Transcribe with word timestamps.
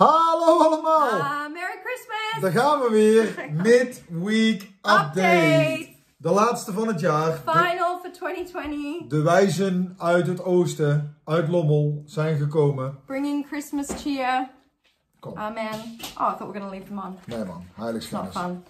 Hallo 0.00 0.58
allemaal! 0.58 1.18
Uh, 1.18 1.52
Merry 1.52 1.78
Christmas! 1.84 2.40
Daar 2.40 2.50
gaan 2.50 2.80
we 2.80 2.90
weer. 2.90 3.44
Midweek 3.62 4.62
update. 4.62 5.06
Update. 5.06 5.88
De 6.16 6.30
laatste 6.30 6.72
van 6.72 6.88
het 6.88 7.00
jaar. 7.00 7.32
Final 7.46 7.98
for 7.98 8.12
2020. 8.12 9.08
de 9.08 9.22
wijzen 9.22 9.94
uit 9.98 10.26
het 10.26 10.44
oosten, 10.44 11.16
uit 11.24 11.48
Lommel, 11.48 12.02
zijn 12.06 12.36
gekomen. 12.36 12.98
Bringing 13.06 13.46
Christmas 13.46 13.86
cheer. 14.02 14.48
Kom. 15.18 15.36
Amen. 15.36 15.74
Oh, 15.74 15.74
I 15.74 16.14
thought 16.14 16.38
we 16.38 16.46
were 16.46 16.60
going 16.60 16.64
to 16.64 16.70
leave 16.70 16.86
them 16.86 16.98
on. 16.98 17.18
Nee 17.24 17.44
man, 17.44 17.64
heilig 17.74 18.10
not 18.10 18.32
fun. 18.32 18.64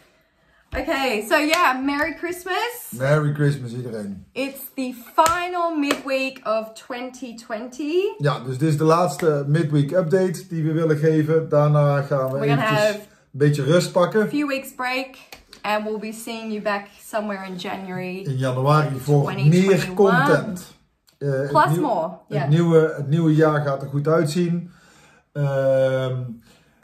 Okay, 0.77 1.25
so 1.29 1.37
yeah, 1.37 1.81
Merry 1.85 2.15
Christmas. 2.15 2.91
Merry 2.97 3.33
Christmas 3.35 3.73
iedereen. 3.73 4.25
It's 4.33 4.61
the 4.77 4.95
final 5.15 5.77
midweek 5.77 6.41
of 6.45 6.73
2020. 6.75 8.15
Ja, 8.19 8.39
dus 8.41 8.59
dit 8.59 8.69
is 8.69 8.79
de 8.79 8.85
laatste 8.85 9.45
midweek 9.47 9.91
update 9.91 10.47
die 10.49 10.63
we 10.65 10.73
willen 10.73 10.97
geven. 10.97 11.49
Daarna 11.49 12.01
gaan 12.03 12.33
we 12.33 12.41
eventjes 12.41 12.69
have- 12.79 12.95
een 12.99 12.99
beetje 13.39 13.63
rust 13.63 13.93
pakken. 13.93 14.29
few 14.29 14.47
weeks 14.49 14.75
break, 14.75 15.17
and 15.63 15.85
we'll 15.85 15.99
be 15.99 16.13
seeing 16.13 16.51
you 16.53 16.63
back 16.63 16.87
somewhere 17.09 17.47
in 17.47 17.57
January. 17.57 18.17
In 18.19 18.37
januari 18.37 18.99
voor 18.99 19.23
2021. 19.33 19.87
meer 19.87 19.95
content. 19.95 20.75
Eh, 21.19 21.29
Plus 21.49 21.67
nieuw- 21.69 21.81
more, 21.81 22.11
yeah. 22.29 22.41
Het, 22.41 22.51
nieuwe, 22.51 22.95
het 22.97 23.09
nieuwe 23.09 23.35
jaar 23.35 23.61
gaat 23.61 23.83
er 23.83 23.89
goed 23.89 24.09
uitzien. 24.09 24.71
Ehm, 25.33 26.23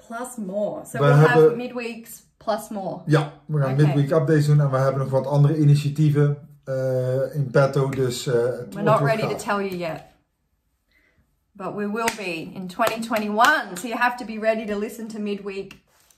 Plus 0.06 0.46
more. 0.46 0.84
So 0.84 0.98
We 0.98 1.04
we'll 1.04 1.12
have 1.14 1.54
midweeks 1.56 2.24
plus 2.46 2.68
more. 2.70 3.00
ja, 3.06 3.32
we 3.46 3.60
gaan 3.60 3.72
Oké. 3.72 3.82
midweek 3.86 4.10
updates 4.10 4.46
doen 4.46 4.60
en 4.60 4.70
we 4.70 4.76
hebben 4.76 5.00
nog 5.02 5.10
wat 5.10 5.26
andere 5.26 5.56
initiatieven 5.56 6.48
eh, 6.64 7.34
in 7.34 7.50
petto. 7.50 7.88
Dus 7.88 8.24
het 8.24 8.74
We're 8.74 8.82
not 8.82 9.00
ready 9.00 9.22
to 9.22 9.36
tell 9.36 9.60
you 9.64 9.76
yet. 9.76 10.02
But 11.52 11.74
we 11.74 11.86
will 11.90 12.10
be 12.16 12.50
in 12.54 12.66
2021. 12.68 13.76
So 13.78 13.86
you 13.88 13.96
have 13.98 14.16
to 14.16 14.24
be 14.24 14.38
ready 14.38 14.66
to 14.66 14.78
listen 14.78 15.08
to 15.08 15.18
midweek 15.18 15.74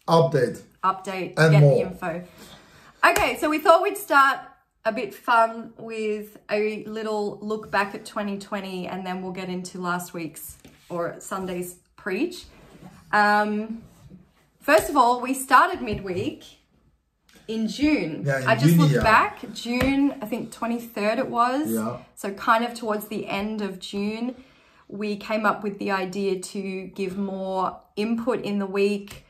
Update. 0.06 0.62
update 0.82 1.32
And 1.36 1.50
get 1.52 1.60
more. 1.60 1.74
the 1.74 1.80
info. 1.90 2.22
Okay, 3.10 3.36
so 3.40 3.48
we 3.48 3.58
thought 3.60 3.82
we'd 3.82 3.96
start 3.98 4.38
a 4.84 4.92
bit 4.92 5.14
fun 5.14 5.72
with 5.78 6.36
a 6.50 6.84
little 6.86 7.38
look 7.40 7.70
back 7.70 7.94
at 7.94 8.04
2020 8.04 8.88
and 8.88 9.04
then 9.06 9.22
we'll 9.22 9.34
get 9.34 9.48
into 9.48 9.80
last 9.80 10.12
week's 10.12 10.56
or 10.88 11.14
Sunday's 11.20 11.76
preach. 11.96 12.46
Um, 13.12 13.82
first 14.68 14.90
of 14.90 14.96
all, 14.98 15.18
we 15.22 15.32
started 15.32 15.80
midweek 15.80 16.44
in 17.54 17.68
June. 17.68 18.22
Yeah, 18.26 18.42
in 18.42 18.46
I 18.46 18.54
just 18.54 18.74
June, 18.74 18.80
looked 18.80 18.94
yeah. 18.96 19.02
back. 19.02 19.34
June, 19.54 20.14
I 20.20 20.26
think 20.26 20.52
23rd 20.52 21.16
it 21.24 21.30
was. 21.30 21.70
Yeah. 21.70 21.96
So 22.14 22.34
kind 22.34 22.62
of 22.66 22.74
towards 22.74 23.08
the 23.08 23.26
end 23.26 23.62
of 23.62 23.80
June, 23.80 24.34
we 24.86 25.16
came 25.16 25.46
up 25.46 25.62
with 25.62 25.78
the 25.78 25.90
idea 25.90 26.38
to 26.52 26.62
give 27.00 27.16
more 27.16 27.80
input 27.96 28.42
in 28.42 28.58
the 28.58 28.66
week. 28.66 29.24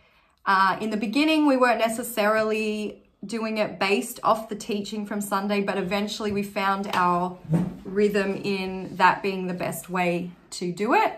Uh, 0.45 0.77
in 0.81 0.91
the 0.91 0.97
beginning, 0.97 1.47
we 1.47 1.57
weren't 1.57 1.79
necessarily 1.79 3.05
doing 3.25 3.59
it 3.59 3.79
based 3.79 4.19
off 4.25 4.49
the 4.49 4.57
teaching 4.57 5.07
from 5.07 5.21
Sunday, 5.21 5.61
but 5.61 5.79
eventually 5.79 6.33
we 6.33 6.43
found 6.43 6.91
our 6.95 7.39
rhythm 7.85 8.35
in 8.35 8.97
that 8.97 9.23
being 9.23 9.47
the 9.47 9.55
best 9.55 9.89
way 9.89 10.31
to 10.51 10.73
do 10.73 10.95
it. 10.95 11.13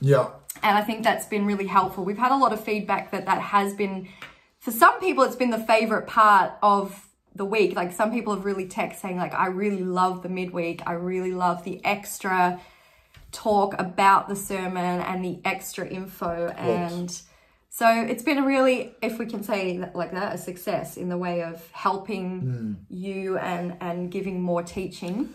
Ja, 0.00 0.32
And 0.64 0.78
I 0.78 0.80
think 0.80 1.04
that's 1.04 1.26
been 1.26 1.44
really 1.44 1.66
helpful. 1.66 2.04
We've 2.04 2.18
had 2.18 2.32
a 2.32 2.36
lot 2.36 2.52
of 2.54 2.64
feedback 2.64 3.10
that 3.10 3.26
that 3.26 3.40
has 3.40 3.74
been, 3.74 4.08
for 4.58 4.70
some 4.70 4.98
people, 4.98 5.22
it's 5.22 5.36
been 5.36 5.50
the 5.50 5.58
favorite 5.58 6.06
part 6.06 6.52
of 6.62 7.06
the 7.34 7.44
week. 7.44 7.76
Like 7.76 7.92
some 7.92 8.10
people 8.10 8.34
have 8.34 8.46
really 8.46 8.66
text 8.66 9.02
saying, 9.02 9.18
like, 9.18 9.34
I 9.34 9.48
really 9.48 9.84
love 9.84 10.22
the 10.22 10.30
midweek. 10.30 10.80
I 10.86 10.92
really 10.92 11.32
love 11.32 11.64
the 11.64 11.84
extra 11.84 12.58
talk 13.30 13.78
about 13.78 14.28
the 14.28 14.36
sermon 14.36 15.00
and 15.00 15.22
the 15.22 15.38
extra 15.44 15.86
info. 15.86 16.48
And 16.56 17.10
so 17.68 17.86
it's 17.86 18.22
been 18.22 18.38
a 18.38 18.46
really, 18.46 18.94
if 19.02 19.18
we 19.18 19.26
can 19.26 19.42
say 19.42 19.76
that, 19.78 19.94
like 19.94 20.12
that, 20.12 20.34
a 20.34 20.38
success 20.38 20.96
in 20.96 21.10
the 21.10 21.18
way 21.18 21.42
of 21.42 21.68
helping 21.72 22.40
hmm. 22.40 22.72
you 22.88 23.36
and, 23.36 23.76
and 23.80 24.10
giving 24.10 24.40
more 24.40 24.62
teaching. 24.62 25.28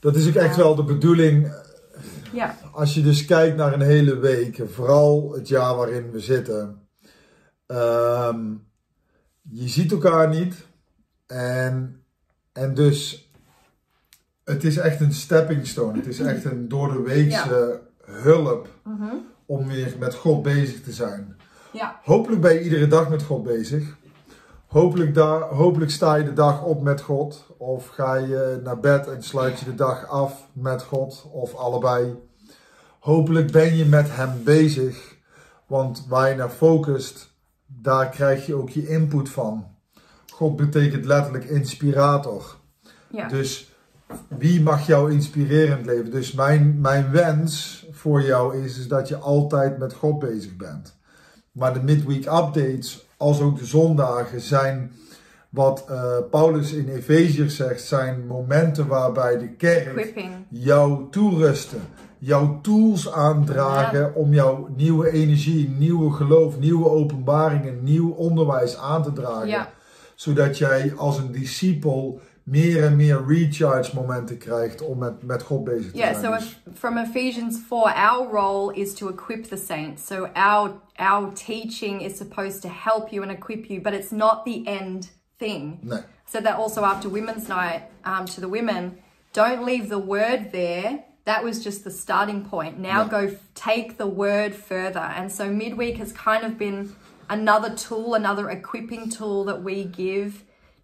dat 0.00 0.16
is 0.16 0.28
ook 0.28 0.34
echt 0.34 0.56
wel 0.56 0.74
de 0.74 0.84
bedoeling. 0.84 1.52
Yeah. 2.32 2.50
Als 2.72 2.94
je 2.94 3.02
dus 3.02 3.24
kijkt 3.24 3.56
naar 3.56 3.72
een 3.72 3.80
hele 3.80 4.18
week, 4.18 4.62
vooral 4.66 5.32
het 5.32 5.48
jaar 5.48 5.76
waarin 5.76 6.10
we 6.10 6.20
zitten. 6.20 6.80
ehm, 7.66 8.40
je 9.42 9.68
ziet 9.68 9.92
elkaar 9.92 10.28
niet. 10.28 10.54
En, 11.26 12.02
en 12.52 12.74
dus, 12.74 13.30
het 14.44 14.64
is 14.64 14.76
echt 14.76 15.00
een 15.00 15.12
stepping 15.12 15.66
stone. 15.66 15.96
Het 15.96 16.06
is 16.06 16.20
echt 16.20 16.44
een 16.44 16.68
door 16.68 16.92
de 16.92 17.02
weekse 17.02 17.80
hulp 18.04 18.68
om 19.46 19.66
weer 19.68 19.94
met 19.98 20.14
God 20.14 20.42
bezig 20.42 20.82
te 20.82 20.92
zijn. 20.92 21.36
Yeah. 21.72 21.90
Hopelijk 22.02 22.40
ben 22.40 22.54
je 22.54 22.62
iedere 22.62 22.86
dag 22.86 23.08
met 23.08 23.22
God 23.22 23.42
bezig. 23.42 23.96
Hopelijk, 24.72 25.14
daar, 25.14 25.40
hopelijk 25.40 25.90
sta 25.90 26.14
je 26.14 26.24
de 26.24 26.32
dag 26.32 26.64
op 26.64 26.82
met 26.82 27.00
God. 27.00 27.46
Of 27.56 27.86
ga 27.86 28.14
je 28.14 28.60
naar 28.64 28.80
bed 28.80 29.08
en 29.08 29.22
sluit 29.22 29.58
je 29.58 29.64
de 29.64 29.74
dag 29.74 30.08
af 30.08 30.48
met 30.52 30.82
God. 30.82 31.26
Of 31.32 31.54
allebei. 31.54 32.18
Hopelijk 33.00 33.50
ben 33.50 33.76
je 33.76 33.84
met 33.84 34.06
Hem 34.10 34.44
bezig. 34.44 35.16
Want 35.66 36.06
waar 36.08 36.28
je 36.28 36.34
naar 36.34 36.50
focust, 36.50 37.34
daar 37.66 38.08
krijg 38.08 38.46
je 38.46 38.54
ook 38.54 38.70
je 38.70 38.88
input 38.88 39.28
van. 39.28 39.66
God 40.32 40.56
betekent 40.56 41.04
letterlijk 41.04 41.44
inspirator. 41.44 42.56
Yeah. 43.10 43.28
Dus 43.28 43.74
wie 44.28 44.62
mag 44.62 44.86
jou 44.86 45.12
inspireren 45.12 45.66
in 45.66 45.76
het 45.76 45.86
leven? 45.86 46.10
Dus 46.10 46.32
mijn, 46.32 46.80
mijn 46.80 47.10
wens 47.10 47.84
voor 47.90 48.22
jou 48.22 48.56
is, 48.56 48.78
is 48.78 48.88
dat 48.88 49.08
je 49.08 49.16
altijd 49.16 49.78
met 49.78 49.92
God 49.92 50.18
bezig 50.18 50.56
bent. 50.56 50.96
Maar 51.52 51.74
de 51.74 51.82
midweek 51.82 52.24
updates, 52.24 53.06
als 53.22 53.40
ook 53.40 53.58
de 53.58 53.64
zondagen, 53.64 54.40
zijn 54.40 54.92
wat 55.48 55.84
eh, 55.88 56.16
Paulus 56.30 56.72
in 56.72 56.88
Efeziërs 56.88 57.56
zegt, 57.56 57.82
zijn 57.82 58.26
momenten 58.26 58.86
waarbij 58.86 59.38
de 59.38 59.48
kerk 59.48 60.14
jou 60.48 61.10
toerusten. 61.10 61.80
Jouw 62.18 62.58
tools 62.62 63.12
aandragen 63.12 64.14
om 64.14 64.34
jouw 64.34 64.68
nieuwe 64.76 65.10
energie, 65.10 65.68
nieuwe 65.68 66.12
geloof, 66.12 66.58
nieuwe 66.58 66.88
openbaringen, 66.88 67.82
nieuw 67.82 68.10
onderwijs 68.10 68.76
aan 68.76 69.02
te 69.02 69.12
dragen. 69.12 69.48
Ja. 69.48 69.70
Zodat 70.14 70.58
jij 70.58 70.92
als 70.96 71.18
een 71.18 71.32
discipel 71.32 72.20
meer 72.44 72.84
en 72.84 72.96
meer 72.96 73.24
recharge 73.26 73.94
momenten 73.94 74.38
krijgt 74.38 74.80
om 74.82 74.98
met, 74.98 75.22
met 75.22 75.42
God 75.42 75.64
bezig 75.64 75.90
te 75.90 75.96
Yeah, 75.98 76.18
zijn. 76.18 76.24
so 76.24 76.32
if, 76.46 76.58
from 76.74 76.96
Ephesians 76.98 77.58
4, 77.68 77.78
our 77.94 78.28
role 78.32 78.74
is 78.80 78.94
to 78.94 79.08
equip 79.08 79.44
the 79.44 79.56
saints. 79.56 80.06
So 80.06 80.28
our 80.34 80.70
our 80.98 81.32
teaching 81.34 82.00
is 82.02 82.16
supposed 82.16 82.60
to 82.62 82.68
help 82.68 83.08
you 83.10 83.22
and 83.22 83.32
equip 83.32 83.64
you, 83.66 83.80
but 83.80 83.92
it's 83.92 84.10
not 84.10 84.44
the 84.44 84.62
end 84.66 85.10
thing. 85.38 85.78
I 85.92 86.02
said 86.26 86.44
that 86.44 86.56
also 86.58 86.82
after 86.84 87.08
Women's 87.08 87.48
Night 87.48 87.82
um, 88.04 88.24
to 88.26 88.40
the 88.40 88.48
women. 88.48 88.98
Don't 89.32 89.64
leave 89.64 89.88
the 89.88 89.98
word 89.98 90.50
there. 90.52 91.04
That 91.24 91.42
was 91.44 91.64
just 91.64 91.84
the 91.84 91.90
starting 91.90 92.44
point. 92.44 92.78
Now 92.78 93.02
Yeah. 93.02 93.08
go 93.10 93.26
f- 93.26 93.34
take 93.54 93.96
the 93.96 94.06
word 94.06 94.54
further. 94.54 95.12
And 95.16 95.30
so 95.32 95.44
midweek 95.50 95.96
has 95.98 96.12
kind 96.12 96.44
of 96.44 96.58
been 96.58 96.94
another 97.28 97.74
tool, 97.74 98.14
another 98.14 98.50
equipping 98.50 99.08
tool 99.10 99.44
that 99.44 99.62
we 99.62 99.84
give 99.84 100.32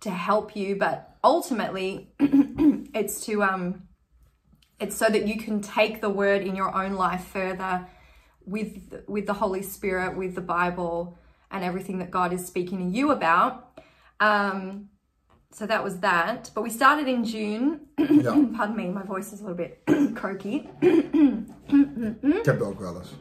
to 0.01 0.11
help 0.11 0.57
you. 0.57 0.77
But 0.77 1.17
ultimately, 1.23 2.13
it's 2.21 3.25
to 3.27 3.43
um, 3.43 3.83
it's 4.81 4.97
so 4.97 5.07
that 5.09 5.27
you 5.27 5.39
can 5.39 5.61
take 5.61 6.01
the 6.01 6.11
word 6.11 6.43
in 6.43 6.55
your 6.55 6.75
own 6.75 6.95
life 6.95 7.25
further 7.25 7.87
with 8.47 9.05
with 9.07 9.27
the 9.27 9.35
Holy 9.35 9.63
Spirit, 9.63 10.17
with 10.17 10.35
the 10.35 10.41
Bible, 10.41 11.19
and 11.51 11.65
everything 11.65 11.99
that 11.99 12.11
God 12.11 12.33
is 12.33 12.47
speaking 12.47 12.79
to 12.79 12.85
you 12.99 13.11
about. 13.11 13.81
Um, 14.21 14.89
so 15.51 15.67
that 15.67 15.83
was 15.83 16.01
that. 16.01 16.51
But 16.55 16.63
we 16.63 16.71
started 16.71 17.09
in 17.09 17.25
June. 17.25 17.81
Ja, 17.99 18.33
Pardon 18.57 18.77
me, 18.77 18.89
my 18.89 19.03
voice 19.03 19.33
is 19.33 19.41
a 19.41 19.45
little 19.45 19.57
bit 19.57 19.83
croaky. 20.15 20.69
ik 20.81 22.45
heb 22.45 22.59
het 22.59 22.63
ook 22.63 22.81
wel 22.81 22.97
eens. 22.97 23.15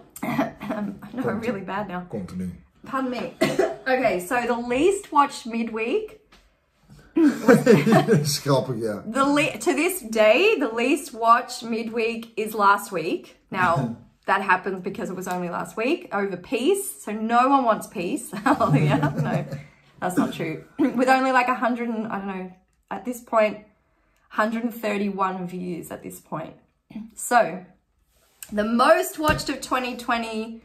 No, 1.14 1.40
really 1.40 1.62
bad 1.62 1.88
now. 1.88 2.08
Continu. 2.10 2.52
Pardon 2.84 3.10
me. 3.10 3.32
okay, 3.88 4.20
so 4.20 4.36
the 4.46 4.68
least 4.68 5.12
watched 5.12 5.46
midweek. 5.46 6.17
Yeah. 8.78 9.02
The 9.06 9.26
le- 9.26 9.58
to 9.58 9.74
this 9.74 10.02
day, 10.02 10.56
the 10.60 10.70
least 10.70 11.14
watched 11.14 11.64
midweek 11.64 12.34
is 12.38 12.54
last 12.54 12.92
week. 12.92 13.38
Now 13.50 13.98
that 14.28 14.42
happens 14.42 14.82
because 14.82 15.10
it 15.10 15.16
was 15.16 15.28
only 15.28 15.50
last 15.50 15.76
week 15.76 16.10
over 16.14 16.38
peace. 16.38 17.04
So 17.04 17.12
no 17.12 17.50
one 17.50 17.64
wants 17.64 17.88
peace. 17.88 18.30
Oh, 18.34 18.38
Hallelujah. 18.56 19.14
no, 19.22 19.46
that's 20.00 20.18
not 20.18 20.34
true. 20.34 20.64
With 20.80 21.08
only 21.10 21.32
like 21.32 21.48
100, 21.48 21.90
and, 21.90 22.08
I 22.08 22.18
don't 22.20 22.28
know, 22.28 22.54
at 22.92 23.04
this 23.04 23.22
point, 23.22 23.56
131 24.36 25.48
views 25.48 25.92
at 25.92 26.04
this 26.04 26.20
point. 26.20 26.54
So 27.16 27.66
the 28.52 28.64
most 28.64 29.20
watched 29.20 29.50
of 29.50 29.60
2020 29.60 30.62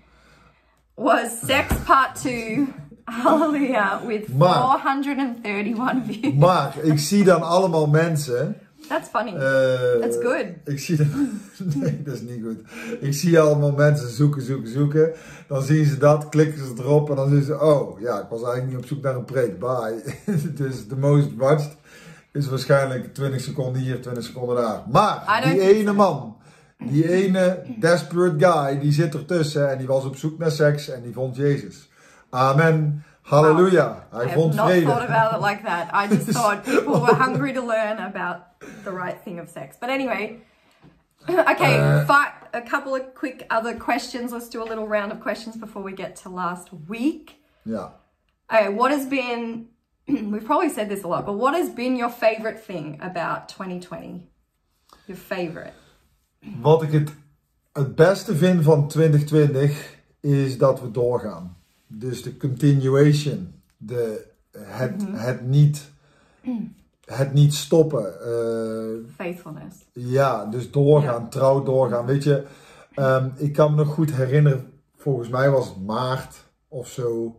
was 0.97 1.37
Sex 1.41 1.75
Part 1.85 2.15
2 2.17 2.73
Halleluja, 3.21 4.01
with 4.07 4.25
431 4.27 6.05
views. 6.07 6.35
Maar 6.35 6.75
ik 6.83 6.99
zie 6.99 7.25
dan 7.25 7.43
allemaal 7.43 7.87
mensen. 7.87 8.57
That's 8.89 9.09
funny. 9.09 9.33
Uh, 9.35 10.01
That's 10.01 10.17
good. 10.17 10.47
Ik 10.65 10.79
zie 10.79 10.97
dan, 10.97 11.41
nee, 11.75 12.03
dat 12.03 12.15
is 12.15 12.21
niet 12.21 12.43
goed. 12.43 12.59
Ik 13.01 13.15
zie 13.15 13.41
allemaal 13.41 13.73
mensen 13.73 14.09
zoeken, 14.09 14.43
zoeken, 14.43 14.73
zoeken. 14.73 15.13
Dan 15.47 15.63
zien 15.63 15.85
ze 15.85 15.99
dat, 15.99 16.29
klikken 16.29 16.67
ze 16.67 16.73
erop 16.79 17.11
en 17.11 17.17
dan 17.17 17.29
zien 17.29 17.43
ze, 17.43 17.61
oh 17.61 18.01
ja, 18.01 18.21
ik 18.21 18.29
was 18.31 18.43
eigenlijk 18.43 18.67
niet 18.67 18.77
op 18.77 18.87
zoek 18.87 19.03
naar 19.03 19.15
een 19.15 19.25
preek. 19.25 19.59
Bye. 19.59 20.03
dus 20.55 20.89
de 20.89 20.97
most 20.97 21.29
watched 21.37 21.77
is 22.33 22.49
waarschijnlijk 22.49 23.15
20 23.15 23.41
seconden 23.41 23.83
hier, 23.83 24.01
20 24.01 24.25
seconden 24.25 24.57
daar. 24.57 24.83
Maar 24.91 25.43
die 25.45 25.61
ene 25.61 25.93
man, 25.93 26.37
die 26.79 27.13
ene 27.13 27.63
desperate 27.81 28.47
guy, 28.47 28.81
die 28.81 28.93
zit 28.93 29.15
ertussen 29.15 29.71
en 29.71 29.79
die 29.79 29.87
was 29.87 30.05
op 30.05 30.17
zoek 30.17 30.39
naar 30.39 30.51
seks 30.51 30.89
en 30.89 31.03
die 31.03 31.13
vond 31.13 31.37
Jezus. 31.37 31.91
Amen. 32.33 33.05
Halleluja. 33.23 34.07
I 34.13 34.17
Hij 34.17 34.27
have 34.29 34.55
not 34.55 34.69
vrede. 34.71 34.87
thought 34.87 35.05
about 35.09 35.35
it 35.35 35.41
like 35.41 35.63
that. 35.65 35.91
I 35.95 36.07
just 36.15 36.31
thought 36.39 36.65
people 36.65 37.01
were 37.01 37.15
hungry 37.15 37.53
to 37.53 37.61
learn 37.67 37.99
about 37.99 38.37
the 38.85 38.91
right 38.91 39.23
thing 39.25 39.39
of 39.41 39.49
sex. 39.49 39.77
But 39.81 39.91
anyway, 39.91 40.39
okay, 41.29 41.79
Uh, 41.79 42.05
fi- 42.07 42.33
a 42.53 42.61
couple 42.63 42.95
of 42.95 43.15
quick 43.15 43.47
other 43.51 43.75
questions. 43.79 44.33
Let's 44.33 44.49
do 44.49 44.63
a 44.63 44.67
little 44.69 44.87
round 44.89 45.13
of 45.13 45.21
questions 45.21 45.57
before 45.57 45.83
we 45.85 45.93
get 45.93 46.17
to 46.23 46.29
last 46.31 46.69
week. 46.89 47.37
Yeah. 47.65 47.89
Okay, 48.53 48.69
what 48.75 48.91
has 48.91 49.07
been, 49.07 49.69
we've 50.09 50.45
probably 50.45 50.69
said 50.69 50.89
this 50.89 51.05
a 51.05 51.09
lot, 51.09 51.25
but 51.25 51.35
what 51.35 51.55
has 51.55 51.71
been 51.71 51.97
your 51.97 52.11
favorite 52.11 52.59
thing 52.67 52.99
about 53.01 53.49
2020? 53.49 54.29
Your 55.07 55.17
favorite? 55.19 55.73
Wat 56.61 56.83
ik 56.83 56.93
het, 56.93 57.13
het 57.73 57.95
beste 57.95 58.35
vind 58.37 58.63
van 58.65 58.89
2020 58.89 59.97
is 60.21 60.59
dat 60.59 60.81
we 60.81 60.91
doorgaan. 60.91 61.57
Dus 61.95 62.23
de 62.23 62.37
continuation, 62.37 63.53
de, 63.77 64.27
het, 64.59 65.05
het, 65.11 65.47
niet, 65.47 65.91
het 67.05 67.33
niet 67.33 67.55
stoppen. 67.55 68.21
eh, 68.21 69.15
Faithfulness. 69.15 69.77
ja, 69.93 70.47
dus 70.47 70.71
doorgaan, 70.71 71.29
trouw 71.31 71.63
doorgaan. 71.63 72.07
Weet 72.07 72.25
je, 72.25 72.45
ehm, 72.95 73.29
ik 73.37 73.53
kan 73.53 73.71
me 73.71 73.77
nog 73.85 73.95
goed 73.95 74.13
herinneren, 74.13 74.73
volgens 74.97 75.29
mij 75.29 75.51
was 75.51 75.69
het 75.69 75.85
maart 75.87 76.45
of 76.69 76.89
zo. 76.89 77.37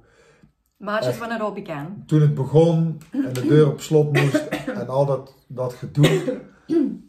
March 0.77 1.07
is 1.07 1.17
when 1.17 1.31
it 1.35 1.41
all 1.41 1.53
began. 1.53 2.03
Toen 2.05 2.21
het 2.21 2.33
begon 2.33 3.01
en 3.11 3.33
de 3.33 3.47
deur 3.47 3.71
op 3.71 3.81
slot 3.81 4.11
moest 4.11 4.35
en 4.75 4.87
al 4.87 5.05
dat, 5.05 5.35
dat 5.47 5.73
gedoe. 5.73 6.41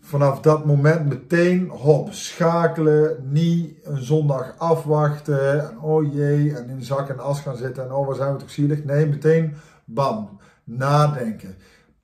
Vanaf 0.00 0.40
dat 0.40 0.64
moment 0.64 1.08
meteen, 1.08 1.68
hop, 1.68 2.12
schakelen, 2.12 3.16
niet 3.30 3.74
een 3.82 4.02
zondag 4.02 4.54
afwachten. 4.58 5.70
En 5.70 5.78
oh 5.80 6.14
jee, 6.14 6.56
en 6.56 6.68
in 6.68 6.82
zak 6.82 7.08
en 7.08 7.18
as 7.18 7.40
gaan 7.40 7.56
zitten 7.56 7.84
en 7.84 7.92
oh, 7.92 8.06
waar 8.06 8.16
zijn 8.16 8.32
we 8.32 8.38
toch 8.38 8.50
zielig. 8.50 8.84
Nee, 8.84 9.06
meteen, 9.06 9.54
bam, 9.84 10.38
nadenken. 10.64 11.54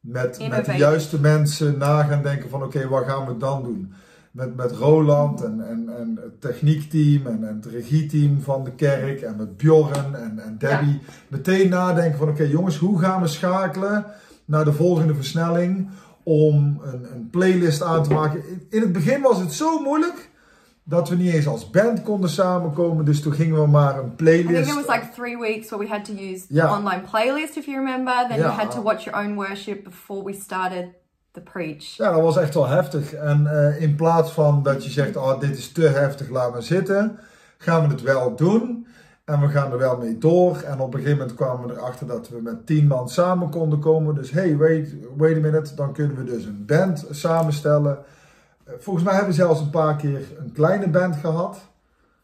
Met, 0.00 0.48
met 0.48 0.64
de 0.64 0.72
juiste 0.72 1.20
mensen 1.20 1.78
na 1.78 2.02
gaan 2.02 2.22
denken 2.22 2.50
van 2.50 2.62
oké, 2.62 2.88
wat 2.88 3.04
gaan 3.04 3.26
we 3.26 3.36
dan 3.36 3.62
doen? 3.62 3.92
Met, 4.30 4.56
met 4.56 4.72
Roland 4.72 5.44
en, 5.44 5.68
en, 5.68 5.96
en 5.98 6.18
het 6.22 6.40
techniekteam 6.40 7.26
en, 7.26 7.48
en 7.48 7.56
het 7.56 7.66
regieteam 7.66 8.40
van 8.40 8.64
de 8.64 8.72
kerk 8.72 9.20
en 9.20 9.36
met 9.36 9.56
Bjorn 9.56 10.14
en, 10.14 10.38
en 10.38 10.56
Debbie. 10.58 11.00
Meteen 11.28 11.68
nadenken 11.68 12.18
van 12.18 12.28
oké 12.28 12.42
jongens, 12.42 12.76
hoe 12.76 12.98
gaan 12.98 13.20
we 13.20 13.26
schakelen 13.26 14.04
naar 14.44 14.64
de 14.64 14.72
volgende 14.72 15.14
versnelling 15.14 15.88
om 16.22 16.80
een, 16.82 17.06
een 17.12 17.28
playlist 17.30 17.82
aan 17.82 18.02
te 18.02 18.12
maken. 18.12 18.42
In- 18.70 18.80
het 18.80 18.92
begin 18.92 19.20
was 19.22 19.38
het 19.38 19.52
zo 19.52 19.78
moeilijk 19.80 20.28
dat 20.84 21.08
we 21.08 21.14
niet 21.16 21.32
eens 21.32 21.46
als 21.46 21.70
band 21.70 22.02
konden 22.02 22.30
samenkomen. 22.30 23.04
Dus 23.04 23.20
toen 23.22 23.32
gingen 23.32 23.60
we 23.60 23.66
maar 23.66 23.94
een 23.98 23.98
I 23.98 24.02
think 24.04 24.16
playlist. 24.16 24.68
it 24.70 24.74
was 24.86 24.96
like 24.96 25.08
three 25.14 25.38
weeks 25.38 25.68
where 25.70 25.84
we 25.84 25.90
had 25.90 26.04
to 26.04 26.12
use 26.12 26.46
the 26.46 26.54
Yeah. 26.54 26.72
online 26.78 27.00
playlist, 27.10 27.56
if 27.56 27.64
you 27.64 27.76
remember. 27.76 28.14
Then 28.28 28.38
you 28.38 28.50
had 28.50 28.70
to 28.70 28.82
watch 28.82 29.04
your 29.04 29.24
own 29.24 29.34
worship 29.34 29.84
before 29.84 30.24
we 30.24 30.32
started 30.32 30.84
the 31.32 31.40
preach. 31.40 31.96
Ja, 31.96 32.12
dat 32.12 32.22
was 32.22 32.36
echt 32.36 32.54
wel 32.54 32.66
heftig. 32.66 33.12
En 33.12 33.46
eh, 33.46 33.82
in 33.82 33.94
plaats 33.94 34.30
van 34.32 34.62
dat 34.62 34.84
je 34.84 34.90
zegt, 34.90 35.16
oh, 35.16 35.40
dit 35.40 35.58
is 35.58 35.72
te 35.72 35.82
heftig, 35.88 36.28
laat 36.28 36.52
maar 36.52 36.62
zitten, 36.62 37.18
gaan 37.58 37.82
we 37.86 37.88
het 37.88 38.02
wel 38.02 38.36
doen. 38.36 38.86
En 39.30 39.40
we 39.40 39.48
gaan 39.48 39.72
er 39.72 39.78
wel 39.78 39.96
mee 39.96 40.18
door. 40.18 40.56
En 40.56 40.80
op 40.80 40.94
een 40.94 41.00
gegeven 41.00 41.18
moment 41.18 41.36
kwamen 41.36 41.66
we 41.66 41.74
erachter 41.74 42.06
dat 42.06 42.28
we 42.28 42.40
met 42.42 42.66
tien 42.66 42.86
man 42.86 43.08
samen 43.08 43.50
konden 43.50 43.78
komen. 43.78 44.14
Dus 44.14 44.30
hey, 44.30 44.56
wait, 44.56 44.94
wait 45.16 45.36
a 45.36 45.40
minute, 45.40 45.74
dan 45.74 45.92
kunnen 45.92 46.16
we 46.16 46.24
dus 46.24 46.44
een 46.44 46.64
band 46.66 47.06
samenstellen. 47.10 47.98
Eh, 48.64 48.72
Volgens 48.78 49.04
mij 49.04 49.14
hebben 49.14 49.30
we 49.32 49.40
zelfs 49.40 49.60
een 49.60 49.70
paar 49.70 49.96
keer 49.96 50.20
een 50.38 50.52
kleine 50.52 50.88
band 50.88 51.16
gehad. 51.16 51.68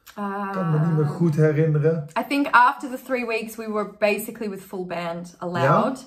Ik 0.07 0.53
kan 0.53 0.71
me 0.71 0.79
niet 0.79 0.97
meer 0.97 1.05
Uh, 1.05 1.11
goed 1.11 1.37
herinneren. 1.37 2.07
I 2.19 2.25
think 2.29 2.47
after 2.51 2.91
the 2.91 3.03
three 3.05 3.27
weeks, 3.27 3.57
we 3.57 3.73
were 3.73 3.91
basically 3.99 4.51
with 4.51 4.63
full 4.63 4.87
band 4.87 5.35
allowed. 5.39 6.07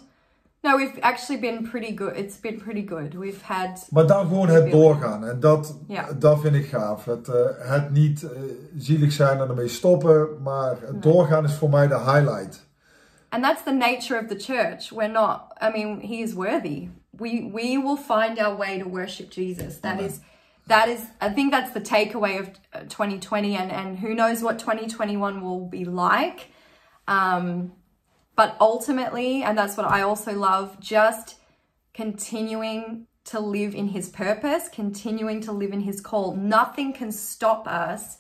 No, 0.62 0.76
we've 0.76 1.00
actually 1.02 1.40
been 1.40 1.70
pretty 1.70 1.96
good. 1.96 2.18
It's 2.18 2.40
been 2.40 2.58
pretty 2.62 2.86
good. 2.88 3.14
We've 3.14 3.42
had 3.42 3.88
Maar 3.90 4.08
dan 4.08 4.28
gewoon 4.28 4.48
het 4.50 4.72
doorgaan. 4.72 5.28
En 5.28 5.40
dat, 5.40 5.78
Ja. 5.88 6.14
dat 6.14 6.42
vind 6.42 6.56
ik 6.56 6.66
gaaf. 6.66 7.06
Het, 7.06 7.28
eh, 7.28 7.36
het 7.58 7.92
niet 7.92 8.24
eh, 8.24 8.42
zielig 8.78 9.12
zijn 9.12 9.40
en 9.40 9.48
ermee 9.50 9.68
stoppen. 9.68 10.42
Maar 10.42 10.78
het 10.82 11.04
doorgaan 11.04 11.44
is 11.44 11.54
voor 11.54 11.70
mij 11.70 11.88
de 11.88 11.98
highlight. 12.00 12.68
And 13.30 13.44
that's 13.44 13.64
the 13.64 13.72
nature 13.72 14.20
of 14.20 14.28
the 14.28 14.36
church. 14.54 14.90
We're 14.90 15.12
not, 15.12 15.42
I 15.62 15.70
mean, 15.72 16.00
he 16.00 16.16
is 16.22 16.34
worthy. 16.34 16.90
We 17.10 17.50
we 17.54 17.78
will 17.84 17.98
find 17.98 18.40
our 18.40 18.58
way 18.58 18.80
to 18.80 18.90
worship 18.90 19.32
Jesus. 19.32 19.80
That 19.80 19.94
Amen. 19.94 20.06
is 20.06 20.20
that 20.68 20.88
is 20.88 21.00
I 21.22 21.34
think 21.34 21.52
that's 21.52 21.72
the 21.74 21.82
takeaway 21.82 22.40
of 22.40 22.48
uh, 22.74 22.80
2020 22.88 23.56
and 23.58 23.72
and 23.72 24.00
who 24.00 24.14
knows 24.14 24.42
what 24.42 24.58
2021 24.60 25.42
will 25.42 25.68
be 25.70 25.86
like. 25.86 26.48
Um 27.08 27.72
but 28.40 28.56
ultimately, 28.62 29.44
and 29.44 29.58
that's 29.58 29.76
what 29.76 29.86
I 29.86 30.02
also 30.02 30.34
love, 30.34 30.80
just 30.80 31.36
continuing 31.94 33.06
to 33.26 33.38
live 33.38 33.76
in 33.76 33.90
his 33.90 34.08
purpose, 34.08 34.70
continuing 34.70 35.42
to 35.42 35.52
live 35.52 35.74
in 35.74 35.82
his 35.82 36.00
call. 36.00 36.38
Nothing 36.38 36.94
can 36.94 37.12
stop 37.12 37.68
us 37.68 38.18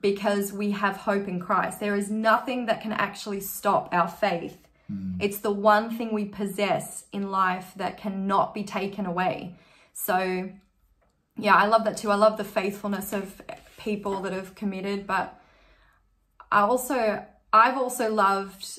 because 0.00 0.52
we 0.52 0.70
have 0.70 0.98
hope 0.98 1.26
in 1.26 1.40
Christ. 1.40 1.80
There 1.80 1.96
is 1.96 2.08
nothing 2.08 2.66
that 2.66 2.80
can 2.80 2.92
actually 2.92 3.40
stop 3.40 3.88
our 3.90 4.06
faith. 4.06 4.56
Hmm. 4.86 5.14
It's 5.18 5.38
the 5.38 5.50
one 5.50 5.90
thing 5.98 6.12
we 6.12 6.26
possess 6.26 7.06
in 7.10 7.32
life 7.32 7.72
that 7.74 7.98
cannot 7.98 8.54
be 8.54 8.62
taken 8.62 9.04
away. 9.04 9.56
So, 9.92 10.48
yeah, 11.36 11.56
I 11.56 11.66
love 11.66 11.82
that 11.86 11.96
too. 11.96 12.12
I 12.12 12.14
love 12.14 12.36
the 12.36 12.44
faithfulness 12.44 13.12
of 13.12 13.42
people 13.78 14.20
that 14.20 14.32
have 14.32 14.54
committed, 14.54 15.08
but 15.08 15.42
I 16.52 16.60
also, 16.60 17.26
I've 17.52 17.76
also 17.76 18.14
loved 18.14 18.78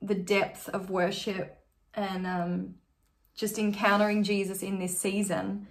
the 0.00 0.14
depth 0.14 0.68
of 0.68 0.90
worship 0.90 1.58
and 1.94 2.26
um, 2.26 2.74
just 3.34 3.58
encountering 3.58 4.22
Jesus 4.22 4.62
in 4.62 4.78
this 4.78 4.98
season. 4.98 5.66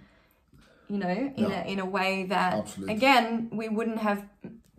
You 0.88 0.98
know, 0.98 1.08
in 1.36 1.50
Yeah. 1.50 1.64
a 1.64 1.68
in 1.70 1.78
a 1.80 1.84
way 1.84 2.24
that 2.24 2.54
Absolutely. 2.54 2.94
again 2.94 3.50
we 3.52 3.68
wouldn't 3.68 3.98
have 3.98 4.24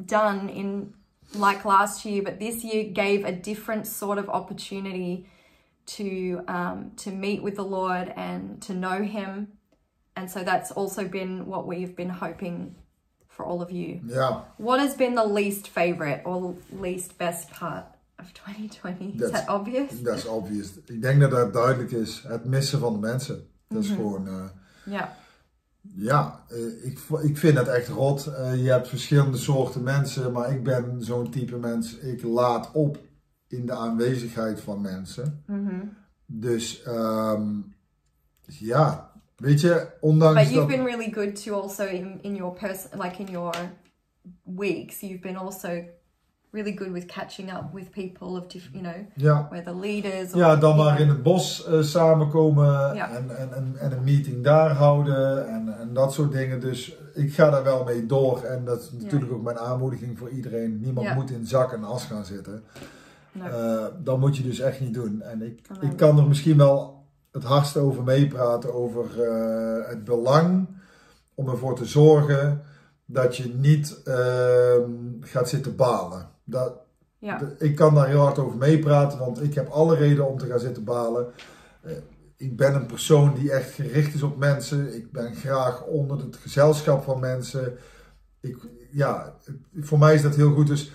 done 0.04 0.50
in 0.50 0.94
like 1.36 1.66
last 1.66 2.04
year, 2.06 2.24
but 2.24 2.40
this 2.40 2.64
year 2.64 2.86
gave 2.86 3.26
a 3.26 3.32
different 3.32 3.86
sort 3.86 4.18
of 4.18 4.28
opportunity 4.30 5.28
to 5.86 6.42
um, 6.48 6.92
to 6.98 7.12
meet 7.12 7.44
with 7.44 7.56
the 7.58 7.64
Lord 7.64 8.12
and 8.16 8.60
to 8.64 8.74
know 8.74 9.04
Him, 9.04 9.50
and 10.16 10.30
so 10.32 10.44
that's 10.44 10.72
also 10.72 11.08
been 11.08 11.46
what 11.46 11.68
we've 11.68 11.96
been 11.96 12.10
hoping 12.10 12.76
for 13.28 13.46
all 13.46 13.62
of 13.62 13.72
you. 13.72 14.02
Yeah. 14.06 14.42
What 14.58 14.80
has 14.80 14.96
been 14.96 15.14
the 15.14 15.26
least 15.26 15.68
favorite 15.68 16.24
or 16.26 16.56
least 16.72 17.18
best 17.20 17.52
part 17.52 17.86
of 18.20 18.32
2020? 18.32 19.14
Is 19.14 19.20
That's- 19.20 19.46
that 19.46 19.60
obvious? 19.60 20.02
dat 20.02 20.18
is 20.18 20.26
obvious. 20.26 20.68
Ik 20.86 21.02
denk 21.02 21.20
dat 21.22 21.32
dat 21.32 21.54
duidelijk 21.54 21.92
is. 21.92 22.24
Het 22.28 22.46
missen 22.46 22.80
van 22.80 22.94
de 22.94 23.00
mensen. 23.00 23.48
Dat 23.68 23.84
is 23.84 23.90
gewoon... 23.90 24.28
eh, 24.28 24.44
Yeah. 24.86 25.08
Ja, 25.96 26.44
eh, 26.50 26.86
ik, 26.86 27.00
ik 27.22 27.38
vind 27.38 27.58
het 27.58 27.68
echt 27.68 27.88
rot. 27.88 28.26
Eh, 28.28 28.64
je 28.64 28.70
hebt 28.72 28.88
verschillende 28.88 29.38
soorten 29.38 29.84
mensen, 29.84 30.32
maar 30.32 30.52
ik 30.52 30.64
ben 30.64 30.96
zo'n 31.04 31.32
type 31.32 31.58
mens. 31.58 31.98
Ik 31.98 32.24
laat 32.24 32.72
op 32.72 32.98
in 33.48 33.66
de 33.66 33.74
aanwezigheid 33.74 34.62
van 34.62 34.82
mensen. 34.82 35.44
Dus 36.26 36.84
ehm, 36.84 37.48
ja, 38.46 39.12
weet 39.36 39.62
je, 39.62 39.88
ondanks 40.00 40.42
But 40.44 40.52
you've 40.54 40.68
dat... 40.68 40.78
been 40.78 40.86
really 40.86 41.12
good 41.12 41.44
to 41.44 41.62
also 41.62 41.86
in, 41.86 42.20
in 42.22 42.36
your 42.36 42.54
person, 42.60 43.02
like 43.02 43.22
in 43.24 43.32
your 43.32 43.56
weeks, 44.44 45.00
you've 45.00 45.20
been 45.22 45.38
also 45.38 45.84
really 46.52 46.78
good 46.78 46.92
with 46.92 47.06
catching 47.06 47.52
up 47.52 47.74
with 47.74 47.90
people 47.92 48.28
of 48.28 48.48
different, 48.48 48.76
you 48.76 48.82
know, 48.84 49.06
Ja, 49.16 49.48
whether 49.50 49.74
leaders 49.74 50.34
or 50.34 50.38
ja, 50.40 50.56
dan 50.56 50.76
maar 50.76 51.00
in 51.00 51.08
het 51.10 51.24
bos 51.24 51.66
eh, 51.66 51.82
samenkomen 51.82 52.96
Ja. 52.96 53.10
en, 53.10 53.38
en, 53.38 53.54
en, 53.54 53.76
en 53.80 53.92
een 53.92 54.04
meeting 54.04 54.44
daar 54.44 54.72
houden 54.72 55.48
en, 55.48 55.80
en 55.80 55.94
dat 55.94 56.14
soort 56.14 56.32
dingen. 56.32 56.60
Dus 56.60 56.96
ik 57.14 57.34
ga 57.34 57.50
daar 57.50 57.64
wel 57.64 57.84
mee 57.84 58.06
door. 58.06 58.44
En 58.44 58.66
dat 58.66 58.80
is 58.82 58.92
natuurlijk 58.92 59.32
ook 59.32 59.44
mijn 59.44 59.58
aanmoediging 59.60 60.18
voor 60.18 60.30
iedereen. 60.30 60.80
Niemand 60.80 61.14
moet 61.16 61.32
in 61.32 61.46
zak 61.48 61.74
en 61.74 61.84
as 61.84 62.06
gaan 62.06 62.26
zitten. 62.26 62.64
No. 63.32 63.46
Eh, 63.46 63.86
dat 64.04 64.20
moet 64.20 64.38
je 64.38 64.44
dus 64.44 64.60
echt 64.60 64.80
niet 64.80 64.94
doen. 64.94 65.22
En 65.22 65.42
ik, 65.42 65.60
ik 65.82 65.98
kan 65.98 66.18
er 66.18 66.28
misschien 66.28 66.58
wel 66.58 67.06
het 67.32 67.44
hardst 67.44 67.78
over 67.78 68.04
meepraten, 68.04 68.74
over 68.74 69.24
eh, 69.24 69.90
het 69.90 70.04
belang 70.04 70.68
om 71.36 71.50
ervoor 71.50 71.76
te 71.76 71.86
zorgen 71.86 72.62
dat 73.06 73.38
je 73.38 73.54
niet 73.56 74.02
ehm, 74.04 74.92
gaat 75.20 75.50
zitten 75.50 75.76
balen. 75.76 76.28
Dat, 76.50 76.74
de- 77.40 77.56
ik 77.66 77.76
kan 77.76 77.96
daar 77.96 78.08
heel 78.08 78.20
hard 78.22 78.40
over 78.40 78.58
meepraten, 78.58 79.20
want 79.20 79.44
ik 79.44 79.54
heb 79.54 79.70
alle 79.70 79.96
reden 79.96 80.28
om 80.28 80.38
te 80.38 80.46
gaan 80.46 80.60
zitten 80.60 80.84
balen. 80.84 81.28
Eh, 81.82 81.92
ik 82.38 82.58
ben 82.58 82.76
een 82.76 82.86
persoon 82.86 83.34
die 83.36 83.52
echt 83.52 83.72
gericht 83.72 84.14
is 84.14 84.24
op 84.24 84.38
mensen. 84.38 84.96
Ik 84.96 85.12
ben 85.12 85.36
graag 85.36 85.84
onder 85.86 86.18
het 86.18 86.36
gezelschap 86.36 87.04
van 87.04 87.20
mensen. 87.20 87.78
Ik, 88.42 88.58
ja, 88.92 89.34
voor 89.80 90.00
mij 90.00 90.14
is 90.14 90.22
dat 90.22 90.36
heel 90.36 90.54
goed. 90.54 90.68
Dus 90.68 90.92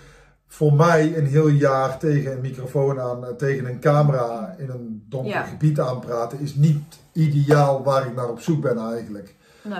voor 0.47 0.73
mij 0.73 1.17
een 1.17 1.25
heel 1.25 1.47
jaar 1.47 1.97
tegen 1.99 2.31
een 2.31 2.41
microfoon 2.41 2.99
aan, 2.99 3.25
eh, 3.25 3.33
tegen 3.33 3.65
een 3.65 3.79
camera 3.79 4.55
in 4.57 4.69
een 4.69 5.05
donker 5.09 5.31
Ja. 5.31 5.43
gebied 5.43 5.79
aanpraten 5.79 6.39
is 6.39 6.55
niet 6.55 6.83
ideaal 7.13 7.83
waar 7.83 8.07
ik 8.07 8.15
naar 8.15 8.29
op 8.29 8.39
zoek 8.39 8.61
ben 8.61 8.77
eigenlijk. 8.77 9.35
No. 9.63 9.75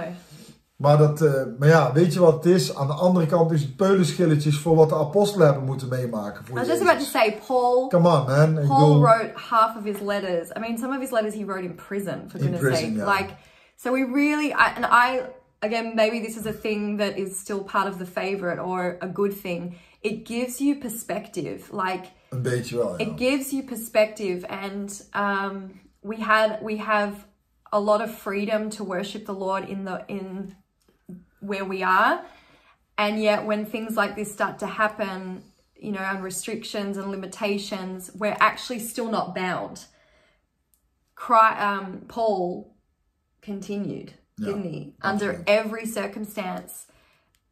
Maar, 0.75 0.97
dat, 0.97 1.21
eh, 1.21 1.43
maar 1.59 1.67
ja, 1.67 1.93
weet 1.93 2.13
je 2.13 2.19
wat 2.19 2.33
het 2.43 2.45
is? 2.53 2.75
Aan 2.75 2.87
de 2.87 2.93
andere 2.93 3.25
kant 3.25 3.51
is 3.51 3.61
het 3.61 3.75
peulenschilletjes 3.75 4.57
voor 4.59 4.75
wat 4.75 4.89
de 4.89 4.95
apostelen 4.95 5.45
hebben 5.45 5.63
moeten 5.65 5.87
meemaken. 5.89 6.45
Voor 6.45 6.55
I 6.57 6.59
was 6.59 6.67
just 6.67 6.81
about 6.81 6.99
to 6.99 7.05
say, 7.05 7.37
Paul. 7.47 7.87
Come 7.87 8.07
on, 8.09 8.25
man. 8.25 8.53
Paul 8.67 8.87
bedoel- 8.87 9.01
wrote 9.01 9.31
half 9.33 9.75
of 9.77 9.83
his 9.83 9.99
letters. 9.99 10.49
I 10.57 10.59
mean, 10.59 10.77
some 10.77 10.93
of 10.95 10.99
his 11.01 11.11
letters 11.11 11.33
he 11.33 11.43
wrote 11.45 11.63
in 11.63 11.75
prison, 11.75 12.23
for 12.29 12.39
In 12.39 12.43
goodness 12.43 12.61
prison, 12.61 12.85
sake. 12.85 12.97
yeah. 12.97 13.17
Like, 13.19 13.29
so 13.75 13.91
we 13.91 14.03
really, 14.03 14.51
I, 14.51 14.73
and 14.75 14.85
I, 14.85 15.21
again, 15.59 15.95
maybe 15.95 16.19
this 16.25 16.37
is 16.37 16.45
a 16.45 16.53
thing 16.61 16.97
that 16.97 17.17
is 17.17 17.39
still 17.39 17.63
part 17.63 17.87
of 17.87 17.97
the 17.97 18.05
favorite 18.05 18.59
or 18.61 18.97
a 18.99 19.07
good 19.13 19.41
thing. 19.41 19.75
It 20.01 20.25
gives 20.27 20.59
you 20.59 20.75
perspective. 20.77 21.59
Like, 21.71 22.07
Een 22.29 22.41
beetje 22.41 22.77
wel, 22.77 22.97
ja. 22.97 23.05
it 23.05 23.17
gives 23.17 23.51
you 23.51 23.63
perspective 23.63 24.45
and 24.49 25.05
um, 25.13 25.71
we 26.01 26.15
had 26.19 26.59
we 26.61 26.77
have 26.77 27.13
a 27.71 27.79
lot 27.79 28.01
of 28.01 28.09
freedom 28.09 28.69
to 28.69 28.83
worship 28.83 29.25
the 29.25 29.33
lord 29.37 29.69
in 29.69 29.83
the 29.85 30.03
in 30.07 30.53
where 31.45 31.65
we 31.65 31.83
are 31.83 32.23
and 32.97 33.21
yet 33.21 33.45
when 33.45 33.65
things 33.65 33.95
like 33.95 34.15
this 34.15 34.31
start 34.31 34.59
to 34.59 34.67
happen 34.67 35.43
you 35.75 35.91
know 35.91 35.99
and 35.99 36.23
restrictions 36.23 36.97
and 36.97 37.11
limitations 37.11 38.11
we're 38.15 38.37
actually 38.39 38.79
still 38.79 39.09
not 39.09 39.35
bound 39.35 39.85
Cry, 41.15 41.57
um, 41.57 42.05
paul 42.07 42.75
continued 43.41 44.13
didn't 44.37 44.63
he 44.63 44.93
under 45.01 45.43
every 45.47 45.85
circumstance 45.85 46.87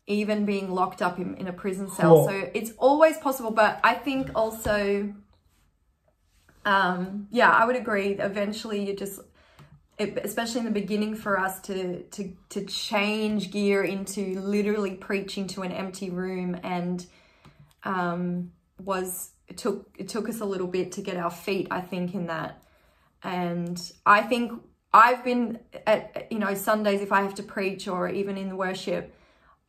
even 0.07 0.45
being 0.45 0.71
locked 0.71 1.01
up 1.01 1.19
in, 1.19 1.35
in 1.35 1.47
a 1.47 1.53
prison 1.53 1.89
cell. 1.89 2.15
Cool. 2.15 2.27
So 2.27 2.51
it's 2.53 2.71
always 2.77 3.17
possible, 3.17 3.51
but 3.51 3.79
I 3.83 3.93
think 3.93 4.31
also, 4.35 5.13
um, 6.65 7.27
yeah, 7.31 7.49
I 7.49 7.65
would 7.65 7.75
agree. 7.75 8.11
Eventually, 8.19 8.85
you 8.85 8.95
just, 8.95 9.21
it, 9.97 10.17
especially 10.23 10.59
in 10.59 10.65
the 10.65 10.71
beginning, 10.71 11.15
for 11.15 11.39
us 11.39 11.59
to 11.61 12.03
to 12.03 12.35
to 12.49 12.65
change 12.65 13.51
gear 13.51 13.83
into 13.83 14.39
literally 14.39 14.95
preaching 14.95 15.47
to 15.47 15.61
an 15.61 15.71
empty 15.71 16.09
room 16.09 16.59
and 16.63 17.05
um, 17.83 18.51
was 18.83 19.31
it 19.47 19.57
took 19.57 19.93
it 19.97 20.07
took 20.07 20.29
us 20.29 20.39
a 20.39 20.45
little 20.45 20.67
bit 20.67 20.91
to 20.93 21.01
get 21.01 21.17
our 21.17 21.31
feet. 21.31 21.67
I 21.69 21.81
think 21.81 22.13
in 22.13 22.27
that, 22.27 22.63
and 23.23 23.79
I 24.05 24.21
think 24.21 24.61
I've 24.93 25.23
been 25.23 25.59
at 25.85 26.27
you 26.31 26.39
know 26.39 26.53
Sundays 26.53 27.01
if 27.01 27.11
I 27.11 27.21
have 27.21 27.35
to 27.35 27.43
preach 27.43 27.87
or 27.87 28.09
even 28.09 28.37
in 28.37 28.49
the 28.49 28.55
worship. 28.55 29.13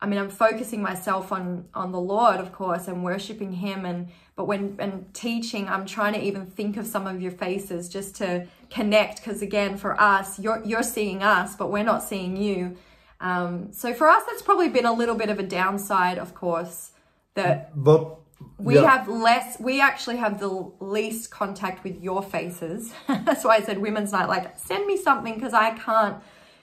I 0.01 0.07
mean, 0.07 0.19
I'm 0.19 0.29
focusing 0.29 0.81
myself 0.81 1.31
on 1.31 1.65
on 1.73 1.91
the 1.91 1.99
Lord, 1.99 2.37
of 2.37 2.51
course, 2.51 2.87
and 2.87 3.03
worshiping 3.03 3.53
Him. 3.53 3.85
And 3.85 4.09
but 4.35 4.45
when 4.45 4.75
and 4.79 5.13
teaching, 5.13 5.67
I'm 5.67 5.85
trying 5.85 6.13
to 6.13 6.21
even 6.21 6.45
think 6.45 6.77
of 6.77 6.85
some 6.85 7.07
of 7.07 7.21
your 7.21 7.31
faces 7.31 7.87
just 7.87 8.15
to 8.17 8.47
connect. 8.69 9.23
Because 9.23 9.41
again, 9.41 9.77
for 9.77 9.99
us, 9.99 10.39
you're 10.39 10.61
you're 10.65 10.83
seeing 10.83 11.23
us, 11.23 11.55
but 11.55 11.71
we're 11.71 11.83
not 11.83 12.03
seeing 12.03 12.35
you. 12.35 12.77
Um, 13.21 13.71
so 13.71 13.93
for 13.93 14.09
us, 14.09 14.23
that's 14.27 14.41
probably 14.41 14.69
been 14.69 14.85
a 14.85 14.93
little 14.93 15.15
bit 15.15 15.29
of 15.29 15.39
a 15.39 15.43
downside, 15.43 16.17
of 16.17 16.35
course. 16.35 16.91
That 17.35 17.75
Wat, 17.75 18.19
we 18.57 18.75
ja. 18.75 18.87
have 18.87 19.07
less. 19.07 19.59
We 19.59 19.81
actually 19.81 20.17
have 20.17 20.39
the 20.39 20.71
least 20.79 21.31
contact 21.31 21.83
with 21.83 22.01
your 22.01 22.21
faces. 22.21 22.93
that's 23.07 23.43
why 23.43 23.55
I 23.57 23.61
said 23.61 23.77
women's 23.77 24.11
night. 24.11 24.27
Like, 24.27 24.57
send 24.57 24.85
me 24.85 24.97
something 24.97 25.35
because 25.35 25.53
I 25.53 25.71
can't 25.71 26.17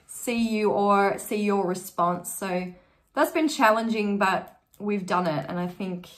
see 0.07 0.47
you 0.47 0.71
or 0.71 1.19
see 1.19 1.43
your 1.43 1.67
response. 1.67 2.33
So 2.33 2.73
that's 3.15 3.33
been 3.33 3.49
challenging, 3.49 4.19
but 4.19 4.59
we've 4.79 5.07
done 5.07 5.27
it, 5.27 5.47
and 5.49 5.59
I 5.59 5.67
think, 5.67 6.09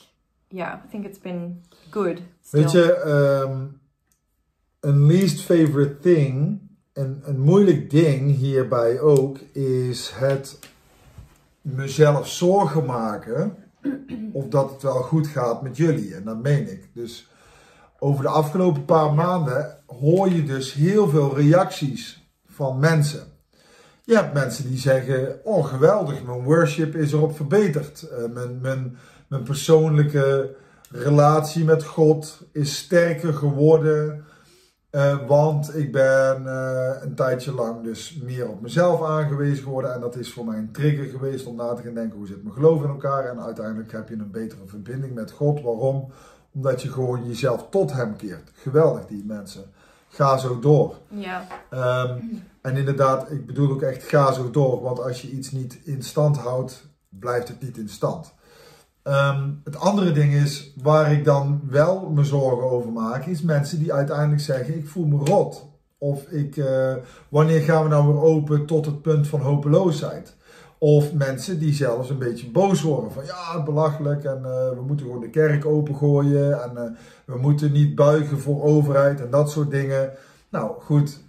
yeah, 0.49 0.81
I 0.85 0.89
think 0.91 1.05
it's 1.05 1.19
been 1.19 1.65
good. 1.91 2.23
Still. 2.43 2.61
Weet 2.61 2.71
je, 2.71 2.95
ehm, 2.95 3.67
een 4.81 5.07
least 5.07 5.41
favorite 5.41 5.99
thing, 5.99 6.61
een, 6.93 7.21
een 7.25 7.41
moeilijk 7.41 7.91
ding 7.91 8.37
hierbij 8.37 9.01
ook, 9.01 9.39
is 9.53 10.13
het 10.15 10.59
mezelf 11.61 12.29
zorgen 12.29 12.85
maken 12.85 13.57
of 14.33 14.49
dat 14.49 14.71
het 14.71 14.83
wel 14.83 15.03
goed 15.03 15.27
gaat 15.27 15.63
met 15.63 15.77
jullie. 15.77 16.15
En 16.15 16.25
dat 16.25 16.43
meen 16.43 16.71
ik. 16.71 16.89
Dus 16.95 17.29
over 17.99 18.23
de 18.23 18.31
afgelopen 18.31 18.85
paar 18.85 19.15
maanden 19.15 19.79
hoor 19.87 20.29
je 20.29 20.45
dus 20.45 20.73
heel 20.73 21.09
veel 21.09 21.37
reacties 21.37 22.29
van 22.47 22.79
mensen. 22.79 23.33
Je 24.03 24.15
hebt 24.15 24.35
mensen 24.35 24.69
die 24.69 24.79
zeggen: 24.79 25.41
Oh, 25.45 25.65
geweldig, 25.65 26.25
mijn 26.25 26.43
worship 26.43 26.95
is 26.95 27.13
erop 27.13 27.37
verbeterd. 27.37 28.03
Eh, 28.03 28.25
mijn, 28.33 28.61
mijn, 28.61 28.99
mijn 29.35 29.47
persoonlijke 29.47 30.55
relatie 30.91 31.64
met 31.64 31.85
God 31.85 32.41
is 32.53 32.76
sterker 32.76 33.35
geworden. 33.35 34.25
eh, 34.91 35.26
want 35.26 35.76
ik 35.76 35.93
ben 35.93 36.47
eh, 36.47 37.03
een 37.03 37.14
tijdje 37.14 37.53
lang 37.55 37.83
dus 37.83 38.21
meer 38.23 38.49
op 38.49 38.61
mezelf 38.61 39.03
aangewezen 39.03 39.62
geworden. 39.64 39.95
En 39.95 40.00
dat 40.00 40.17
is 40.17 40.33
voor 40.33 40.45
mij 40.45 40.59
een 40.59 40.73
trigger 40.73 41.05
geweest 41.05 41.47
om 41.47 41.57
na 41.57 41.73
te 41.75 41.83
gaan 41.83 41.95
denken: 41.95 42.19
hoe 42.19 42.26
zit 42.26 42.43
mijn 42.43 42.55
geloof 42.55 42.83
in 42.83 42.88
elkaar? 42.88 43.25
En 43.25 43.41
uiteindelijk 43.41 43.93
heb 43.93 44.09
je 44.09 44.14
een 44.14 44.31
betere 44.31 44.67
verbinding 44.67 45.14
met 45.14 45.31
God. 45.31 45.62
Waarom? 45.62 46.11
Omdat 46.55 46.83
je 46.83 46.88
gewoon 46.93 47.26
jezelf 47.26 47.67
tot 47.71 47.93
Hem 47.93 48.17
keert. 48.17 48.50
Geweldig, 48.55 49.07
die 49.07 49.25
mensen. 49.26 49.64
Ga 50.09 50.37
zo 50.38 50.59
door. 50.59 50.95
yeah, 51.09 51.43
Ehm, 51.71 52.19
en 52.62 52.76
inderdaad, 52.76 53.31
ik 53.31 53.47
bedoel 53.47 53.71
ook 53.71 53.83
echt 53.83 54.03
ga 54.03 54.33
zo 54.33 54.50
door, 54.50 54.83
want 54.83 55.00
als 55.03 55.23
je 55.23 55.31
iets 55.31 55.50
niet 55.50 55.79
in 55.85 56.03
stand 56.03 56.37
houdt, 56.37 56.87
blijft 57.09 57.49
het 57.49 57.62
niet 57.62 57.76
in 57.76 57.88
stand. 57.88 58.35
Ehm, 59.05 59.51
het 59.65 59.77
andere 59.77 60.13
ding 60.13 60.33
is, 60.33 60.73
waar 60.83 61.13
ik 61.13 61.25
dan 61.25 61.61
wel 61.71 62.11
me 62.11 62.25
zorgen 62.25 62.71
over 62.71 62.93
maak, 62.93 63.27
is 63.27 63.43
mensen 63.43 63.79
die 63.79 63.93
uiteindelijk 63.93 64.41
zeggen, 64.41 64.77
ik 64.77 64.89
voel 64.89 65.07
me 65.07 65.17
rot. 65.17 65.67
Of 65.99 66.29
ik, 66.29 66.57
eh, 66.57 66.95
wanneer 67.29 67.61
gaan 67.61 67.83
we 67.83 67.89
nou 67.89 68.07
weer 68.07 68.23
open 68.23 68.67
tot 68.67 68.87
het 68.87 69.03
punt 69.03 69.29
van 69.29 69.41
hopeloosheid? 69.41 70.37
Of 70.79 71.13
mensen 71.13 71.59
die 71.59 71.73
zelfs 71.73 72.11
een 72.11 72.19
beetje 72.19 72.51
boos 72.51 72.83
worden 72.83 73.13
van 73.13 73.25
ja, 73.25 73.63
belachelijk 73.63 74.25
en 74.25 74.45
eh, 74.45 74.69
we 74.69 74.83
moeten 74.87 75.07
gewoon 75.07 75.21
de 75.21 75.31
kerk 75.31 75.67
opengooien 75.67 76.63
en 76.63 76.77
eh, 76.77 76.91
we 77.25 77.39
moeten 77.39 77.73
niet 77.73 77.95
buigen 77.95 78.41
voor 78.41 78.63
overheid 78.63 79.21
en 79.21 79.31
dat 79.31 79.51
soort 79.51 79.71
dingen. 79.71 80.11
Nou 80.51 80.81
goed, 80.81 81.21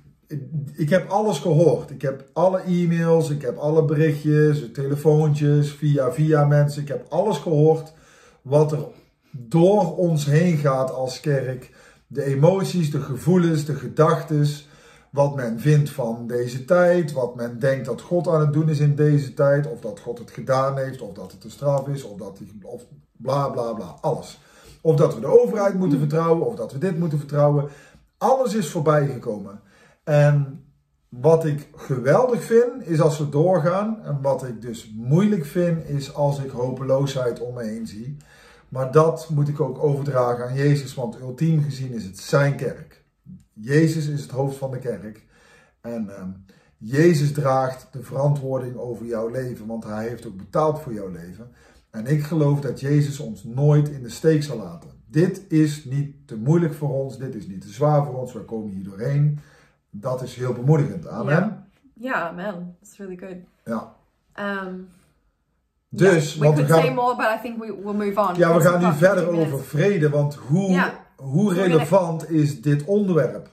ik, 0.74 0.89
heb 0.89 1.10
alles 1.10 1.39
gehoord. 1.39 1.89
Ik 1.89 2.01
heb 2.01 2.29
alle 2.34 2.60
e-mails, 2.60 3.29
ik 3.29 3.41
heb 3.41 3.58
alle 3.58 3.86
berichtjes, 3.86 4.72
telefoontjes, 4.74 5.72
via 5.72 6.12
via 6.12 6.46
mensen. 6.46 6.82
Ik 6.82 6.88
heb 6.88 7.05
alles 7.10 7.38
gehoord 7.38 7.94
wat 8.41 8.72
er 8.72 8.86
door 9.32 9.98
ons 9.98 10.25
heen 10.25 10.58
gaat 10.58 10.91
als 10.91 11.20
kerk. 11.20 11.72
De 12.08 12.24
emoties, 12.24 12.91
de 12.91 13.01
gevoelens, 13.01 13.65
de 13.65 13.75
gedachtes. 13.75 14.67
Wat 15.10 15.36
men 15.36 15.60
vindt 15.60 15.89
van 15.89 16.27
deze 16.27 16.65
tijd. 16.65 17.12
Wat 17.12 17.36
men 17.36 17.60
denkt 17.60 17.86
dat 17.86 18.01
God 18.01 18.27
aan 18.27 18.39
het 18.39 18.53
doen 18.53 18.70
is 18.70 18.79
in 18.79 18.96
deze 18.96 19.34
tijd. 19.34 19.67
Of 19.72 19.79
dat 19.79 20.00
God 20.00 20.20
het 20.20 20.32
gedaan 20.32 20.77
heeft. 20.77 21.01
Of 21.01 21.13
dat 21.13 21.32
het 21.32 21.44
een 21.44 21.51
straf 21.51 21.88
is. 21.88 22.03
Of 22.03 22.17
dat 22.17 22.38
hij, 22.38 22.48
of 22.62 22.84
bla 23.12 23.50
bla 23.50 23.74
bla. 23.74 23.96
Alles. 24.01 24.39
Of 24.82 24.96
dat 24.96 25.13
we 25.13 25.20
de 25.20 25.41
overheid 25.41 25.74
moeten 25.74 26.00
vertrouwen. 26.00 26.48
Of 26.48 26.55
dat 26.55 26.72
we 26.72 26.77
dit 26.77 27.00
moeten 27.00 27.17
vertrouwen. 27.17 27.70
Alles 28.17 28.53
is 28.53 28.70
voorbij 28.70 29.08
gekomen. 29.08 29.60
En 30.05 30.63
wat 31.09 31.45
ik 31.45 31.69
geweldig 31.75 32.43
vind, 32.43 32.88
is 32.88 33.01
als 33.01 33.17
we 33.17 33.29
doorgaan. 33.29 34.03
En 34.03 34.21
wat 34.21 34.43
ik 34.43 34.62
dus 34.62 34.93
moeilijk 34.95 35.45
vind, 35.45 35.89
is 35.89 36.13
als 36.13 36.39
ik 36.39 36.50
hopeloosheid 36.50 37.39
om 37.39 37.53
me 37.53 37.63
heen 37.63 37.88
zie. 37.88 38.17
Maar 38.69 38.91
dat 38.91 39.29
moet 39.29 39.47
ik 39.47 39.59
ook 39.59 39.83
overdragen 39.83 40.47
aan 40.47 40.55
Jezus, 40.55 40.93
want 40.93 41.19
ultiem 41.19 41.63
gezien 41.63 41.91
is 41.91 42.03
het 42.03 42.19
zijn 42.19 42.55
kerk. 42.55 43.03
Jezus 43.53 44.07
is 44.07 44.21
het 44.21 44.31
hoofd 44.31 44.57
van 44.57 44.71
de 44.71 44.79
kerk. 44.79 45.25
En 45.81 46.09
ehm, 46.17 46.29
Jezus 46.77 47.31
draagt 47.31 47.88
de 47.91 48.03
verantwoording 48.03 48.75
over 48.75 49.05
jouw 49.05 49.29
leven, 49.29 49.65
want 49.65 49.83
hij 49.83 50.07
heeft 50.07 50.27
ook 50.27 50.38
betaald 50.38 50.79
voor 50.79 50.93
jouw 50.93 51.12
leven. 51.12 51.51
En 51.89 52.05
ik 52.05 52.24
geloof 52.24 52.59
dat 52.62 52.79
Jezus 52.79 53.19
ons 53.19 53.43
nooit 53.43 53.89
in 53.89 54.03
de 54.03 54.09
steek 54.09 54.43
zal 54.43 54.57
laten. 54.57 54.89
Dit 55.05 55.45
is 55.47 55.85
niet 55.85 56.27
te 56.27 56.38
moeilijk 56.38 56.74
voor 56.74 56.89
ons, 56.89 57.17
dit 57.17 57.35
is 57.35 57.47
niet 57.47 57.62
te 57.62 57.69
zwaar 57.69 58.05
voor 58.05 58.19
ons, 58.19 58.33
we 58.33 58.39
komen 58.39 58.74
hier 58.74 58.83
doorheen. 58.83 59.39
Dat 59.99 60.21
is 60.21 60.35
heel 60.35 60.53
bemoedigend. 60.53 61.07
Amen. 61.07 61.67
Yeah. 61.93 62.15
yeah, 62.15 62.35
man, 62.35 62.75
it's 62.81 62.97
really 62.97 63.17
good. 63.17 63.37
Ja. 63.65 63.93
Um, 64.63 64.87
Dus, 65.89 66.33
yeah, 66.33 66.39
we 66.39 66.45
want 66.45 66.57
we 66.57 66.65
could 66.65 66.79
say 66.79 66.85
gaan, 66.87 66.95
more, 66.95 67.15
but 67.15 67.25
I 67.25 67.39
think 67.41 67.59
we 67.63 67.81
will 67.83 67.93
move 67.93 68.19
on. 68.19 68.35
ja, 68.35 68.53
we 68.57 68.61
gaan 68.61 68.79
nu 68.79 68.91
verder 68.93 69.23
15 69.23 69.39
over 69.45 69.63
vrede, 69.63 70.09
want 70.09 70.35
hoe, 70.35 70.71
Ja. 70.71 70.93
hoe 71.15 71.53
relevant 71.53 72.29
is 72.29 72.61
dit 72.61 72.83
onderwerp 72.83 73.49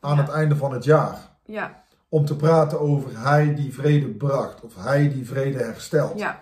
aan 0.00 0.16
Ja. 0.16 0.22
het 0.22 0.30
einde 0.30 0.56
van 0.56 0.72
het 0.72 0.84
jaar? 0.84 1.18
Yeah, 1.44 1.70
Om 2.08 2.24
te 2.24 2.36
praten 2.36 2.80
over 2.80 3.18
hij 3.22 3.54
die 3.54 3.74
vrede 3.74 4.08
bracht 4.08 4.60
of 4.60 4.74
hij 4.76 5.08
die 5.12 5.26
vrede 5.26 5.58
herstelt. 5.58 6.18
yeah. 6.18 6.34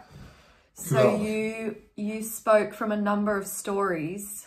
So 0.73 0.95
you 1.17 1.77
you 1.95 2.23
spoke 2.23 2.73
from 2.73 2.91
a 2.91 2.95
number 2.97 3.39
of 3.41 3.47
stories 3.47 4.47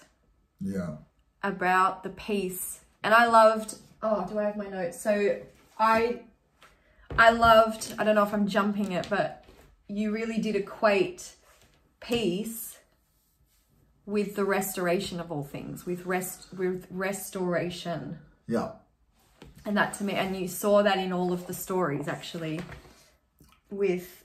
Ja. 0.57 0.99
about 1.39 1.95
the 2.03 2.09
peace, 2.09 2.79
and 3.01 3.13
I 3.13 3.31
loved 3.31 3.81
oh, 4.01 4.25
do 4.29 4.39
I 4.39 4.43
have 4.43 4.57
my 4.57 4.67
notes? 4.67 5.01
So 5.01 5.37
I 5.77 6.21
I 7.17 7.31
loved, 7.31 7.93
I 7.97 8.03
don't 8.03 8.15
know 8.15 8.23
if 8.23 8.33
I'm 8.33 8.47
jumping 8.47 8.91
it, 8.91 9.07
but 9.09 9.45
you 9.87 10.11
really 10.11 10.39
did 10.39 10.55
equate 10.55 11.33
peace 11.99 12.77
with 14.05 14.35
the 14.35 14.45
restoration 14.45 15.19
of 15.19 15.31
all 15.31 15.43
things, 15.43 15.85
with 15.85 16.05
rest 16.05 16.47
with 16.55 16.87
restoration. 16.89 18.19
Yeah. 18.47 18.71
And 19.65 19.75
that 19.75 19.93
to 19.95 20.03
me 20.03 20.13
and 20.13 20.35
you 20.35 20.47
saw 20.47 20.81
that 20.83 20.97
in 20.97 21.11
all 21.11 21.33
of 21.33 21.47
the 21.47 21.53
stories 21.53 22.07
actually 22.07 22.61
with 23.69 24.23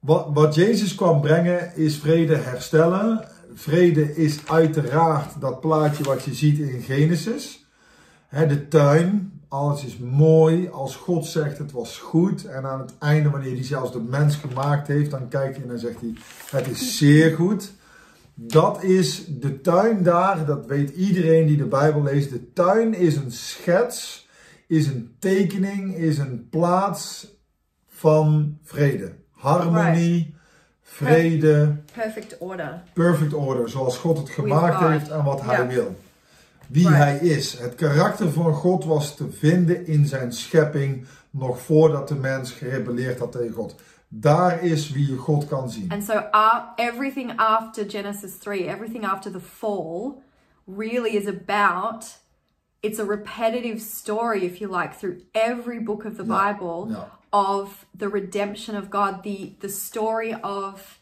Wat, 0.00 0.32
wat 0.32 0.54
Jezus 0.54 0.94
kwam 0.94 1.20
brengen 1.20 1.76
is 1.76 1.96
vrede 1.98 2.36
herstellen. 2.36 3.28
Vrede 3.54 4.16
is 4.16 4.46
uiteraard 4.46 5.40
dat 5.40 5.60
plaatje 5.60 6.04
wat 6.04 6.24
je 6.24 6.34
ziet 6.34 6.58
in 6.58 6.82
Genesis. 6.82 7.67
Hè, 8.28 8.46
de 8.46 8.68
tuin, 8.68 9.40
alles 9.48 9.84
is 9.84 9.98
mooi. 9.98 10.68
Als 10.68 10.96
God 10.96 11.26
zegt 11.26 11.58
het 11.58 11.72
was 11.72 11.98
goed. 11.98 12.44
En 12.44 12.64
aan 12.64 12.80
het 12.80 12.92
einde, 12.98 13.30
wanneer 13.30 13.54
hij 13.54 13.64
zelfs 13.64 13.92
de 13.92 14.00
mens 14.00 14.36
gemaakt 14.36 14.86
heeft, 14.86 15.10
dan 15.10 15.28
kijkt 15.28 15.54
hij 15.54 15.62
en 15.62 15.70
dan 15.70 15.78
zegt 15.78 16.00
hij 16.00 16.14
het 16.50 16.66
is 16.66 16.98
zeer 16.98 17.34
goed. 17.34 17.72
Dat 18.34 18.82
is 18.82 19.24
de 19.26 19.60
tuin 19.60 20.02
daar, 20.02 20.44
dat 20.44 20.66
weet 20.66 20.90
iedereen 20.90 21.46
die 21.46 21.56
de 21.56 21.64
Bijbel 21.64 22.02
leest. 22.02 22.30
De 22.30 22.52
tuin 22.52 22.94
is 22.94 23.16
een 23.16 23.32
schets, 23.32 24.28
is 24.66 24.86
een 24.86 25.16
tekening, 25.18 25.94
is 25.94 26.18
een 26.18 26.48
plaats 26.50 27.28
van 27.86 28.58
vrede. 28.62 29.12
Harmonie, 29.30 30.34
vrede, 30.82 31.76
perfect 31.92 32.38
order. 32.38 32.82
perfect 32.92 33.34
order, 33.34 33.68
zoals 33.68 33.98
God 33.98 34.18
het 34.18 34.28
gemaakt 34.28 34.88
heeft 34.88 35.08
en 35.08 35.24
wat 35.24 35.42
hij 35.42 35.66
wil. 35.66 35.96
Wie 36.68 36.88
Right. 36.88 36.98
hij 37.02 37.18
is. 37.18 37.58
Het 37.58 37.74
karakter 37.74 38.30
van 38.32 38.52
God 38.54 38.84
was 38.84 39.16
te 39.16 39.30
vinden 39.30 39.86
in 39.86 40.06
zijn 40.06 40.32
schepping 40.32 41.06
nog 41.30 41.60
voordat 41.60 42.08
de 42.08 42.14
mens 42.14 42.50
gerebelleerd 42.52 43.18
had 43.18 43.32
tegen 43.32 43.54
God. 43.54 43.74
Daar 44.08 44.62
is 44.64 44.90
wie 44.90 45.10
je 45.10 45.16
God 45.16 45.46
kan 45.46 45.70
zien. 45.70 45.90
And 45.90 46.04
so 46.04 46.12
uh, 46.12 46.54
everything 46.76 47.32
after 47.36 47.90
Genesis 47.90 48.38
3, 48.38 48.66
everything 48.68 49.04
after 49.06 49.32
the 49.32 49.40
fall, 49.40 50.22
really 50.76 51.10
is 51.16 51.26
about 51.26 52.18
it's 52.80 52.98
a 52.98 53.04
repetitive 53.04 53.80
story, 53.80 54.44
if 54.44 54.58
you 54.58 54.80
like, 54.80 54.94
through 54.98 55.20
every 55.32 55.82
book 55.82 56.04
of 56.04 56.16
the 56.16 56.24
Yeah, 56.24 56.52
Bible 56.52 56.86
yeah. 56.90 57.04
of 57.30 57.86
the 57.98 58.08
redemption 58.08 58.76
of 58.76 58.88
God, 58.90 59.22
the 59.22 59.52
the 59.60 59.68
story 59.68 60.34
of 60.42 60.97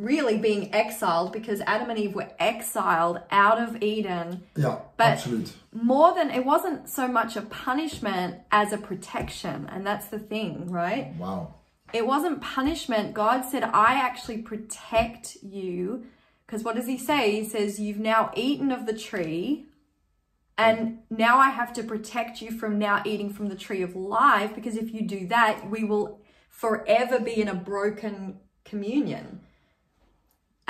really 0.00 0.38
being 0.38 0.74
exiled 0.74 1.32
because 1.32 1.60
Adam 1.62 1.90
and 1.90 1.98
Eve 1.98 2.14
were 2.14 2.30
exiled 2.38 3.20
out 3.30 3.58
of 3.60 3.82
Eden. 3.82 4.42
Ja, 4.56 4.78
But- 4.96 5.06
absoluut. 5.08 5.52
More 5.72 6.14
than 6.14 6.30
it 6.30 6.44
wasn't 6.44 6.88
so 6.88 7.06
much 7.06 7.36
a 7.36 7.42
punishment 7.42 8.40
as 8.50 8.72
a 8.72 8.78
protection, 8.78 9.68
and 9.72 9.86
that's 9.86 10.08
the 10.08 10.18
thing, 10.18 10.70
right? 10.70 11.14
Wow. 11.18 11.54
it 11.92 12.06
wasn't 12.06 12.40
punishment. 12.40 13.14
God 13.14 13.44
said, 13.44 13.64
I 13.64 13.94
actually 13.94 14.38
protect 14.38 15.36
you. 15.42 16.04
Because 16.46 16.62
what 16.62 16.76
does 16.76 16.86
he 16.86 16.96
say? 16.96 17.32
He 17.32 17.44
says, 17.48 17.80
You've 17.80 17.98
now 17.98 18.30
eaten 18.36 18.70
of 18.70 18.86
the 18.86 18.92
tree, 18.96 19.66
and 20.56 20.98
now 21.10 21.38
I 21.38 21.50
have 21.50 21.72
to 21.74 21.82
protect 21.82 22.40
you 22.42 22.50
from 22.52 22.78
now 22.78 23.02
eating 23.04 23.32
from 23.32 23.48
the 23.48 23.56
tree 23.56 23.82
of 23.82 23.96
life. 23.96 24.54
Because 24.54 24.76
if 24.76 24.92
you 24.94 25.02
do 25.02 25.26
that, 25.28 25.68
we 25.70 25.82
will 25.84 26.20
forever 26.48 27.18
be 27.18 27.40
in 27.40 27.48
a 27.48 27.54
broken 27.54 28.38
communion. 28.64 29.40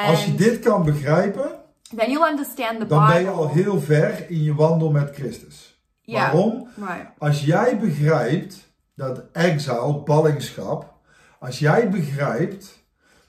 Als 0.07 0.25
je 0.25 0.35
dit 0.35 0.59
kan 0.59 0.85
begrijpen, 0.85 1.50
then 1.97 2.11
you'll 2.11 2.30
understand 2.30 2.80
the 2.80 2.87
dan 2.87 3.07
ben 3.07 3.21
je 3.21 3.30
al 3.30 3.49
heel 3.49 3.80
ver 3.80 4.30
in 4.30 4.42
je 4.42 4.54
wandel 4.54 4.90
met 4.90 5.14
Christus. 5.14 5.80
Waarom? 6.04 6.69
Right. 6.76 7.07
Als 7.19 7.45
jij 7.45 7.78
begrijpt 7.78 8.73
dat 8.95 9.23
exile, 9.33 10.02
ballingschap, 10.02 10.95
als 11.38 11.59
jij 11.59 11.90
begrijpt 11.90 12.85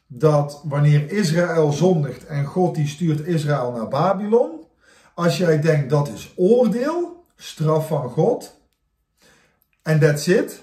dat 0.07 0.61
wanneer 0.63 1.11
Israël 1.11 1.71
zondigt 1.71 2.25
en 2.25 2.45
God 2.45 2.75
die 2.75 2.87
stuurt 2.87 3.27
Israël 3.27 3.71
naar 3.71 3.87
Babylon, 3.87 4.59
als 5.13 5.37
jij 5.37 5.61
denkt 5.61 5.89
dat 5.89 6.07
is 6.07 6.33
oordeel, 6.35 7.25
straf 7.35 7.87
van 7.87 8.09
God, 8.09 8.59
en 9.81 9.99
that's 9.99 10.27
it, 10.27 10.61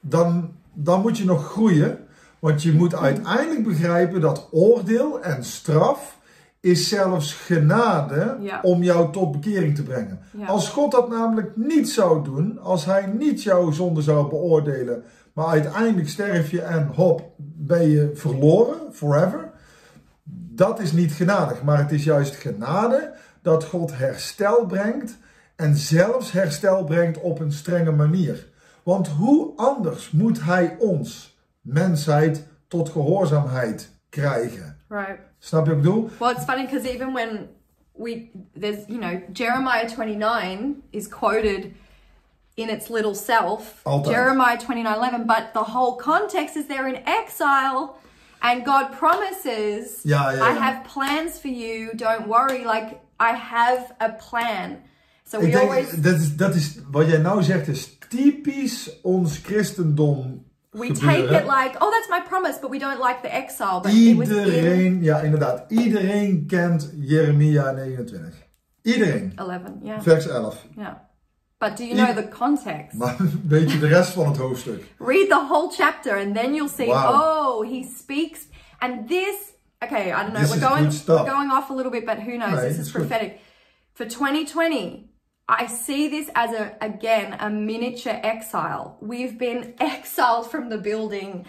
dan, 0.00 0.54
dan 0.72 1.00
moet 1.00 1.18
je 1.18 1.24
nog 1.24 1.44
groeien. 1.50 2.08
Want 2.40 2.62
je 2.62 2.72
moet 2.72 2.94
uiteindelijk 2.94 3.64
begrijpen 3.64 4.20
dat 4.20 4.48
oordeel 4.50 5.20
en 5.22 5.44
straf 5.44 6.18
is 6.60 6.88
zelfs 6.88 7.34
genade 7.34 8.36
Ja. 8.40 8.60
om 8.62 8.82
jou 8.82 9.12
tot 9.12 9.32
bekering 9.32 9.74
te 9.74 9.82
brengen. 9.82 10.20
Ja. 10.36 10.46
Als 10.46 10.68
God 10.68 10.90
dat 10.92 11.08
namelijk 11.08 11.56
niet 11.56 11.90
zou 11.90 12.24
doen, 12.24 12.58
als 12.58 12.84
hij 12.84 13.06
niet 13.06 13.42
jouw 13.42 13.70
zonde 13.70 14.02
zou 14.02 14.28
beoordelen, 14.28 15.02
maar 15.32 15.46
uiteindelijk 15.46 16.08
sterf 16.08 16.50
je 16.50 16.62
en 16.62 16.86
hop, 16.94 17.32
ben 17.56 17.88
je 17.90 18.10
verloren, 18.14 18.76
forever. 18.92 19.50
Dat 20.52 20.80
is 20.80 20.92
niet 20.92 21.12
genadig, 21.12 21.62
maar 21.62 21.78
het 21.78 21.92
is 21.92 22.04
juist 22.04 22.34
genade 22.34 23.12
dat 23.42 23.64
God 23.64 23.98
herstel 23.98 24.66
brengt 24.66 25.18
en 25.56 25.76
zelfs 25.76 26.32
herstel 26.32 26.84
brengt 26.84 27.20
op 27.20 27.40
een 27.40 27.52
strenge 27.52 27.90
manier. 27.90 28.48
Want 28.82 29.08
hoe 29.08 29.52
anders 29.56 30.10
moet 30.10 30.44
hij 30.44 30.76
ons, 30.78 31.29
mensheid, 31.60 32.46
tot 32.68 32.88
gehoorzaamheid 32.88 33.90
krijgen? 34.08 34.76
Right. 34.88 35.18
Snap 35.38 35.66
je 35.66 35.70
wat 35.70 35.78
ik 35.78 35.84
bedoel? 35.84 36.10
Well, 36.18 36.32
it's 36.32 36.44
funny 36.44 36.64
because 36.66 36.88
even 36.88 37.12
when 37.12 37.48
we 37.92 38.30
there's 38.60 38.86
you 38.86 38.98
know 38.98 39.20
Jeremiah 39.32 39.88
29 39.88 40.82
is 40.90 41.08
quoted 41.08 41.72
in 42.54 42.68
its 42.68 42.88
little 42.88 43.14
self, 43.14 43.80
Altijd. 43.82 44.14
Jeremiah 44.14 44.58
29:11, 44.58 45.26
but 45.26 45.52
the 45.52 45.70
whole 45.72 45.96
context 45.96 46.56
is 46.56 46.66
they're 46.66 46.88
in 46.88 47.04
exile 47.04 47.96
and 48.40 48.64
God 48.64 48.90
promises 48.98 50.02
Ja, 50.02 50.30
ja, 50.30 50.50
I 50.50 50.52
have 50.52 50.84
plans 50.84 51.38
for 51.38 51.50
you, 51.50 51.94
don't 51.94 52.26
worry, 52.26 52.64
like 52.64 53.00
I 53.18 53.34
have 53.34 53.94
a 53.98 54.08
plan. 54.08 54.78
So 55.24 55.38
we 55.38 55.46
Ik 55.46 55.52
denk, 55.52 55.70
always 55.70 55.90
dat, 55.90 56.14
is, 56.14 56.36
dat 56.36 56.54
is, 56.54 56.78
wat 56.90 57.06
jij 57.06 57.18
nou 57.18 57.42
zegt 57.42 57.68
is 57.68 57.98
typisch 58.08 59.00
ons 59.02 59.38
christendom 59.38 60.44
we 60.72 60.92
take 60.92 61.30
it 61.30 61.46
like, 61.46 61.76
oh 61.80 61.90
that's 61.90 62.08
my 62.08 62.20
promise, 62.20 62.58
but 62.58 62.70
we 62.70 62.78
don't 62.78 63.00
like 63.00 63.22
the 63.22 63.34
exile. 63.34 63.80
But 63.80 63.92
it 63.92 64.16
was 64.16 64.30
in 64.30 64.36
Iedereen, 64.36 65.02
ja 65.02 65.20
inderdaad, 65.20 65.64
iedereen 65.70 66.46
kent 66.46 66.90
Jeremia 67.00 67.72
29. 67.72 68.32
Iedereen. 68.82 69.32
11, 69.36 69.80
yeah. 69.82 70.00
Vers 70.02 70.26
11. 70.26 70.58
Yeah. 70.76 70.94
But 71.58 71.76
do 71.76 71.84
you 71.84 71.94
know 71.94 72.14
the 72.14 72.28
context? 72.28 72.96
Maar 72.98 73.16
weet 73.48 73.70
je 73.72 73.78
de 73.78 73.86
rest 73.86 74.10
van 74.12 74.26
het 74.26 74.36
hoofdstuk? 74.36 74.82
read 74.98 75.28
the 75.28 75.46
whole 75.48 75.68
chapter 75.76 76.16
and 76.16 76.34
then 76.34 76.54
you'll 76.54 76.68
see 76.76 76.86
Wow. 76.86 77.12
oh 77.14 77.62
he 77.68 77.84
speaks 77.98 78.40
and 78.78 79.08
this 79.08 79.34
okay 79.82 80.10
i 80.12 80.22
don't 80.22 80.32
know 80.32 80.40
This 80.40 80.50
we're 80.50 80.68
going 80.68 80.88
good 80.88 81.06
we're 81.06 81.30
going 81.30 81.50
off 81.52 81.70
a 81.70 81.74
little 81.74 81.90
bit 81.92 82.04
but 82.06 82.16
who 82.18 82.36
knows 82.38 82.54
No, 82.54 82.60
this 82.60 82.78
is 82.78 82.90
good. 82.92 83.08
prophetic 83.08 83.40
for 83.92 84.06
2020 84.06 85.09
i 85.50 85.66
see 85.66 86.08
this 86.08 86.30
as 86.34 86.50
a 86.52 86.72
again 86.80 87.36
a 87.40 87.48
miniature 87.50 88.20
exile 88.22 88.96
we've 89.00 89.36
been 89.38 89.74
exiled 89.80 90.50
from 90.50 90.68
the 90.70 90.78
building 90.78 91.44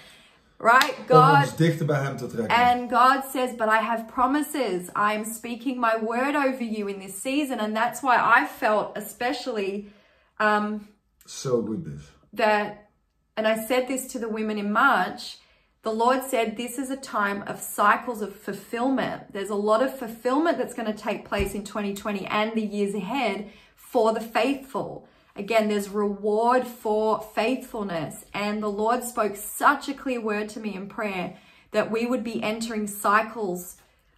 right 0.58 0.96
god 1.08 1.58
dichter 1.58 1.86
bij 1.86 2.02
hem 2.02 2.18
te 2.18 2.28
trekken. 2.28 2.56
and 2.56 2.90
God 2.90 3.24
says, 3.32 3.56
But 3.56 3.68
I 3.68 3.80
have 3.82 4.06
promises. 4.08 4.90
I'm 4.96 5.26
speaking 5.26 5.80
my 5.80 5.96
word 6.02 6.36
over 6.36 6.64
you 6.64 6.88
in 6.88 7.00
this 7.00 7.22
season. 7.22 7.60
And 7.60 7.76
that's 7.76 8.02
why 8.02 8.18
I 8.18 8.46
felt, 8.46 8.98
especially, 8.98 9.92
um, 10.40 10.88
So 11.26 11.62
good 11.64 11.84
dus. 11.84 12.12
that, 12.34 12.90
and 13.34 13.48
I 13.48 13.66
said 13.66 13.88
this 13.88 14.08
to 14.12 14.20
the 14.20 14.30
women 14.30 14.58
in 14.58 14.72
March, 14.72 15.38
the 15.84 15.92
Lord 15.92 16.24
said 16.24 16.58
this 16.58 16.78
is 16.78 16.92
a 16.92 16.98
time 16.98 17.44
of 17.48 17.60
cycles 17.60 18.22
of 18.22 18.36
fulfillment. 18.36 19.34
There's 19.34 19.50
a 19.50 19.56
lot 19.56 19.82
of 19.82 19.98
fulfillment 19.98 20.58
that's 20.58 20.76
going 20.76 20.94
to 20.96 21.04
take 21.04 21.26
place 21.26 21.56
in 21.56 21.64
2020 21.64 22.28
and 22.28 22.54
the 22.54 22.62
years 22.62 22.94
ahead 22.94 23.50
for 23.92 24.14
the 24.14 24.22
faithful. 24.22 25.06
Again, 25.36 25.68
there's 25.68 25.90
reward 25.90 26.66
for 26.66 27.20
faithfulness. 27.36 28.24
And 28.34 28.64
the 28.64 28.70
Lord 28.70 29.04
spoke 29.04 29.36
such 29.36 29.90
a 29.90 29.94
clear 29.94 30.22
word 30.22 30.48
to 30.50 30.62
me 30.62 30.76
in 30.76 30.88
prayer 30.88 31.36
that 31.72 31.92
we 31.92 32.06
would 32.06 32.24
be 32.24 32.42
entering 32.42 32.88
cycles 32.88 33.76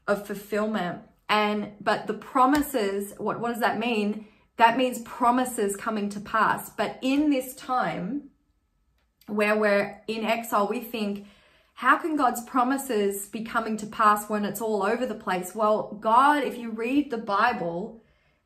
of 0.08 0.28
fulfillment. 0.28 1.02
And 1.28 1.72
but 1.82 2.06
the 2.06 2.14
promises, 2.14 3.16
what, 3.18 3.40
what 3.40 3.50
does 3.50 3.62
that 3.62 3.80
mean? 3.80 4.28
That 4.58 4.78
means 4.78 5.00
promises 5.00 5.76
coming 5.76 6.08
to 6.10 6.20
pass. 6.20 6.70
But 6.70 7.00
in 7.02 7.32
this 7.32 7.56
time, 7.56 8.30
where 9.26 9.58
we're 9.58 10.02
in 10.08 10.24
exile, 10.24 10.68
we 10.68 10.82
think, 10.82 11.26
how 11.76 11.98
can 11.98 12.16
God's 12.16 12.44
promises 12.44 13.28
be 13.28 13.44
coming 13.44 13.78
to 13.78 13.88
pass 13.88 14.30
when 14.30 14.46
it's 14.46 14.62
all 14.62 14.84
over 14.84 15.08
the 15.08 15.16
place? 15.16 15.56
Well, 15.56 15.98
God, 16.00 16.44
if 16.44 16.60
you 16.60 16.70
read 16.70 17.10
the 17.10 17.18
Bible, 17.18 18.03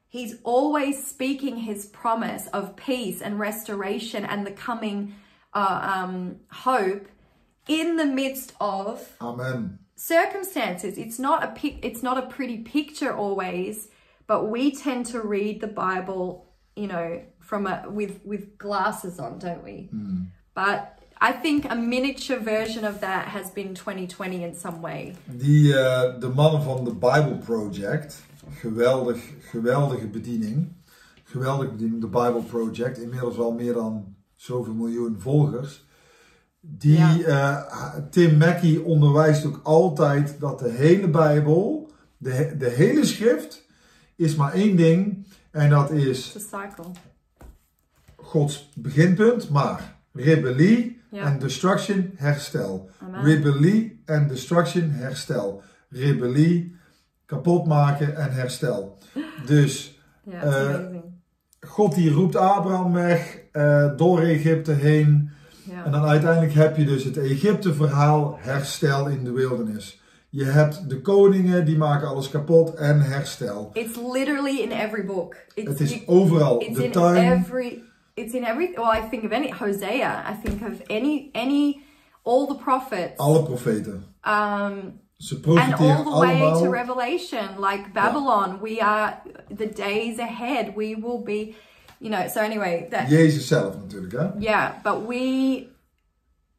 He's 0.10 0.36
always 0.44 1.06
speaking 1.06 1.58
His 1.58 1.86
promise 1.86 2.48
of 2.48 2.76
peace 2.76 3.22
and 3.22 3.40
restoration 3.40 4.26
and 4.26 4.46
the 4.46 4.52
coming 4.52 5.16
uh, 5.54 5.94
um, 5.96 6.38
hope 6.52 7.08
in 7.68 7.98
the 7.98 8.06
midst 8.06 8.54
of 8.62 9.16
Amen. 9.22 9.80
circumstances. 9.96 10.98
It's 10.98 11.20
not 11.20 11.44
a 11.44 11.48
pic- 11.48 11.84
it's 11.84 12.04
not 12.04 12.18
a 12.18 12.28
pretty 12.28 12.60
picture 12.60 13.14
always, 13.16 13.90
but 14.28 14.46
we 14.50 14.72
tend 14.72 15.06
to 15.08 15.22
read 15.22 15.60
the 15.62 15.68
Bible 15.68 16.48
you 16.78 16.88
know, 16.88 17.22
from 17.40 17.68
a 17.68 17.84
with 17.90 18.22
with 18.24 18.58
glasses 18.58 19.20
on, 19.20 19.40
don't 19.40 19.64
we? 19.64 19.90
Hmm. 19.92 20.22
But 20.54 21.00
I 21.20 21.32
think 21.32 21.70
a 21.70 21.76
miniature 21.76 22.38
version 22.38 22.86
of 22.86 23.02
that 23.02 23.28
has 23.28 23.50
been 23.50 23.74
2020 23.74 24.44
in 24.44 24.54
some 24.54 24.82
way. 24.82 25.16
Die, 25.26 25.74
eh, 25.74 26.20
de 26.20 26.30
mannen 26.30 26.62
van 26.62 26.84
de 26.84 26.92
Bible 26.92 27.40
Project, 27.44 28.22
geweldig, 28.50 29.20
geweldige 29.40 30.08
bediening. 30.08 30.68
Geweldige 31.24 31.72
bediening, 31.72 32.02
de 32.02 32.08
Bible 32.08 32.44
Project. 32.50 32.98
Inmiddels 32.98 33.38
al 33.38 33.52
meer 33.52 33.74
dan 33.74 34.16
zoveel 34.36 34.74
miljoen 34.74 35.20
volgers. 35.20 35.86
Die, 36.60 37.26
eh, 37.26 37.96
Tim 38.12 38.38
Mackey 38.38 38.78
onderwijst 38.78 39.46
ook 39.46 39.60
altijd 39.64 40.40
dat 40.40 40.60
de 40.60 40.70
hele 40.70 41.10
Bijbel, 41.10 41.92
de, 42.18 42.56
de 42.58 42.70
hele 42.70 43.06
schrift, 43.06 43.66
is 44.16 44.36
maar 44.36 44.54
één 44.54 44.76
ding. 44.76 45.26
En 45.52 45.70
dat 45.70 45.92
is 45.92 46.32
cycle. 46.32 46.92
Gods 48.16 48.70
beginpunt, 48.76 49.50
maar 49.50 50.00
rebellie 50.14 51.02
Ja. 51.12 51.24
en 51.24 51.40
destruction, 51.40 52.12
herstel. 52.16 52.90
Amen. 53.02 53.24
Rebellie 53.24 54.02
en 54.06 54.28
destruction, 54.28 54.90
herstel. 54.90 55.62
Rebellie, 55.90 56.76
kapot 57.28 57.66
maken 57.68 58.16
en 58.16 58.32
herstel. 58.34 58.98
Dus 59.46 59.96
Uh, 60.34 60.44
amazing. 60.44 61.04
God 61.60 61.96
die 61.96 62.12
roept 62.12 62.36
Abraham 62.36 62.94
weg 62.94 63.40
eh, 63.52 63.92
door 63.98 64.20
Egypte 64.22 64.72
heen. 64.72 65.30
En 65.86 65.92
dan 65.92 66.04
uiteindelijk 66.06 66.54
heb 66.54 66.78
je 66.78 66.86
dus 66.86 67.04
het 67.04 67.18
Egypte-verhaal, 67.18 68.38
herstel 68.42 69.08
in 69.08 69.24
de 69.24 69.32
wildernis. 69.32 70.02
Je 70.30 70.44
hebt 70.44 70.90
de 70.90 71.02
koningen, 71.02 71.66
die 71.66 71.78
maken 71.78 72.08
alles 72.08 72.30
kapot 72.30 72.74
en 72.74 73.02
herstel. 73.02 73.70
It's 73.74 73.98
literally 74.14 74.60
in 74.60 74.72
every 74.72 75.06
book. 75.06 75.36
It's, 75.54 75.68
Het 75.70 75.80
is 75.80 75.94
you- 75.94 76.04
overal. 76.08 76.60
it's 76.62 76.78
De 76.78 76.84
in 76.86 76.92
tuin, 76.92 77.32
every. 77.32 77.84
It's 78.14 78.34
in 78.34 78.44
every. 78.44 78.72
Well, 78.76 78.98
I 79.04 79.10
think 79.10 79.24
of 79.24 79.32
any 79.32 79.52
Hosea. 79.52 80.24
I 80.32 80.48
think 80.48 80.62
of 80.62 80.88
any 80.88 81.30
any 81.32 81.82
all 82.24 82.48
the 82.48 82.56
prophets. 82.56 83.18
alle 83.18 83.44
profeten. 83.44 84.04
Um, 84.28 85.00
Ze 85.18 85.34
and 85.34 85.44
profiteren 85.44 86.06
all 86.06 86.22
the 86.22 86.28
way 86.28 86.62
to. 86.62 86.70
Revelation, 86.70 87.60
like 87.60 87.92
Babylon, 87.94 88.60
we 88.62 88.80
are 88.82 89.22
the 89.58 89.70
days 89.74 90.20
ahead. 90.20 90.76
We 90.76 90.96
will 90.96 91.24
be, 91.24 91.56
you 92.00 92.10
know. 92.10 92.28
So 92.28 92.42
anyway, 92.42 92.88
that 92.90 93.10
Jezus 93.10 93.48
zelf 93.48 93.76
natuurlijk, 93.76 94.14
hè? 94.14 94.40
yeah, 94.40 94.72
but 94.84 95.08
we, 95.08 95.68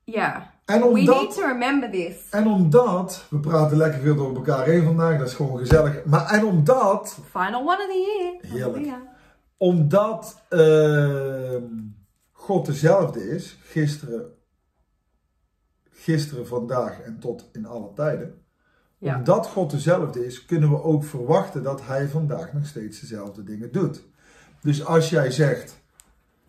yeah, 0.04 0.42
En 0.64 0.80
we 0.82 0.92
need 0.92 1.08
omdat, 1.08 1.34
to 1.34 1.46
remember 1.46 1.90
this. 1.90 2.28
en 2.30 2.46
omdat, 2.46 3.24
we 3.30 3.38
praten 3.40 3.76
lekker 3.76 4.00
veel 4.00 4.14
door 4.16 4.34
elkaar 4.34 4.66
heen 4.66 4.84
vandaag, 4.84 5.18
dat 5.18 5.26
is 5.26 5.34
gewoon 5.34 5.58
gezellig. 5.58 6.04
Maar 6.04 6.30
en 6.30 6.44
omdat, 6.44 7.18
Final 7.30 7.60
one 7.60 7.78
of 7.78 7.86
the 7.86 8.16
year. 8.16 8.52
Heerlijk. 8.52 8.94
Omdat 9.56 10.44
ehm, 10.48 11.64
God 12.32 12.66
dezelfde 12.66 13.30
is, 13.30 13.58
gisteren, 13.62 14.32
gisteren, 15.90 16.46
vandaag 16.46 17.00
en 17.00 17.18
tot 17.18 17.48
in 17.52 17.66
alle 17.66 17.92
tijden. 17.94 18.46
Ja. 18.98 19.16
Omdat 19.16 19.46
God 19.46 19.70
dezelfde 19.70 20.26
is, 20.26 20.44
kunnen 20.44 20.70
we 20.70 20.82
ook 20.82 21.04
verwachten 21.04 21.62
dat 21.62 21.86
Hij 21.86 22.08
vandaag 22.08 22.52
nog 22.52 22.66
steeds 22.66 23.00
dezelfde 23.00 23.44
dingen 23.44 23.72
doet. 23.72 24.02
Dus 24.62 24.84
als 24.84 25.10
jij 25.10 25.30
zegt, 25.30 25.80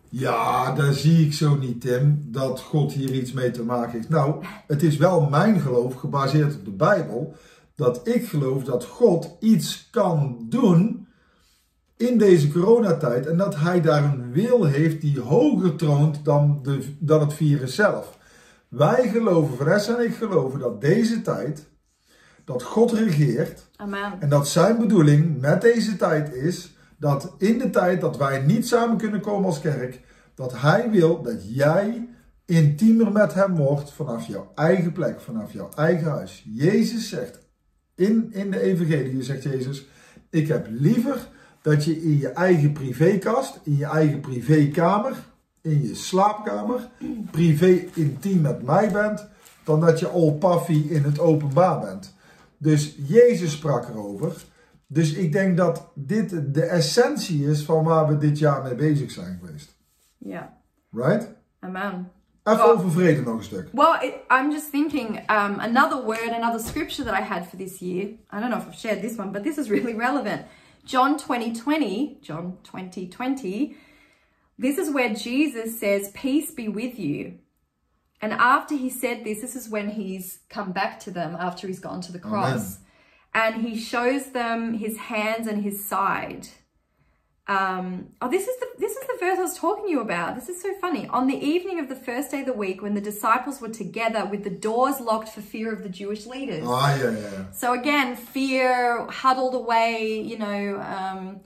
ja, 0.08 0.72
daar 0.74 0.92
zie 0.92 1.26
ik 1.26 1.32
zo 1.32 1.56
niet, 1.56 1.80
Tim, 1.80 2.24
dat 2.26 2.60
God 2.60 2.92
hier 2.92 3.12
iets 3.12 3.32
mee 3.32 3.50
te 3.50 3.62
maken 3.62 3.92
heeft. 3.92 4.08
Nou, 4.08 4.44
het 4.66 4.82
is 4.82 4.96
wel 4.96 5.20
mijn 5.28 5.60
geloof, 5.60 5.94
gebaseerd 5.94 6.54
op 6.54 6.64
de 6.64 6.70
Bijbel, 6.70 7.34
dat 7.74 8.08
ik 8.08 8.28
geloof 8.28 8.64
dat 8.64 8.84
God 8.84 9.36
iets 9.40 9.88
kan 9.90 10.46
doen 10.48 11.08
in 11.96 12.18
deze 12.18 12.52
coronatijd 12.52 13.26
en 13.26 13.36
dat 13.36 13.56
Hij 13.56 13.80
daar 13.80 14.04
een 14.04 14.32
wil 14.32 14.64
heeft 14.64 15.00
die 15.00 15.20
hoger 15.20 15.76
troont 15.76 16.24
dan, 16.24 16.60
de, 16.62 16.94
dan 16.98 17.20
het 17.20 17.32
virus 17.32 17.74
zelf. 17.74 18.18
Wij 18.68 19.08
geloven, 19.08 19.56
Vanessa 19.56 19.98
en 19.98 20.04
ik 20.04 20.14
geloven 20.14 20.58
dat 20.58 20.80
deze 20.80 21.22
tijd, 21.22 21.68
dat 22.52 22.62
God 22.62 22.92
regeert, 22.92 23.66
Amen. 23.76 24.12
en 24.20 24.28
dat 24.28 24.48
zijn 24.48 24.78
bedoeling 24.78 25.40
met 25.40 25.60
deze 25.60 25.96
tijd 25.96 26.34
is 26.34 26.74
dat 26.96 27.34
in 27.38 27.58
de 27.58 27.70
tijd 27.70 28.00
dat 28.00 28.16
wij 28.16 28.42
niet 28.42 28.68
samen 28.68 28.96
kunnen 28.96 29.20
komen 29.20 29.44
als 29.44 29.60
kerk, 29.60 30.00
dat 30.34 30.60
Hij 30.60 30.90
wil 30.90 31.22
dat 31.22 31.54
jij 31.54 32.08
intiemer 32.44 33.12
met 33.12 33.34
Hem 33.34 33.56
wordt 33.56 33.92
vanaf 33.92 34.26
jouw 34.26 34.52
eigen 34.54 34.92
plek, 34.92 35.20
vanaf 35.20 35.52
jouw 35.52 35.68
eigen 35.76 36.10
huis. 36.10 36.44
Jezus 36.46 37.08
zegt 37.08 37.38
in, 37.94 38.28
in 38.32 38.50
de 38.50 38.60
Evangelie, 38.60 39.22
zegt 39.22 39.42
Jezus, 39.42 39.86
ik 40.30 40.48
heb 40.48 40.66
liever 40.70 41.28
dat 41.62 41.84
je 41.84 42.02
in 42.02 42.18
je 42.18 42.28
eigen 42.28 42.72
privékast, 42.72 43.60
in 43.62 43.76
je 43.76 43.86
eigen 43.86 44.20
privékamer, 44.20 45.12
in 45.60 45.82
je 45.82 45.94
slaapkamer, 45.94 46.88
privé 47.30 47.84
intiem 47.94 48.40
met 48.40 48.62
mij 48.62 48.90
bent, 48.92 49.26
dan 49.64 49.80
dat 49.80 50.00
je 50.00 50.08
all 50.08 50.32
puffy 50.32 50.86
in 50.88 51.02
het 51.02 51.18
openbaar 51.18 51.80
bent. 51.80 52.18
Dus 52.62 52.96
Jezus 53.06 53.52
sprak 53.52 53.88
erover. 53.88 54.44
Dus 54.86 55.12
ik 55.12 55.32
denk 55.32 55.56
dat 55.56 55.90
dit 55.94 56.54
de 56.54 56.62
essentie 56.62 57.46
is 57.46 57.62
van 57.64 57.84
waar 57.84 58.08
we 58.08 58.18
dit 58.18 58.38
jaar 58.38 58.62
mee 58.62 58.74
bezig 58.74 59.10
zijn 59.10 59.38
geweest. 59.40 59.76
Yeah. 60.18 60.42
Right? 60.90 61.28
Amen. 61.60 62.10
Even 62.44 62.64
Well- 62.64 62.72
over 62.72 62.90
vrede 62.90 63.20
nog 63.22 63.36
een 63.36 63.42
stuk. 63.44 63.68
Well, 63.72 63.96
it, 64.00 64.14
I'm 64.30 64.50
just 64.50 64.70
thinking 64.70 65.18
um, 65.18 65.58
another 65.58 66.04
word, 66.04 66.30
another 66.32 66.60
scripture 66.60 67.04
that 67.04 67.20
I 67.20 67.22
had 67.22 67.46
for 67.46 67.56
this 67.58 67.78
year. 67.78 68.02
I 68.32 68.40
don't 68.40 68.50
know 68.50 68.58
if 68.58 68.66
I've 68.66 68.78
shared 68.78 69.00
this 69.00 69.16
one, 69.16 69.30
but 69.32 69.42
this 69.42 69.56
is 69.58 69.68
really 69.68 69.94
relevant. 69.96 70.42
John 70.84 71.16
2020, 71.16 72.18
John 72.22 72.56
2020. 72.62 73.76
This 74.58 74.78
is 74.78 74.90
where 74.90 75.14
Jesus 75.14 75.78
says, 75.78 76.10
Peace 76.12 76.50
be 76.54 76.68
with 76.68 76.98
you. 76.98 77.38
And 78.22 78.32
after 78.32 78.74
he 78.74 78.90
said 78.90 79.24
this, 79.24 79.40
this 79.40 79.56
is 79.56 79.68
when 79.68 79.90
he's 79.90 80.40
come 80.48 80.72
back 80.72 81.00
to 81.00 81.10
them 81.10 81.36
after 81.38 81.66
he's 81.66 81.80
gone 81.80 82.00
to 82.02 82.12
the 82.12 82.18
cross. 82.18 82.78
And 83.32 83.62
he 83.62 83.78
shows 83.78 84.32
them 84.32 84.74
his 84.74 84.98
hands 84.98 85.46
and 85.46 85.62
his 85.62 85.84
side. 85.84 86.48
Um, 87.46 88.10
oh, 88.20 88.28
this 88.30 88.46
is 88.46 88.60
the 88.60 88.66
this 88.78 88.92
is 88.92 89.06
the 89.08 89.16
verse 89.18 89.38
I 89.38 89.42
was 89.42 89.58
talking 89.58 89.86
to 89.86 89.90
you 89.90 90.00
about. 90.00 90.36
This 90.36 90.48
is 90.48 90.62
so 90.62 90.72
funny. 90.80 91.08
On 91.08 91.26
the 91.26 91.36
evening 91.36 91.80
of 91.80 91.88
the 91.88 91.96
first 91.96 92.30
day 92.30 92.40
of 92.40 92.46
the 92.46 92.52
week, 92.52 92.80
when 92.80 92.94
the 92.94 93.00
disciples 93.00 93.60
were 93.60 93.70
together 93.70 94.24
with 94.24 94.44
the 94.44 94.50
doors 94.50 95.00
locked 95.00 95.30
for 95.30 95.40
fear 95.40 95.72
of 95.72 95.82
the 95.82 95.88
Jewish 95.88 96.26
leaders. 96.26 96.64
Ah 96.64 96.94
ja, 96.94 97.10
ja, 97.10 97.18
ja. 97.18 97.44
So 97.52 97.72
again, 97.72 98.14
fear 98.14 99.04
huddled 99.06 99.54
away, 99.54 100.20
you 100.20 100.38
know, 100.38 100.80
um, 100.80 101.40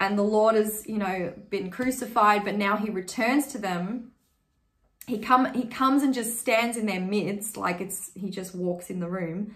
and 0.00 0.18
the 0.18 0.22
Lord 0.22 0.54
has, 0.54 0.86
you 0.86 0.96
know, 0.96 1.34
been 1.50 1.70
crucified, 1.70 2.44
but 2.44 2.54
now 2.54 2.76
he 2.76 2.88
returns 2.88 3.48
to 3.48 3.58
them. 3.58 4.11
He 5.06 5.18
come 5.18 5.52
he 5.54 5.66
comes 5.66 6.02
and 6.02 6.14
just 6.14 6.38
stands 6.38 6.76
in 6.76 6.86
their 6.86 7.00
midst, 7.00 7.56
like 7.56 7.80
it's 7.80 8.10
he 8.14 8.30
just 8.30 8.54
walks 8.54 8.90
in 8.90 9.00
the 9.00 9.08
room. 9.08 9.54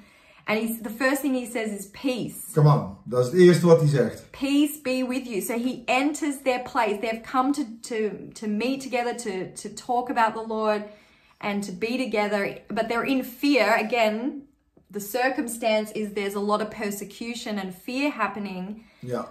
And 0.48 0.60
he's 0.60 0.80
the 0.80 0.90
first 0.90 1.22
thing 1.22 1.34
he 1.34 1.46
says 1.46 1.72
is 1.72 1.86
peace. 1.86 2.52
Come 2.54 2.68
on, 2.68 2.96
dat 3.04 3.20
is 3.20 3.32
het 3.32 3.40
eerste 3.40 3.66
wat 3.66 3.78
hij 3.80 3.88
zegt. 3.88 4.30
Peace 4.30 4.80
be 4.82 5.04
with 5.08 5.26
you. 5.26 5.40
So 5.40 5.58
he 5.58 5.82
enters 5.86 6.42
their 6.42 6.62
place. 6.62 7.00
They've 7.00 7.22
come 7.22 7.52
to 7.52 7.64
to 7.82 8.30
to 8.34 8.46
meet 8.46 8.80
together 8.80 9.14
to 9.14 9.52
to 9.54 9.68
talk 9.74 10.10
about 10.10 10.34
the 10.34 10.54
Lord 10.54 10.84
and 11.40 11.64
to 11.64 11.72
be 11.72 11.96
together, 11.96 12.58
but 12.68 12.88
they're 12.88 13.06
in 13.06 13.24
fear 13.24 13.74
again. 13.76 14.42
The 14.90 15.00
circumstance 15.00 15.90
is 15.94 16.12
there's 16.12 16.36
a 16.36 16.40
lot 16.40 16.60
of 16.60 16.70
persecution 16.70 17.58
and 17.58 17.74
fear 17.74 18.10
happening, 18.10 18.84
Ja. 19.02 19.24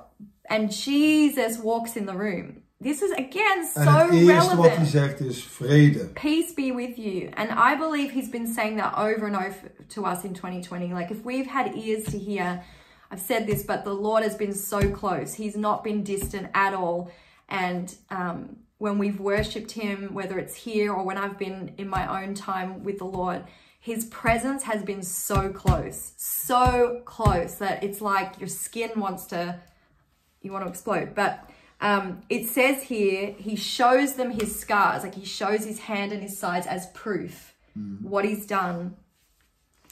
and 0.49 0.69
Jesus 0.69 1.57
walks 1.57 1.95
in 1.95 2.05
the 2.05 2.13
room. 2.13 2.61
This 2.85 3.01
is 3.01 3.11
again 3.13 3.65
so 3.65 3.81
En 3.81 3.87
het 3.87 4.13
eerste 4.13 4.55
wat 4.55 4.65
hij 4.65 4.75
relevant. 4.75 4.87
zegt 4.87 5.19
is 5.19 5.43
vrede. 5.43 6.05
Peace 6.05 6.53
be 6.53 6.71
with 6.75 6.97
you. 6.97 7.29
And 7.33 7.49
I 7.49 7.75
believe 7.77 8.13
he's 8.13 8.29
been 8.29 8.47
saying 8.47 8.77
that 8.77 8.93
over 8.95 9.25
and 9.25 9.35
over 9.35 9.71
to 9.87 10.05
us 10.05 10.23
in 10.23 10.33
2020. 10.33 10.93
Like, 10.93 11.11
if 11.11 11.23
we've 11.23 11.47
had 11.47 11.75
ears 11.75 12.03
to 12.03 12.17
hear, 12.19 12.63
I've 13.11 13.21
said 13.25 13.47
this, 13.47 13.63
but 13.63 13.83
the 13.83 13.93
Lord 13.93 14.21
has 14.23 14.35
been 14.35 14.53
so 14.53 14.91
close. 14.91 15.33
He's 15.33 15.55
not 15.55 15.83
been 15.83 16.03
distant 16.03 16.47
at 16.53 16.73
all. 16.75 17.09
And 17.49 17.95
um, 18.09 18.57
when 18.77 18.99
we've 18.99 19.19
worshipped 19.19 19.71
him, 19.71 20.13
whether 20.13 20.37
it's 20.37 20.55
here 20.55 20.93
or 20.93 21.03
when 21.03 21.17
I've 21.17 21.39
been 21.39 21.73
in 21.77 21.89
my 21.89 22.23
own 22.23 22.35
time 22.35 22.83
with 22.83 22.99
the 22.99 23.05
Lord, 23.05 23.45
his 23.79 24.05
presence 24.05 24.63
has 24.63 24.83
been 24.83 25.01
so 25.01 25.49
close, 25.49 26.13
so 26.17 27.01
close 27.05 27.55
that 27.55 27.83
it's 27.83 27.99
like 27.99 28.39
your 28.39 28.49
skin 28.49 28.91
wants 28.95 29.25
to 29.25 29.59
you 30.43 30.51
want 30.51 30.63
to 30.65 30.69
explode. 30.69 31.15
But 31.15 31.49
um, 31.81 32.21
it 32.29 32.47
says 32.47 32.83
here, 32.83 33.35
he 33.37 33.55
shows 33.55 34.15
them 34.15 34.31
his 34.31 34.57
scars, 34.59 35.03
like 35.03 35.15
he 35.15 35.25
shows 35.25 35.65
his 35.65 35.79
hand 35.79 36.11
and 36.11 36.21
his 36.23 36.37
sides 36.37 36.65
as 36.67 36.87
proof 36.87 37.53
what 38.01 38.23
he's 38.23 38.45
done. 38.45 38.95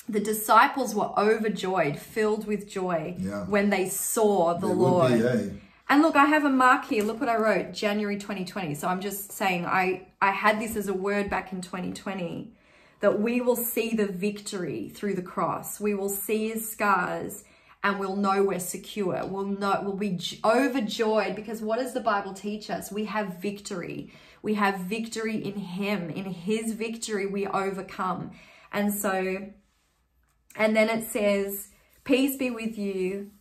The 0.08 0.19
disciples 0.22 0.96
were 0.96 1.12
overjoyed, 1.17 1.98
filled 2.00 2.48
with 2.48 2.69
joy 2.69 3.15
Yeah. 3.19 3.43
when 3.46 3.69
they 3.69 3.89
saw 3.89 4.54
the 4.54 4.67
They 4.67 4.74
Lord. 4.74 5.12
be, 5.13 5.19
hey. 5.19 5.52
And 5.89 6.02
look, 6.02 6.15
I 6.15 6.26
have 6.26 6.46
a 6.46 6.50
mark 6.50 6.86
here. 6.86 7.04
Look 7.04 7.19
what 7.19 7.28
I 7.30 7.36
wrote, 7.36 7.74
January 7.74 8.17
2020. 8.17 8.74
So 8.76 8.88
I'm 8.88 9.02
just 9.02 9.32
saying 9.34 9.65
I 9.65 10.08
I 10.22 10.32
had 10.32 10.60
this 10.62 10.78
as 10.78 10.88
a 10.88 10.93
word 10.93 11.30
back 11.30 11.52
in 11.52 11.60
2020 11.62 12.54
that 13.02 13.19
we 13.19 13.41
will 13.41 13.58
see 13.58 13.93
the 13.93 14.06
victory 14.08 14.88
through 14.88 15.15
the 15.15 15.22
cross. 15.22 15.80
We 15.82 15.93
will 15.93 16.10
see 16.10 16.50
his 16.50 16.69
scars 16.72 17.43
and 17.84 18.00
we'll 18.00 18.15
know 18.15 18.43
we're 18.43 18.60
secure. 18.60 19.26
We'll 19.26 19.46
know 19.46 19.82
we'll 19.84 19.96
be 19.96 20.19
overjoyed 20.43 21.36
because 21.36 21.62
what 21.62 21.80
does 21.80 21.93
the 21.93 22.00
Bible 22.00 22.34
teach 22.34 22.69
us? 22.69 22.91
We 22.91 23.06
have 23.06 23.41
victory. 23.41 24.13
We 24.41 24.54
have 24.56 24.80
victory 24.80 25.43
in 25.43 25.56
him. 25.56 26.10
In 26.10 26.26
his 26.26 26.74
victory 26.74 27.26
we 27.26 27.46
overcome. 27.46 28.32
And 28.72 28.93
so 28.93 29.50
and 30.56 30.76
then 30.76 30.89
it 30.89 31.10
says, 31.10 31.69
"Peace 32.04 32.38
be 32.38 32.50
with 32.52 32.78
you. 32.78 33.32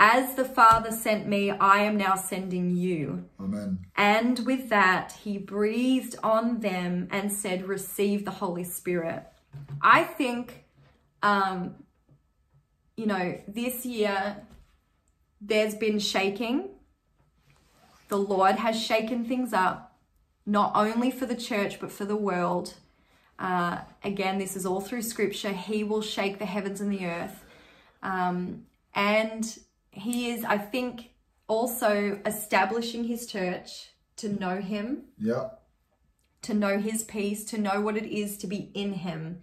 As 0.00 0.34
the 0.34 0.44
Father 0.44 0.92
sent 0.92 1.26
me, 1.26 1.50
I 1.50 1.78
am 1.78 1.96
now 1.96 2.14
sending 2.14 2.76
you." 2.76 3.24
Amen. 3.40 3.86
And 3.96 4.40
with 4.40 4.68
that, 4.68 5.12
he 5.24 5.38
breathed 5.38 6.16
on 6.22 6.60
them 6.60 7.08
and 7.10 7.32
said, 7.32 7.66
Receive 7.66 8.24
the 8.24 8.30
Holy 8.30 8.64
Spirit. 8.64 9.24
I 9.82 10.04
think, 10.04 10.64
um, 11.22 11.74
you 12.98 13.06
know, 13.06 13.38
this 13.46 13.86
year 13.86 14.36
there's 15.40 15.76
been 15.76 16.00
shaking. 16.00 16.68
The 18.08 18.18
Lord 18.18 18.56
has 18.56 18.80
shaken 18.80 19.24
things 19.24 19.52
up, 19.52 19.96
not 20.44 20.72
only 20.74 21.12
for 21.12 21.24
the 21.24 21.36
church, 21.36 21.78
but 21.78 21.92
for 21.92 22.04
the 22.04 22.16
world. 22.16 22.74
Uh, 23.38 23.78
again, 24.02 24.38
this 24.38 24.56
is 24.56 24.66
all 24.66 24.80
through 24.80 25.02
scripture. 25.02 25.52
He 25.52 25.84
will 25.84 26.02
shake 26.02 26.40
the 26.40 26.44
heavens 26.44 26.80
and 26.80 26.92
the 26.92 27.06
earth. 27.06 27.44
Um, 28.02 28.66
and 28.94 29.44
he 29.92 30.30
is, 30.30 30.44
I 30.44 30.58
think, 30.58 31.10
also 31.46 32.18
establishing 32.26 33.04
his 33.04 33.26
church 33.26 33.90
to 34.16 34.28
know 34.28 34.60
him, 34.60 35.04
Ja, 35.18 35.50
to 36.42 36.54
know 36.54 36.78
his 36.78 37.02
peace, 37.04 37.44
to 37.44 37.58
know 37.58 37.80
what 37.80 37.96
it 37.96 38.06
is 38.06 38.36
to 38.38 38.46
be 38.46 38.70
in 38.74 38.92
him, 38.92 39.40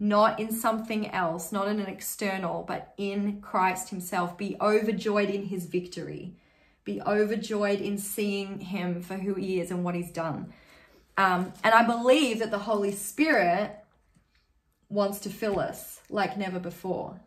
not 0.00 0.40
in 0.40 0.52
something 0.52 1.10
else, 1.10 1.52
not 1.52 1.68
in 1.68 1.78
an 1.78 1.86
external, 1.86 2.64
but 2.66 2.94
in 2.96 3.40
Christ 3.40 3.90
himself. 3.90 4.36
Be 4.36 4.56
overjoyed 4.60 5.30
in 5.30 5.46
his 5.46 5.66
victory. 5.66 6.34
Be 6.84 7.00
overjoyed 7.02 7.80
in 7.80 7.96
seeing 7.96 8.60
him 8.60 9.02
for 9.02 9.14
who 9.14 9.34
he 9.34 9.60
is 9.60 9.70
and 9.70 9.84
what 9.84 9.94
he's 9.94 10.10
done. 10.10 10.52
Um, 11.16 11.52
and 11.62 11.74
I 11.74 11.84
believe 11.84 12.40
that 12.40 12.50
the 12.50 12.58
Holy 12.58 12.90
Spirit 12.92 13.76
wants 14.88 15.20
to 15.20 15.30
fill 15.30 15.60
us 15.60 16.00
like 16.10 16.36
never 16.36 16.58
before. 16.58 17.20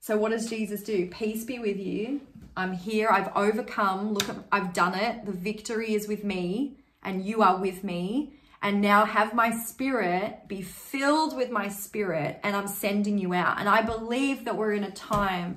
So 0.00 0.16
what 0.16 0.30
does 0.30 0.48
Jesus 0.48 0.82
do? 0.82 1.06
Peace 1.06 1.44
be 1.44 1.58
with 1.58 1.78
you. 1.78 2.22
I'm 2.56 2.72
here. 2.72 3.08
I've 3.10 3.30
overcome. 3.36 4.14
Look, 4.14 4.24
I've 4.50 4.72
done 4.72 4.94
it. 4.94 5.24
The 5.24 5.32
victory 5.32 5.94
is 5.94 6.08
with 6.08 6.24
me, 6.24 6.78
and 7.02 7.24
you 7.24 7.42
are 7.42 7.58
with 7.58 7.84
me. 7.84 8.34
And 8.62 8.82
now 8.82 9.06
have 9.06 9.32
my 9.34 9.50
spirit 9.50 10.46
be 10.46 10.60
filled 10.60 11.34
with 11.34 11.50
my 11.50 11.68
spirit, 11.68 12.38
and 12.42 12.54
I'm 12.54 12.68
sending 12.68 13.16
you 13.16 13.32
out. 13.32 13.58
And 13.58 13.68
I 13.68 13.80
believe 13.80 14.44
that 14.44 14.56
we're 14.56 14.74
in 14.74 14.84
a 14.84 14.90
time 14.90 15.56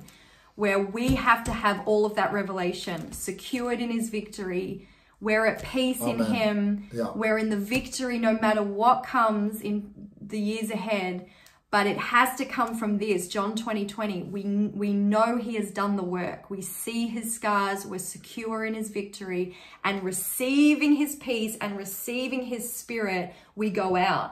where 0.54 0.78
we 0.78 1.14
have 1.16 1.44
to 1.44 1.52
have 1.52 1.86
all 1.86 2.06
of 2.06 2.14
that 2.14 2.32
revelation 2.32 3.12
secured 3.12 3.80
in 3.80 3.90
his 3.90 4.08
victory. 4.08 4.88
We're 5.20 5.46
at 5.46 5.62
peace 5.62 6.00
in 6.00 6.18
him. 6.18 6.88
Yeah. 6.92 7.12
We're 7.14 7.38
in 7.38 7.50
the 7.50 7.58
victory 7.58 8.18
no 8.18 8.38
matter 8.38 8.62
what 8.62 9.04
comes 9.04 9.60
in 9.60 10.10
the 10.20 10.38
years 10.38 10.70
ahead. 10.70 11.26
But 11.74 11.88
it 11.88 11.98
has 11.98 12.36
to 12.36 12.44
come 12.44 12.76
from 12.76 12.98
this, 12.98 13.26
John 13.26 13.56
20, 13.56 13.86
20. 13.86 14.22
We, 14.22 14.42
we 14.82 14.92
know 14.92 15.38
he 15.38 15.56
has 15.56 15.72
done 15.72 15.96
the 15.96 16.04
work. 16.04 16.48
We 16.48 16.60
see 16.62 17.08
his 17.08 17.34
scars. 17.34 17.84
We're 17.84 17.98
secure 17.98 18.64
in 18.64 18.74
his 18.74 18.90
victory. 18.90 19.56
And 19.82 20.04
receiving 20.04 20.94
his 20.94 21.16
peace 21.16 21.56
and 21.60 21.76
receiving 21.76 22.44
his 22.44 22.72
spirit, 22.72 23.34
we 23.56 23.70
go 23.70 23.96
out 23.96 24.30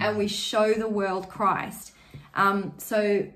and 0.00 0.16
we 0.16 0.28
show 0.28 0.74
the 0.74 0.88
world 0.88 1.28
Christ. 1.28 1.90
Um, 2.36 2.72
so, 2.78 3.26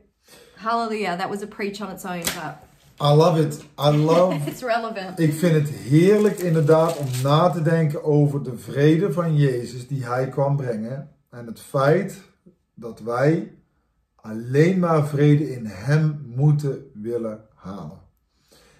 hallelujah. 0.56 1.16
That 1.16 1.28
was 1.28 1.42
a 1.42 1.48
preach 1.48 1.80
on 1.80 1.90
its 1.90 2.04
own, 2.04 2.22
but 2.36 2.64
I 3.00 3.12
love 3.12 3.36
it. 3.36 3.64
I 3.76 3.90
love 3.90 4.32
it's 4.46 4.62
relevant. 4.62 5.18
Ik 5.18 5.32
vind 5.32 5.54
het 5.54 5.68
heerlijk 5.68 6.38
inderdaad 6.38 6.96
om 6.96 7.06
na 7.22 7.50
te 7.50 7.62
denken 7.62 8.04
over 8.04 8.42
de 8.42 8.56
vrede 8.56 9.12
van 9.12 9.36
Jezus 9.36 9.88
die 9.88 10.04
hij 10.04 10.28
kwam 10.28 10.56
brengen. 10.56 11.10
En 11.30 11.46
het 11.46 11.60
feit 11.60 12.29
dat 12.80 13.00
wij 13.00 13.54
alleen 14.14 14.78
maar 14.78 15.06
vrede 15.06 15.50
in 15.52 15.66
hem 15.66 16.22
moeten 16.26 16.90
willen 16.94 17.40
halen. 17.54 17.98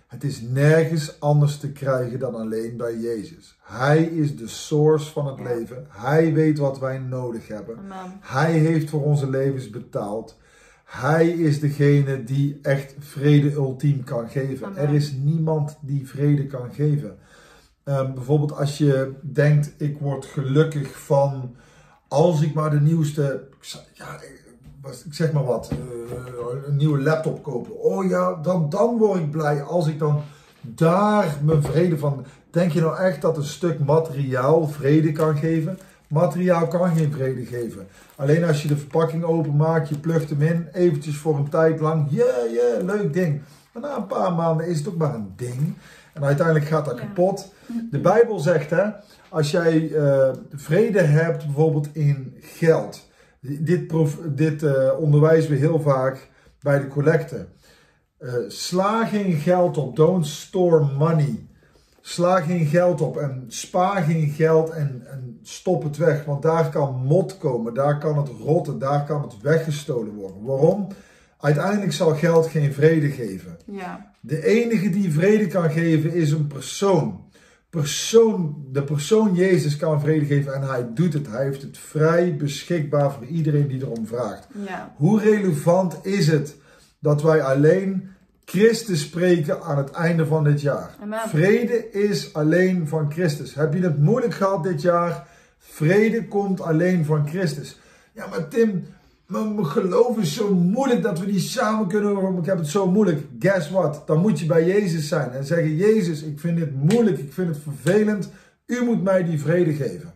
Het 0.06 0.24
is 0.24 0.40
nergens 0.40 1.20
anders 1.20 1.58
te 1.58 1.72
krijgen 1.72 2.18
dan 2.18 2.34
alleen 2.34 2.76
bij 2.76 2.96
Jezus. 2.98 3.58
Hij 3.62 4.02
is 4.02 4.36
de 4.36 4.48
source 4.48 5.12
van 5.12 5.26
het 5.26 5.38
Ja. 5.38 5.44
leven. 5.44 5.86
Hij 5.88 6.32
weet 6.32 6.58
wat 6.58 6.78
wij 6.78 6.98
nodig 6.98 7.48
hebben. 7.48 7.78
Amen. 7.78 8.16
Hij 8.20 8.52
heeft 8.52 8.90
voor 8.90 9.02
onze 9.02 9.30
levens 9.30 9.70
betaald. 9.70 10.38
Hij 10.84 11.28
is 11.28 11.60
degene 11.60 12.24
die 12.24 12.58
echt 12.62 12.94
vrede 12.98 13.52
ultiem 13.52 14.04
kan 14.04 14.28
geven. 14.28 14.66
Amen. 14.66 14.78
Er 14.78 14.94
is 14.94 15.12
niemand 15.12 15.78
die 15.80 16.08
vrede 16.08 16.46
kan 16.46 16.72
geven. 16.72 17.18
Ehm, 17.84 18.14
bijvoorbeeld 18.14 18.52
als 18.52 18.78
je 18.78 19.12
denkt, 19.22 19.74
ik 19.78 19.98
word 19.98 20.24
gelukkig 20.24 21.00
van 21.00 21.56
als 22.08 22.42
ik 22.42 22.54
maar 22.54 22.70
de 22.70 22.80
nieuwste, 22.80 23.48
ja, 23.92 24.20
ik 25.04 25.14
zeg 25.14 25.32
maar 25.32 25.44
wat, 25.44 25.70
eh, 25.70 26.66
een 26.66 26.76
nieuwe 26.76 27.02
laptop 27.02 27.42
kopen. 27.42 27.80
Oh 27.80 28.08
ja, 28.08 28.34
dan, 28.42 28.70
dan 28.70 28.96
word 28.98 29.20
ik 29.20 29.30
blij 29.30 29.62
als 29.62 29.86
ik 29.86 29.98
dan 29.98 30.22
daar 30.60 31.36
mijn 31.42 31.62
vrede 31.62 31.98
van. 31.98 32.24
Denk 32.50 32.72
je 32.72 32.80
nou 32.80 32.98
echt 32.98 33.22
dat 33.22 33.36
een 33.36 33.44
stuk 33.44 33.78
materiaal 33.78 34.68
vrede 34.68 35.12
kan 35.12 35.36
geven? 35.36 35.78
Materiaal 36.08 36.66
kan 36.68 36.96
geen 36.96 37.12
vrede 37.12 37.44
geven. 37.44 37.86
Alleen 38.16 38.44
als 38.44 38.62
je 38.62 38.68
de 38.68 38.76
verpakking 38.76 39.24
openmaakt, 39.24 39.88
je 39.88 39.98
plugt 39.98 40.30
hem 40.30 40.42
in, 40.42 40.68
eventjes 40.72 41.16
voor 41.16 41.36
een 41.36 41.48
tijd 41.48 41.80
lang, 41.80 42.06
ja, 42.10 42.24
ja, 42.52 42.84
leuk 42.84 43.12
ding. 43.12 43.40
Maar 43.72 43.82
na 43.82 43.96
een 43.96 44.06
paar 44.06 44.32
maanden 44.32 44.66
is 44.66 44.78
het 44.78 44.88
ook 44.88 44.96
maar 44.96 45.14
een 45.14 45.32
ding. 45.36 45.74
En 46.12 46.24
uiteindelijk 46.24 46.66
gaat 46.66 46.84
dat 46.84 46.98
Ja. 46.98 47.04
kapot. 47.04 47.52
De 47.90 47.98
Bijbel 47.98 48.38
zegt, 48.38 48.70
hè, 48.70 48.84
als 49.28 49.50
jij 49.50 49.92
eh, 49.94 50.28
vrede 50.54 51.00
hebt, 51.00 51.44
bijvoorbeeld 51.44 51.88
in 51.92 52.36
geld. 52.40 53.08
Dit, 53.40 53.92
dit 54.36 54.62
eh, 54.62 54.90
onderwijzen 54.98 55.50
we 55.50 55.56
heel 55.56 55.80
vaak 55.80 56.28
bij 56.60 56.78
de 56.78 56.88
collecte. 56.88 57.46
Eh, 58.18 58.34
sla 58.48 59.06
geen 59.06 59.32
geld 59.32 59.78
op. 59.78 59.96
Don't 59.96 60.26
store 60.26 60.84
money. 60.98 61.48
Sla 62.00 62.40
geen 62.40 62.66
geld 62.66 63.00
op 63.00 63.16
en 63.16 63.44
spaar 63.48 64.02
geen 64.02 64.28
geld 64.28 64.70
en, 64.70 65.02
en 65.06 65.38
stop 65.42 65.82
het 65.82 65.96
weg. 65.96 66.24
Want 66.24 66.42
daar 66.42 66.70
kan 66.70 66.94
mot 66.94 67.38
komen, 67.38 67.74
daar 67.74 67.98
kan 67.98 68.16
het 68.16 68.28
rotten, 68.28 68.78
daar 68.78 69.04
kan 69.04 69.22
het 69.22 69.40
weggestolen 69.40 70.14
worden. 70.14 70.42
Waarom? 70.42 70.88
Uiteindelijk 71.38 71.92
zal 71.92 72.14
geld 72.14 72.46
geen 72.46 72.72
vrede 72.72 73.08
geven. 73.08 73.58
Ja. 73.64 74.12
De 74.20 74.46
enige 74.46 74.90
die 74.90 75.12
vrede 75.12 75.46
kan 75.46 75.70
geven 75.70 76.12
is 76.12 76.30
een 76.30 76.46
persoon. 76.46 77.29
Persoon. 77.70 78.64
De 78.72 78.82
persoon 78.82 79.34
Jezus 79.34 79.76
kan 79.76 80.00
vrede 80.00 80.24
geven 80.24 80.54
en 80.54 80.62
hij 80.62 80.86
doet 80.94 81.12
het. 81.12 81.26
Hij 81.26 81.44
heeft 81.44 81.62
het 81.62 81.78
vrij 81.78 82.36
beschikbaar 82.36 83.12
voor 83.12 83.26
iedereen 83.26 83.68
die 83.68 83.80
erom 83.80 84.06
vraagt. 84.06 84.46
Ja. 84.66 84.94
Hoe 84.96 85.20
relevant 85.20 86.06
is 86.06 86.26
het 86.26 86.56
dat 86.98 87.22
wij 87.22 87.42
alleen 87.42 88.10
Christus 88.44 89.00
spreken 89.00 89.62
aan 89.62 89.78
het 89.78 89.90
einde 89.90 90.26
van 90.26 90.44
dit 90.44 90.60
jaar? 90.60 90.96
Amen. 91.02 91.28
Vrede 91.28 91.90
is 91.90 92.34
alleen 92.34 92.88
van 92.88 93.12
Christus. 93.12 93.54
Heb 93.54 93.74
je 93.74 93.80
het 93.80 93.98
moeilijk 93.98 94.34
gehad 94.34 94.62
dit 94.62 94.82
jaar? 94.82 95.26
Vrede 95.58 96.28
komt 96.28 96.60
alleen 96.60 97.04
van 97.04 97.28
Christus. 97.28 97.78
Ja, 98.12 98.26
maar 98.26 98.48
Tim, 98.48 98.84
mijn 99.30 99.66
geloof 99.66 100.18
is 100.18 100.34
zo 100.34 100.54
moeilijk 100.54 101.02
dat 101.02 101.18
we 101.18 101.26
die 101.26 101.40
samen 101.40 101.88
kunnen 101.88 102.14
horen. 102.14 102.38
Ik 102.38 102.46
heb 102.46 102.58
het 102.58 102.68
zo 102.68 102.90
moeilijk. 102.90 103.26
Guess 103.38 103.70
what? 103.70 104.02
Dan 104.06 104.20
moet 104.20 104.40
je 104.40 104.46
bij 104.46 104.66
Jezus 104.66 105.08
zijn 105.08 105.30
en 105.30 105.44
zeggen: 105.44 105.76
Jezus, 105.76 106.22
ik 106.22 106.40
vind 106.40 106.56
dit 106.56 106.74
moeilijk, 106.74 107.18
ik 107.18 107.32
vind 107.32 107.48
het 107.48 107.58
vervelend. 107.62 108.30
U 108.66 108.84
moet 108.84 109.02
mij 109.02 109.24
die 109.24 109.40
vrede 109.40 109.72
geven. 109.72 110.12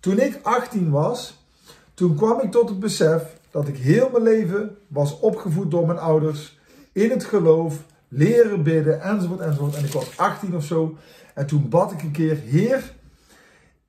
Toen 0.00 0.18
ik 0.18 0.38
18 0.42 0.90
was, 0.90 1.46
toen 1.94 2.16
kwam 2.16 2.40
ik 2.40 2.50
tot 2.50 2.68
het 2.68 2.78
besef 2.80 3.22
dat 3.50 3.68
ik 3.68 3.76
heel 3.76 4.08
mijn 4.10 4.22
leven 4.22 4.76
was 4.88 5.20
opgevoed 5.20 5.70
door 5.70 5.86
mijn 5.86 5.98
ouders 5.98 6.58
in 6.92 7.10
het 7.10 7.24
geloof, 7.24 7.74
leren 8.08 8.62
bidden 8.62 9.00
enzovoort 9.00 9.40
enzovoort. 9.40 9.76
En 9.76 9.84
ik 9.84 9.92
was 9.92 10.16
18 10.16 10.56
of 10.56 10.64
zo. 10.64 10.96
En 11.34 11.46
toen 11.46 11.68
bad 11.68 11.92
ik 11.92 12.02
een 12.02 12.10
keer: 12.10 12.36
Heer, 12.44 12.94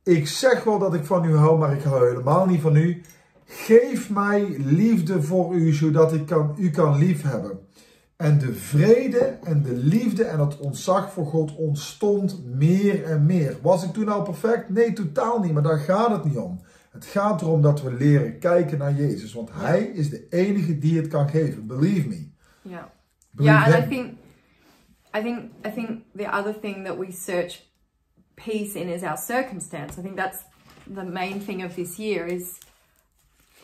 ik 0.04 0.28
zeg 0.28 0.64
wel 0.64 0.80
dat 0.80 0.94
ik 0.94 1.06
van 1.06 1.26
u 1.26 1.36
hou, 1.36 1.58
maar 1.58 1.74
ik 1.74 1.84
hou 1.84 2.08
helemaal 2.08 2.46
niet 2.46 2.62
van 2.62 2.76
u. 2.76 3.02
Geef 3.46 4.10
mij 4.10 4.56
liefde 4.58 5.22
voor 5.22 5.56
u, 5.56 5.74
zodat 5.74 6.14
ik 6.14 6.26
kan, 6.26 6.56
u 6.58 6.70
kan 6.70 6.98
liefhebben. 6.98 7.60
En 8.16 8.38
de 8.38 8.54
vrede 8.54 9.20
en 9.44 9.62
de 9.62 9.74
liefde 9.74 10.24
en 10.24 10.40
het 10.40 10.58
ontzag 10.58 11.12
voor 11.12 11.26
God 11.26 11.56
ontstond 11.56 12.46
meer 12.46 13.04
en 13.04 13.26
meer. 13.26 13.58
Was 13.62 13.84
ik 13.84 13.94
toen 13.94 14.10
al 14.10 14.22
perfect? 14.22 14.70
Nee, 14.70 14.94
totaal 14.94 15.40
niet, 15.40 15.54
maar 15.54 15.64
daar 15.64 15.80
gaat 15.80 16.10
het 16.10 16.26
niet 16.26 16.38
om. 16.38 16.62
Het 16.92 17.06
gaat 17.06 17.42
erom 17.42 17.62
dat 17.62 17.82
we 17.82 17.94
leren 17.94 18.40
kijken 18.40 18.78
naar 18.78 18.94
Jezus, 18.94 19.34
want 19.34 19.50
Hij 19.54 19.82
is 19.82 20.10
de 20.10 20.28
enige 20.30 20.78
die 20.78 20.98
het 20.98 21.08
kan 21.08 21.30
geven. 21.30 21.68
Believe 21.68 22.08
me. 22.08 22.32
Yeah. 22.62 22.84
Believe 23.32 23.54
yeah, 23.54 23.76
and 23.76 23.84
I 23.84 23.88
think 23.88 24.18
I 25.18 25.22
think 25.22 25.52
I 25.66 25.72
think 25.72 26.02
the 26.16 26.38
other 26.38 26.60
thing 26.60 26.86
that 26.86 26.98
we 26.98 27.12
search 27.12 27.62
peace 28.34 28.80
in 28.80 28.88
is 28.88 29.04
our 29.04 29.18
circumstance. 29.18 30.00
I 30.00 30.02
think 30.02 30.16
that's 30.16 30.44
the 30.94 31.04
main 31.04 31.42
thing 31.42 31.66
of 31.66 31.74
this 31.74 31.98
year 31.98 32.26
is 32.26 32.60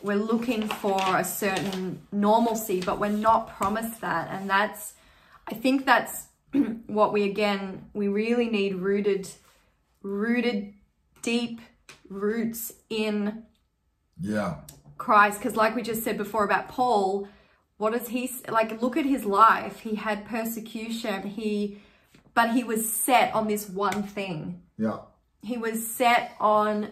we're 0.02 0.16
looking 0.16 0.66
for 0.66 1.00
a 1.16 1.24
certain 1.24 2.02
normalcy, 2.10 2.80
but 2.80 2.98
we're 2.98 3.08
not 3.08 3.56
promised 3.56 4.00
that. 4.00 4.28
And 4.30 4.50
that's 4.50 4.94
I 5.46 5.54
think 5.54 5.86
that's 5.86 6.26
what 6.86 7.12
we 7.12 7.24
again 7.24 7.86
we 7.94 8.08
really 8.08 8.48
need 8.48 8.76
rooted 8.76 9.28
rooted 10.02 10.74
deep 11.22 11.60
roots 12.08 12.72
in 12.90 13.44
yeah. 14.20 14.56
Christ. 14.98 15.38
Because 15.38 15.56
like 15.56 15.74
we 15.74 15.82
just 15.82 16.02
said 16.02 16.18
before 16.18 16.44
about 16.44 16.68
Paul 16.68 17.28
what 17.78 17.94
is 17.94 18.08
he 18.08 18.30
like 18.48 18.80
look 18.82 18.96
at 18.96 19.06
his 19.06 19.24
life. 19.24 19.80
He 19.80 19.96
had 19.96 20.24
persecution. 20.24 21.22
He 21.22 21.80
but 22.34 22.52
he 22.52 22.64
was 22.64 22.90
set 22.90 23.34
on 23.34 23.46
this 23.46 23.68
one 23.68 24.02
thing. 24.02 24.62
Yeah. 24.78 24.98
he 25.42 25.58
was 25.58 25.86
set 25.86 26.34
on 26.40 26.90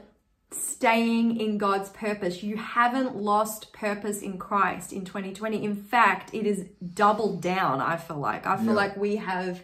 staying 0.52 1.38
in 1.40 1.58
God's 1.58 1.90
purpose. 1.90 2.42
You 2.42 2.56
haven't 2.56 3.16
lost 3.16 3.72
purpose 3.72 4.20
in 4.20 4.38
Christ 4.38 4.92
in 4.92 5.04
2020. 5.04 5.62
In 5.64 5.76
fact, 5.76 6.34
it 6.34 6.46
is 6.46 6.66
doubled 6.94 7.40
down, 7.40 7.80
I 7.80 7.96
feel 7.96 8.18
like. 8.18 8.46
I 8.46 8.56
feel 8.56 8.66
Yeah. 8.66 8.72
like 8.72 8.96
we 8.96 9.16
have 9.16 9.62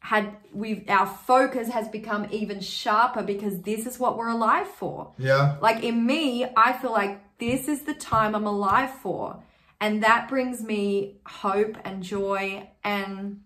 had 0.00 0.36
we've 0.52 0.84
our 0.90 1.06
focus 1.06 1.70
has 1.70 1.88
become 1.88 2.26
even 2.30 2.60
sharper 2.60 3.22
because 3.22 3.62
this 3.62 3.86
is 3.86 3.98
what 3.98 4.18
we're 4.18 4.28
alive 4.28 4.68
for. 4.68 5.12
Yeah. 5.16 5.56
Like 5.62 5.82
in 5.82 6.04
me, 6.04 6.44
I 6.56 6.74
feel 6.74 6.92
like 6.92 7.20
this 7.38 7.68
is 7.68 7.82
the 7.82 7.94
time 7.94 8.34
I'm 8.34 8.46
alive 8.46 8.90
for. 8.90 9.42
And 9.80 10.02
that 10.02 10.28
brings 10.28 10.62
me 10.62 11.20
hope 11.26 11.76
and 11.84 12.02
joy 12.02 12.68
and 12.82 13.40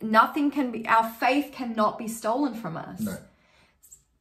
nothing 0.00 0.50
can 0.50 0.70
be 0.70 0.86
our 0.86 1.08
faith 1.10 1.52
cannot 1.52 1.98
be 1.98 2.08
stolen 2.08 2.54
from 2.54 2.76
us. 2.76 3.00
Nee. 3.00 3.12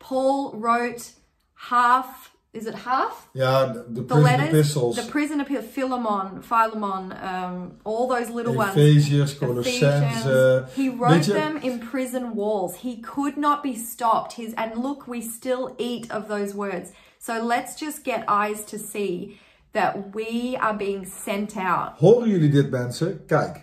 Paul 0.04 0.52
wrote 0.54 1.14
half 1.56 2.34
is 2.54 2.68
it 2.68 2.76
half? 2.76 3.30
Yeah, 3.34 3.74
de 3.74 3.84
The 3.90 4.04
prison 4.04 4.24
letters, 4.24 4.50
epistles. 4.50 4.96
the 4.96 5.12
prison 5.12 5.40
epistles, 5.42 5.74
Philemon, 5.74 6.44
Philemon, 6.44 7.12
um, 7.20 7.80
all 7.84 8.08
those 8.08 8.30
little 8.30 8.54
ones. 8.54 8.78
Ephesians, 8.78 9.34
Colossense. 9.34 10.22
Ephesians. 10.22 10.74
He 10.76 10.90
wrote 10.90 11.26
them 11.26 11.58
in 11.58 11.80
prison 11.80 12.36
walls. 12.36 12.76
He 12.76 13.02
could 13.02 13.38
not 13.38 13.64
be 13.64 13.76
stopped. 13.76 14.34
His 14.34 14.54
and 14.54 14.78
look, 14.78 15.08
we 15.08 15.20
still 15.20 15.76
eat 15.80 16.12
of 16.12 16.28
those 16.28 16.54
words. 16.54 16.92
So 17.18 17.44
let's 17.44 17.74
just 17.76 18.04
get 18.04 18.24
eyes 18.28 18.64
to 18.66 18.78
see 18.78 19.40
that 19.72 20.14
we 20.14 20.56
are 20.58 20.76
being 20.76 21.06
sent 21.08 21.58
out. 21.58 21.98
Horen 21.98 22.30
jullie 22.30 22.52
dit 22.52 22.70
mensen? 22.70 23.26
Kijk, 23.26 23.62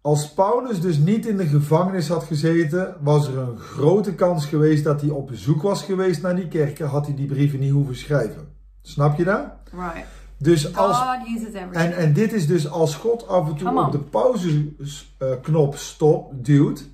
als 0.00 0.32
Paulus 0.32 0.80
dus 0.80 0.98
niet 0.98 1.26
in 1.26 1.36
de 1.36 1.46
gevangenis 1.46 2.08
had 2.08 2.24
gezeten, 2.24 2.96
was 3.00 3.28
er 3.28 3.38
een 3.38 3.58
grote 3.58 4.14
kans 4.14 4.46
geweest 4.46 4.84
dat 4.84 5.00
hij 5.00 5.10
op 5.10 5.26
bezoek 5.26 5.62
was 5.62 5.82
geweest 5.82 6.22
naar 6.22 6.36
die 6.36 6.48
kerken, 6.48 6.88
had 6.88 7.06
hij 7.06 7.14
die 7.14 7.26
brieven 7.26 7.58
niet 7.58 7.72
hoeven 7.72 7.96
schrijven. 7.96 8.48
Snap 8.82 9.18
je 9.18 9.24
dat? 9.24 9.44
Right. 9.72 10.06
Dus 10.36 10.76
als, 10.76 10.96
God 10.96 11.28
uses 11.28 11.54
everything. 11.54 11.74
en, 11.74 11.96
en 11.96 12.12
dit 12.12 12.32
is 12.32 12.46
dus 12.46 12.70
als 12.70 12.94
God 12.94 13.28
af 13.28 13.48
en 13.48 13.56
toe 13.56 13.84
op 13.84 13.92
de 13.92 13.98
pauzeknop 13.98 15.76
stop 15.76 16.44
duwt, 16.44 16.88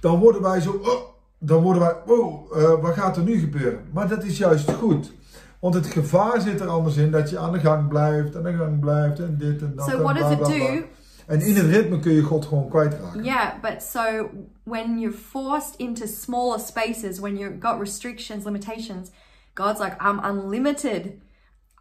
dan 0.00 0.18
worden 0.18 0.42
wij 0.42 0.60
zo, 0.60 0.70
oh, 0.70 1.16
dan 1.38 1.62
worden 1.62 1.82
wij, 1.82 1.94
oh, 2.06 2.56
eh, 2.56 2.82
wat 2.82 2.94
gaat 2.94 3.16
er 3.16 3.22
nu 3.22 3.38
gebeuren? 3.38 3.80
Maar 3.92 4.08
dat 4.08 4.24
is 4.24 4.38
juist 4.38 4.70
goed. 4.70 5.12
Want 5.60 5.74
het 5.74 5.86
gevaar 5.86 6.40
zit 6.40 6.60
er 6.60 6.68
anders 6.68 6.96
in 6.96 7.10
dat 7.10 7.30
je 7.30 7.38
aan 7.38 7.52
de 7.52 7.58
gang 7.58 7.88
blijft, 7.88 8.36
aan 8.36 8.42
de 8.42 8.52
gang 8.52 8.80
blijft 8.80 9.18
en 9.18 9.36
dit 9.38 9.62
en 9.62 9.72
dat. 9.76 9.88
so 9.88 9.96
en 9.96 10.02
what 10.02 10.16
does 10.16 10.32
it 10.32 10.38
do? 10.38 10.84
En 11.26 11.40
in 11.40 11.56
het 11.56 11.66
ritme 11.66 11.98
kun 11.98 12.12
je 12.12 12.22
God 12.22 12.46
gewoon 12.46 12.68
kwijtraken. 12.68 13.24
Yeah, 13.24 13.60
but 13.60 13.82
so 13.82 14.30
when 14.64 14.98
you're 14.98 15.16
forced 15.16 15.76
into 15.76 16.06
smaller 16.06 16.58
spaces, 16.58 17.18
when 17.18 17.36
you've 17.36 17.58
got 17.58 17.80
restrictions, 17.80 18.44
limitations, 18.44 19.10
God's 19.54 19.80
like, 19.80 19.96
I'm 20.00 20.20
unlimited. 20.22 21.20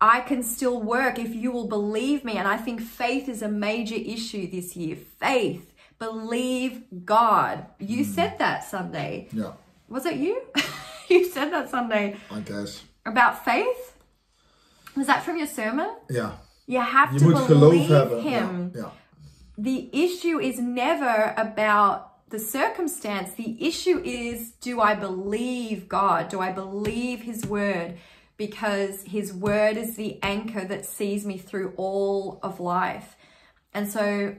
I 0.02 0.22
can 0.28 0.44
still 0.44 0.82
work 0.82 1.20
if 1.20 1.34
you 1.34 1.52
will 1.52 1.68
believe 1.68 2.24
me. 2.24 2.38
And 2.38 2.48
I 2.48 2.58
think 2.64 2.82
faith 2.82 3.30
is 3.30 3.42
a 3.42 3.48
major 3.48 3.96
issue 3.96 4.50
this 4.50 4.76
year. 4.76 4.98
Faith. 5.20 5.74
Believe 6.00 6.84
God. 7.06 7.66
You 7.80 8.04
hmm. 8.04 8.14
said 8.14 8.38
that 8.40 8.64
Sunday. 8.64 9.28
Yeah. 9.32 9.54
Was 9.88 10.06
it 10.06 10.16
you? 10.16 10.42
you 11.08 11.26
said 11.26 11.52
that 11.52 11.70
Sunday 11.70 12.16
I 12.32 12.40
guess. 12.40 12.84
about 13.06 13.46
faith? 13.46 13.94
Was 14.96 15.08
that 15.08 15.24
from 15.24 15.38
your 15.38 15.48
sermon? 15.48 15.90
Yeah. 16.10 16.32
You 16.68 16.80
have 16.80 17.14
je 17.14 17.20
to 17.20 17.46
believe 17.48 17.90
him. 18.24 18.72
Yeah. 18.74 18.82
ja. 18.82 18.92
The 19.58 19.90
issue 19.94 20.40
is 20.40 20.60
never 20.60 21.34
about 21.38 22.30
the 22.30 22.40
circumstance. 22.40 23.34
The 23.34 23.66
issue 23.66 24.02
is 24.04 24.52
do 24.52 24.82
I 24.82 24.96
believe 24.96 25.88
God? 25.88 26.30
Do 26.30 26.40
I 26.40 26.52
believe 26.52 27.22
His 27.22 27.46
word? 27.46 27.98
Because 28.38 29.04
His 29.04 29.34
word 29.34 29.78
is 29.78 29.96
the 29.96 30.20
anchor 30.22 30.66
that 30.66 30.86
sees 30.86 31.26
me 31.26 31.38
through 31.38 31.74
all 31.78 32.40
of 32.44 32.60
life. 32.60 33.16
And 33.74 33.90
so, 33.90 34.36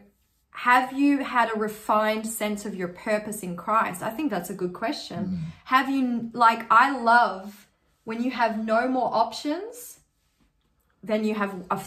have 0.51 0.93
you 0.95 1.23
had 1.23 1.51
a 1.55 1.59
refined 1.59 2.27
sense 2.27 2.65
of 2.65 2.75
your 2.75 2.89
purpose 2.89 3.43
in 3.43 3.57
Christ? 3.57 4.03
I 4.03 4.11
think 4.11 4.31
that's 4.31 4.49
a 4.49 4.55
good 4.55 4.73
question. 4.73 5.27
Mm. 5.27 5.39
Have 5.65 5.91
you, 5.91 6.31
like, 6.33 6.67
I 6.71 6.99
love 6.99 7.69
when 8.05 8.23
you 8.23 8.31
have 8.31 8.65
no 8.65 8.89
more 8.89 9.13
options 9.13 10.01
then 11.07 11.25
you 11.25 11.35
have 11.35 11.55
a, 11.71 11.81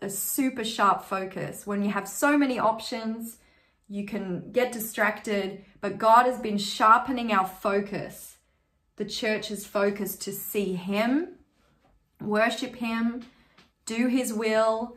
a 0.00 0.10
super 0.10 0.64
sharp 0.64 1.04
focus. 1.04 1.66
When 1.66 1.82
you 1.82 1.90
have 1.90 2.08
so 2.08 2.36
many 2.36 2.58
options, 2.58 3.38
you 3.88 4.04
can 4.04 4.50
get 4.52 4.72
distracted, 4.72 5.64
but 5.80 5.98
God 5.98 6.26
has 6.26 6.38
been 6.38 6.58
sharpening 6.58 7.32
our 7.32 7.46
focus, 7.46 8.36
the 8.96 9.04
church's 9.04 9.64
focus 9.66 10.16
to 10.16 10.32
see 10.32 10.74
Him, 10.74 11.36
worship 12.20 12.76
Him, 12.76 13.22
do 13.84 14.08
His 14.08 14.32
will, 14.32 14.96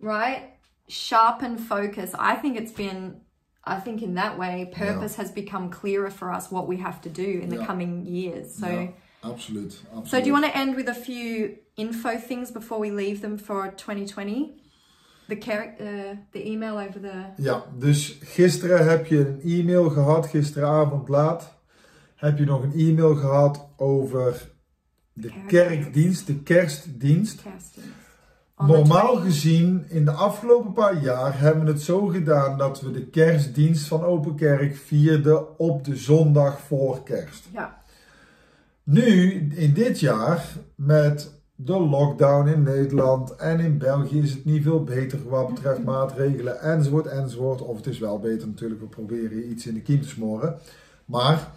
right? 0.00 0.54
Sharpen 0.88 1.56
focus. 1.58 2.14
I 2.18 2.34
think 2.36 2.56
it's 2.56 2.72
been, 2.72 3.20
I 3.64 3.80
think 3.80 4.02
in 4.02 4.14
that 4.14 4.38
way, 4.38 4.70
purpose 4.72 5.16
has 5.16 5.30
become 5.30 5.70
clearer 5.70 6.10
for 6.10 6.32
us 6.32 6.50
what 6.50 6.66
we 6.66 6.78
have 6.78 7.00
to 7.02 7.08
do 7.08 7.40
in 7.42 7.48
the 7.48 7.64
coming 7.64 8.06
years. 8.06 8.54
So. 8.54 8.68
ja, 8.68 8.88
absoluut. 9.30 9.82
So, 10.04 10.18
do 10.18 10.26
you 10.26 10.32
want 10.32 10.44
to 10.44 10.58
end 10.58 10.76
with 10.76 10.88
a 10.88 10.94
few 10.94 11.58
info 11.74 12.18
things 12.18 12.52
before 12.52 12.78
we 12.80 12.90
leave 12.90 13.20
them 13.20 13.38
for 13.38 13.72
2020? 13.76 14.62
The 15.28 15.36
uh, 15.80 16.16
the 16.30 16.44
email 16.50 16.78
over 16.78 17.00
the 17.00 17.42
Ja, 17.42 17.64
dus 17.78 18.18
gisteren 18.22 18.88
heb 18.88 19.06
je 19.06 19.18
een 19.18 19.40
e-mail 19.40 19.90
gehad, 19.90 20.26
gisteravond 20.26 21.08
laat, 21.08 21.52
heb 22.14 22.38
je 22.38 22.44
nog 22.44 22.62
een 22.62 22.72
e-mail 22.72 23.14
gehad 23.14 23.68
over 23.76 24.50
de 25.12 25.28
Kerk. 25.28 25.46
kerkdienst, 25.46 26.26
de 26.26 26.42
kerstdienst. 26.42 27.42
the 28.56 28.66
Normaal 28.66 29.12
20 29.12 29.24
gezien, 29.24 29.84
in 29.88 30.04
de 30.04 30.10
afgelopen 30.10 30.72
paar 30.72 31.02
jaar 31.02 31.38
hebben 31.38 31.64
we 31.64 31.70
het 31.70 31.82
zo 31.82 32.06
gedaan 32.06 32.58
dat 32.58 32.80
we 32.80 32.90
de 32.90 33.06
kerstdienst 33.06 33.86
van 33.86 34.04
Open 34.04 34.34
Kerk 34.34 34.76
vierden 34.76 35.58
op 35.58 35.84
de 35.84 35.96
zondag 35.96 36.60
voor 36.60 37.02
kerst. 37.02 37.48
Ja, 37.52 37.82
Nu, 38.88 39.32
in 39.54 39.72
dit 39.72 40.00
jaar, 40.00 40.56
met 40.74 41.32
de 41.54 41.80
lockdown 41.80 42.48
in 42.48 42.62
Nederland 42.62 43.36
en 43.36 43.60
in 43.60 43.78
België 43.78 44.20
is 44.20 44.30
het 44.30 44.44
niet 44.44 44.62
veel 44.62 44.84
beter 44.84 45.28
wat 45.28 45.48
betreft 45.54 45.84
maatregelen 45.84 46.60
enzovoort 46.60 47.06
enzovoort. 47.06 47.62
Of 47.62 47.76
het 47.76 47.86
is 47.86 47.98
wel 47.98 48.18
beter 48.18 48.48
natuurlijk, 48.48 48.80
we 48.80 48.86
proberen 48.86 49.50
iets 49.50 49.66
in 49.66 49.74
de 49.74 49.80
kiem 49.80 50.00
te 50.00 50.08
smoren. 50.08 50.58
Maar 51.04 51.50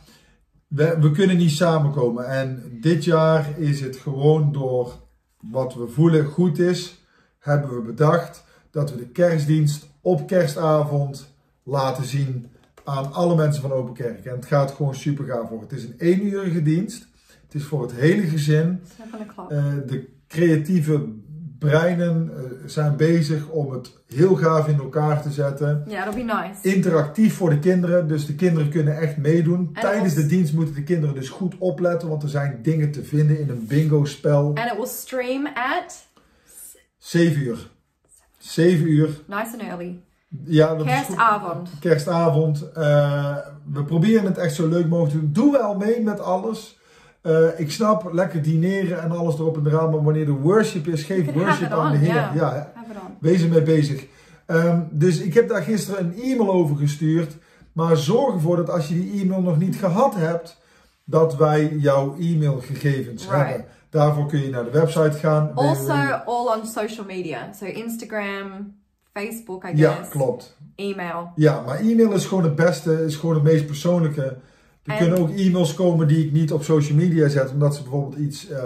we, 0.68 0.98
we 1.00 1.12
kunnen 1.12 1.38
niet 1.38 1.52
samenkomen. 1.52 2.28
En 2.28 2.78
dit 2.82 3.04
jaar 3.04 3.60
is 3.60 3.82
het 3.82 3.96
gewoon 3.96 4.52
door 4.52 4.94
wat 5.40 5.74
we 5.74 5.88
voelen 5.88 6.26
goed 6.26 6.60
is, 6.60 7.04
hebben 7.40 7.76
we 7.76 7.82
bedacht 7.82 8.44
dat 8.72 8.92
we 8.92 8.98
de 8.98 9.08
kerstdienst 9.08 9.90
op 10.02 10.28
kerstavond 10.28 11.34
laten 11.64 12.06
zien 12.06 12.48
aan 12.84 13.14
alle 13.14 13.36
mensen 13.36 13.62
van 13.62 13.72
Open 13.72 13.94
Kerk. 13.94 14.26
En 14.26 14.36
het 14.36 14.46
gaat 14.46 14.72
gewoon 14.72 14.96
super 14.96 15.26
gaaf 15.26 15.50
worden. 15.50 15.70
Het 15.70 15.78
is 15.78 15.84
een 15.84 15.96
eenurige 15.98 16.62
dienst. 16.62 17.08
Het 17.52 17.62
is 17.62 17.68
voor 17.68 17.82
het 17.82 17.92
hele 17.92 18.22
gezin. 18.22 18.82
7 18.98 19.20
o'clock. 19.20 19.52
Eh, 19.52 19.64
de 19.88 20.08
creatieve 20.28 21.06
breinen 21.60 22.32
eh, 22.36 22.44
zijn 22.66 22.96
bezig 22.96 23.48
om 23.48 23.72
het 23.72 23.92
heel 24.08 24.36
gaaf 24.36 24.68
in 24.68 24.80
elkaar 24.80 25.22
te 25.22 25.32
zetten. 25.32 25.84
yeah, 25.88 26.08
it'll 26.08 26.26
be 26.26 26.34
nice. 26.34 26.76
Interactief 26.76 27.36
voor 27.36 27.50
de 27.50 27.60
kinderen, 27.60 28.08
dus 28.08 28.26
de 28.26 28.36
kinderen 28.36 28.70
kunnen 28.70 28.98
echt 28.98 29.18
meedoen. 29.18 29.70
En 29.74 29.82
Tijdens 29.82 30.14
de 30.14 30.26
dienst 30.26 30.54
moeten 30.54 30.76
de 30.76 30.84
kinderen 30.84 31.16
dus 31.16 31.30
goed 31.30 31.56
opletten, 31.58 32.10
want 32.10 32.24
er 32.24 32.30
zijn 32.30 32.60
dingen 32.62 32.92
te 32.92 33.04
vinden 33.04 33.40
in 33.40 33.50
een 33.50 33.66
bingo-spel. 33.68 34.46
And 34.46 34.72
it 34.72 34.78
will 34.78 34.86
stream 34.88 35.48
at 35.48 36.08
7 36.98 37.42
uur. 37.42 37.70
7 38.38 38.88
uur. 38.88 39.10
nice 39.28 39.52
and 39.52 39.62
early. 39.62 40.00
Ja, 40.46 40.76
dat 40.76 40.86
is. 40.86 40.92
Kerstavond. 40.92 41.70
Kerstavond. 41.80 42.72
Eh, 42.72 43.38
we 43.72 43.84
proberen 43.84 44.26
het 44.26 44.38
echt 44.38 44.56
zo 44.56 44.68
leuk 44.68 44.88
mogelijk 44.88 45.14
te 45.14 45.20
doen. 45.20 45.34
Doe 45.34 45.52
wel 45.52 45.76
mee 45.76 46.02
met 46.02 46.20
alles. 46.20 46.79
Eh, 47.22 47.60
ik 47.60 47.72
snap, 47.72 48.14
lekker 48.14 48.42
dineren 48.42 49.02
en 49.02 49.12
alles 49.12 49.36
erop 49.40 49.58
en 49.58 49.68
eraan. 49.68 49.90
Maar 49.92 50.04
wanneer 50.04 50.26
de 50.26 50.32
worship 50.32 50.88
is, 50.88 51.04
geef 51.04 51.34
worship 51.34 51.72
aan 51.72 51.92
de 51.92 51.98
Heer. 51.98 52.30
Ja, 52.36 52.72
on. 52.78 53.16
wees 53.20 53.42
ermee 53.44 53.62
bezig. 53.62 54.06
Ehm, 54.46 54.80
dus 54.92 55.20
ik 55.20 55.34
heb 55.34 55.50
daar 55.50 55.62
gisteren 55.62 56.06
een 56.06 56.22
e-mail 56.22 56.52
over 56.52 56.76
gestuurd. 56.76 57.38
Maar 57.74 57.98
zorg 57.98 58.34
ervoor 58.34 58.56
dat 58.56 58.70
als 58.70 58.88
je 58.88 58.94
die 58.94 59.22
e-mail 59.22 59.42
nog 59.42 59.58
niet 59.60 59.76
gehad 59.76 60.16
hebt, 60.16 60.58
dat 61.04 61.36
wij 61.36 61.76
jouw 61.78 62.16
e-mailgegevens 62.20 63.24
Right. 63.30 63.48
hebben. 63.48 63.66
Daarvoor 63.90 64.26
kun 64.28 64.40
je 64.40 64.50
naar 64.50 64.64
de 64.64 64.72
website 64.72 65.18
gaan. 65.18 65.52
Also, 65.56 65.92
all 66.26 66.60
on 66.60 66.66
social 66.68 67.06
media. 67.06 67.54
So 67.54 67.66
Instagram, 67.66 68.76
Facebook, 69.14 69.64
I 69.64 69.72
Ja, 69.76 69.92
guess. 69.94 70.10
klopt. 70.10 70.58
Email. 70.76 71.32
Ja, 71.36 71.62
maar 71.66 71.80
e-mail 71.80 72.12
is 72.12 72.26
gewoon 72.26 72.44
het 72.44 72.56
beste, 72.56 73.06
is 73.06 73.16
gewoon 73.16 73.36
het 73.36 73.44
meest 73.44 73.66
persoonlijke. 73.66 74.38
Er 74.90 74.96
En- 74.96 75.02
kunnen 75.02 75.20
ook 75.20 75.30
e-mails 75.38 75.74
komen 75.74 76.08
die 76.08 76.26
ik 76.26 76.32
niet 76.32 76.52
op 76.54 76.64
social 76.64 76.98
media 76.98 77.28
zet, 77.28 77.52
omdat 77.52 77.76
ze 77.76 77.82
bijvoorbeeld 77.82 78.16
iets, 78.22 78.50
eh, 78.50 78.60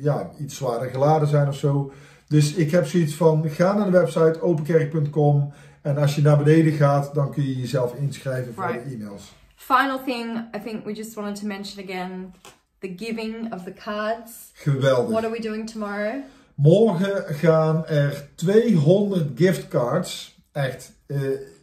ja, 0.00 0.30
iets 0.40 0.56
zwaarder 0.56 0.88
geladen 0.90 1.28
zijn 1.28 1.48
of 1.48 1.56
zo. 1.56 1.92
Dus 2.28 2.54
ik 2.54 2.70
heb 2.70 2.86
zoiets 2.86 3.14
van, 3.14 3.44
ga 3.50 3.74
naar 3.76 3.84
de 3.90 3.98
website 3.98 4.40
openkerk.com 4.42 5.52
en 5.82 5.96
als 5.98 6.14
je 6.14 6.22
naar 6.22 6.36
beneden 6.36 6.72
gaat, 6.72 7.14
dan 7.14 7.32
kun 7.32 7.42
je 7.42 7.56
jezelf 7.56 7.94
inschrijven 7.94 8.54
voor 8.54 8.66
Right. 8.66 8.84
de 8.88 8.94
e-mails. 8.94 9.32
Final 9.56 10.00
thing, 10.04 10.38
I 10.56 10.60
think 10.64 10.84
we 10.84 10.92
just 10.92 11.14
wanted 11.14 11.40
to 11.40 11.46
mention 11.46 11.84
again 11.84 12.34
the 12.78 12.92
giving 12.96 13.52
of 13.54 13.62
the 13.64 13.72
cards. 13.72 14.32
Geweldig. 14.52 15.10
What 15.10 15.24
are 15.24 15.32
we 15.32 15.40
doing 15.40 15.70
tomorrow? 15.70 16.14
Morgen 16.54 17.24
gaan 17.34 17.86
er 17.86 18.28
200 18.34 19.30
giftcards. 19.34 20.38
Echt. 20.52 20.92
eh, 21.06 21.18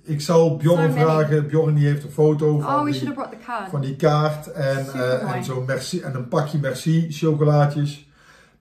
ik 0.05 0.21
zal 0.21 0.57
Bjorn 0.57 0.91
So 0.91 0.99
vragen. 0.99 1.47
Bjorn 1.47 1.75
die 1.75 1.87
heeft 1.87 2.03
een 2.03 2.11
foto 2.11 2.59
van, 2.59 2.75
Oh, 2.75 2.85
die, 2.85 3.13
van 3.69 3.95
kaart. 3.97 4.51
En, 4.51 4.93
eh, 4.93 5.35
en, 5.35 5.43
zo'n 5.43 5.65
merci, 5.65 6.01
en 6.01 6.15
een 6.15 6.27
pakje 6.27 6.57
merci 6.57 7.07
chocolaatjes. 7.09 8.09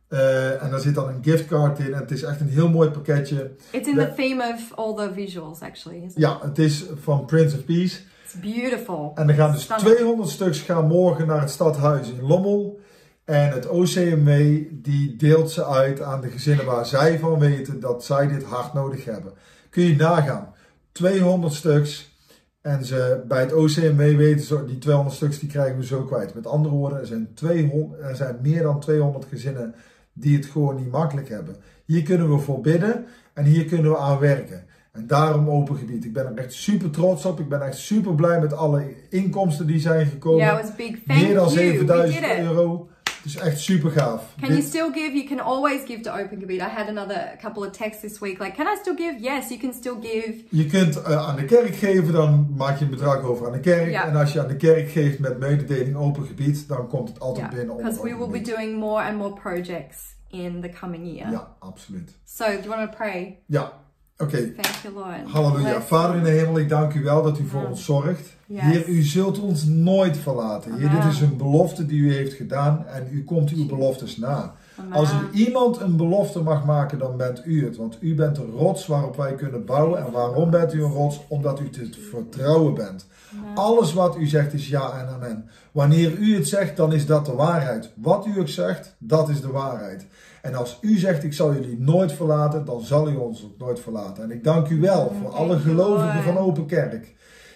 Eh, 0.09 0.62
en 0.62 0.70
daar 0.70 0.80
zit 0.80 0.95
dan 0.95 1.09
een 1.09 1.22
giftcard 1.22 1.78
in. 1.78 1.95
En 1.95 2.01
het 2.01 2.11
is 2.11 2.22
echt 2.22 2.40
een 2.40 2.49
heel 2.49 2.68
mooi 2.68 2.90
pakketje. 2.90 3.51
It's 3.70 3.88
in 3.88 3.95
the 3.95 4.12
theme 4.16 4.53
of 4.55 4.74
all 4.74 4.95
the 4.95 5.12
visuals, 5.14 5.61
actually. 5.61 6.11
Ja, 6.14 6.38
het 6.42 6.59
is 6.59 6.84
van 7.03 7.24
Prince 7.24 7.57
of 7.57 7.64
Peace. 7.64 8.01
It's 8.24 8.40
beautiful. 8.40 9.12
En 9.14 9.28
er 9.28 9.34
gaan 9.34 9.53
dus 9.53 9.62
Stunning. 9.62 9.95
200 9.95 10.28
stuks 10.28 10.61
gaan 10.61 10.86
morgen 10.86 11.26
naar 11.26 11.40
het 11.40 11.51
stadhuis 11.51 12.09
in 12.09 12.22
Lommel. 12.22 12.80
En 13.24 13.51
het 13.51 13.68
OCMW 13.68 14.62
die 14.70 15.16
deelt 15.16 15.51
ze 15.51 15.66
uit 15.66 16.03
aan 16.03 16.20
de 16.20 16.28
gezinnen 16.28 16.64
waar 16.64 16.86
zij 16.86 17.18
van 17.18 17.38
weten 17.38 17.80
dat 17.80 18.05
zij 18.05 18.28
dit 18.28 18.45
hard 18.45 18.72
nodig 18.72 19.05
hebben. 19.05 19.32
Kun 19.70 19.82
je 19.82 19.97
nagaan. 19.97 20.54
200 20.95 21.55
stuks. 21.55 22.12
En 22.61 22.84
ze, 22.84 23.22
bij 23.28 23.40
het 23.40 23.53
OCMW 23.53 24.16
weten 24.16 24.47
ze, 24.47 24.64
die 24.64 24.78
200 24.78 25.16
stuks 25.16 25.38
die 25.38 25.49
krijgen 25.49 25.78
we 25.78 25.84
zo 25.84 26.03
kwijt. 26.03 26.34
Met 26.34 26.47
andere 26.47 26.74
woorden, 26.74 26.99
er 26.99 27.07
zijn, 27.07 27.28
200, 27.34 28.01
er 28.03 28.16
zijn 28.16 28.38
meer 28.42 28.62
dan 28.62 28.80
200 28.80 29.24
gezinnen 29.24 29.74
die 30.12 30.36
het 30.36 30.47
gewoon 30.47 30.76
niet 30.76 30.90
makkelijk 30.90 31.28
hebben. 31.28 31.57
Hier 31.84 32.03
kunnen 32.03 32.30
we 32.30 32.38
voor 32.38 32.61
bidden 32.61 33.07
en 33.34 33.45
hier 33.45 33.64
kunnen 33.64 33.90
we 33.90 33.99
aan 33.99 34.18
werken. 34.18 34.64
En 34.92 35.07
daarom 35.07 35.51
open 35.51 35.76
gebied. 35.76 36.05
Ik 36.05 36.12
ben 36.12 36.26
er 36.26 36.45
echt 36.45 36.53
super 36.53 36.90
trots 36.90 37.24
op. 37.24 37.40
Ik 37.40 37.49
ben 37.49 37.62
echt 37.62 37.76
super 37.76 38.14
blij 38.14 38.40
met 38.40 38.53
alle 38.53 38.84
inkomsten 39.11 39.66
die 39.66 39.80
zijn 39.80 40.07
gekomen. 40.07 40.45
Yeah, 40.45 40.76
big. 40.76 40.99
Thank 41.07 41.20
Meer 41.20 41.34
dan 41.34 41.53
you. 41.53 41.55
We 41.55 41.70
did 41.70 41.88
7000 41.88 42.24
it. 42.24 42.38
euro. 42.38 42.88
Het 43.25 43.35
is 43.35 43.41
echt 43.41 43.59
super 43.61 43.91
gaaf. 43.91 44.22
Can 44.41 44.49
you 44.49 44.62
still 44.62 44.91
give? 44.93 45.12
You 45.12 45.25
can 45.27 45.41
always 45.41 45.81
give 45.87 46.01
to 46.01 46.11
Open 46.11 46.39
Gebied. 46.41 46.61
I 46.61 46.68
had 46.68 46.89
another 46.89 47.37
couple 47.41 47.62
of 47.66 47.70
texts 47.72 48.03
this 48.03 48.18
week 48.18 48.39
like, 48.39 48.55
can 48.57 48.66
I 48.66 48.77
still 48.81 48.95
give? 48.97 49.14
Yes, 49.20 49.49
you 49.49 49.61
can 49.61 49.72
still 49.72 49.97
give. 50.01 50.35
Je 50.51 50.66
kunt 50.66 51.03
eh, 51.03 51.29
aan 51.29 51.37
de 51.37 51.45
kerk 51.45 51.75
geven, 51.77 52.12
dan 52.12 52.55
maak 52.57 52.79
je 52.79 52.85
een 52.85 52.91
bedrag 52.91 53.22
over 53.22 53.47
aan 53.47 53.53
de 53.53 53.61
kerk. 53.61 53.93
En 53.95 54.16
als 54.16 54.33
je 54.33 54.41
aan 54.41 54.49
de 54.49 54.57
kerk 54.57 54.89
geeft 54.91 55.18
met 55.18 55.39
mededeling 55.39 55.97
open 55.97 56.27
gebied, 56.27 56.68
dan 56.68 56.89
komt 56.89 57.09
het 57.09 57.20
altijd 57.20 57.47
Yeah, 57.47 57.59
binnen. 57.59 57.77
because 57.77 58.03
we 58.03 58.16
will 58.16 58.29
be 58.29 58.41
doing 58.41 58.79
more 58.79 59.03
and 59.05 59.16
more 59.16 59.33
projects 59.33 60.14
in 60.31 60.61
the 60.61 60.68
coming 60.81 61.07
year. 61.16 61.31
Ja, 61.31 61.57
absoluut. 61.59 62.16
So, 62.25 62.45
do 62.45 62.53
you 62.53 62.68
want 62.68 62.91
to 62.91 62.97
pray? 62.97 63.39
Ja, 63.47 63.72
oké. 64.19 64.53
Lord. 64.95 65.33
Halleluja. 65.33 65.81
Vader 65.81 66.17
in 66.17 66.23
de 66.23 66.31
hemel, 66.31 66.59
ik 66.59 66.69
dank 66.69 66.95
u 66.95 67.03
wel 67.03 67.23
dat 67.23 67.39
u 67.39 67.47
voor 67.47 67.67
ons 67.67 67.85
zorgt. 67.85 68.33
Yes. 68.47 68.62
Heer, 68.62 68.89
u 68.89 69.03
zult 69.03 69.41
ons 69.41 69.65
nooit 69.65 70.17
verlaten. 70.17 70.79
Heer, 70.79 70.91
dit 70.91 71.05
is 71.05 71.21
een 71.21 71.37
belofte 71.37 71.87
die 71.87 72.01
u 72.01 72.12
heeft 72.12 72.33
gedaan 72.33 72.87
en 72.87 73.09
u 73.11 73.25
komt 73.25 73.51
uw 73.51 73.67
beloftes 73.67 74.17
na. 74.17 74.55
Amen. 74.79 74.93
Als 74.93 75.11
er 75.11 75.29
iemand 75.33 75.81
een 75.81 75.97
belofte 75.97 76.43
mag 76.43 76.65
maken, 76.65 76.99
dan 76.99 77.17
bent 77.17 77.43
u 77.45 77.65
het. 77.65 77.77
Want 77.77 77.99
u 78.01 78.15
bent 78.15 78.37
de 78.37 78.47
rots 78.57 78.87
waarop 78.87 79.17
wij 79.17 79.35
kunnen 79.35 79.65
bouwen. 79.65 80.07
En 80.07 80.12
waarom 80.12 80.51
bent 80.51 80.75
u 80.75 80.85
een 80.85 80.93
rots? 80.93 81.21
Omdat 81.29 81.61
u 81.61 81.71
te 81.71 81.89
vertrouwen 82.11 82.75
bent. 82.75 83.07
Alles 83.55 83.93
wat 83.93 84.17
u 84.17 84.27
zegt 84.27 84.53
is 84.53 84.69
ja 84.69 84.99
en 84.99 85.09
amen. 85.09 85.49
Wanneer 85.73 86.12
u 86.12 86.35
het 86.35 86.49
zegt, 86.49 86.77
dan 86.77 86.93
is 86.93 87.07
dat 87.07 87.27
de 87.27 87.33
waarheid. 87.33 87.91
Wat 87.95 88.27
u 88.27 88.41
ook 88.41 88.49
zegt, 88.49 88.95
dat 88.99 89.29
is 89.29 89.41
de 89.41 89.51
waarheid. 89.51 90.07
En 90.45 90.55
als 90.55 90.78
u 90.80 90.99
zegt, 90.99 91.24
ik 91.24 91.32
zal 91.32 91.55
jullie 91.55 91.78
nooit 91.78 92.12
verlaten, 92.12 92.64
dan 92.64 92.80
zal 92.80 93.11
u 93.11 93.16
ons 93.16 93.45
ook 93.45 93.59
nooit 93.59 93.80
verlaten. 93.80 94.24
En 94.24 94.30
ik 94.30 94.45
dank 94.45 94.68
u 94.68 94.80
wel 94.80 95.12
voor 95.20 95.30
alle 95.30 95.59
gelovigen 95.59 96.22
van 96.22 96.38
Open 96.38 96.66
Kerk. 96.66 97.14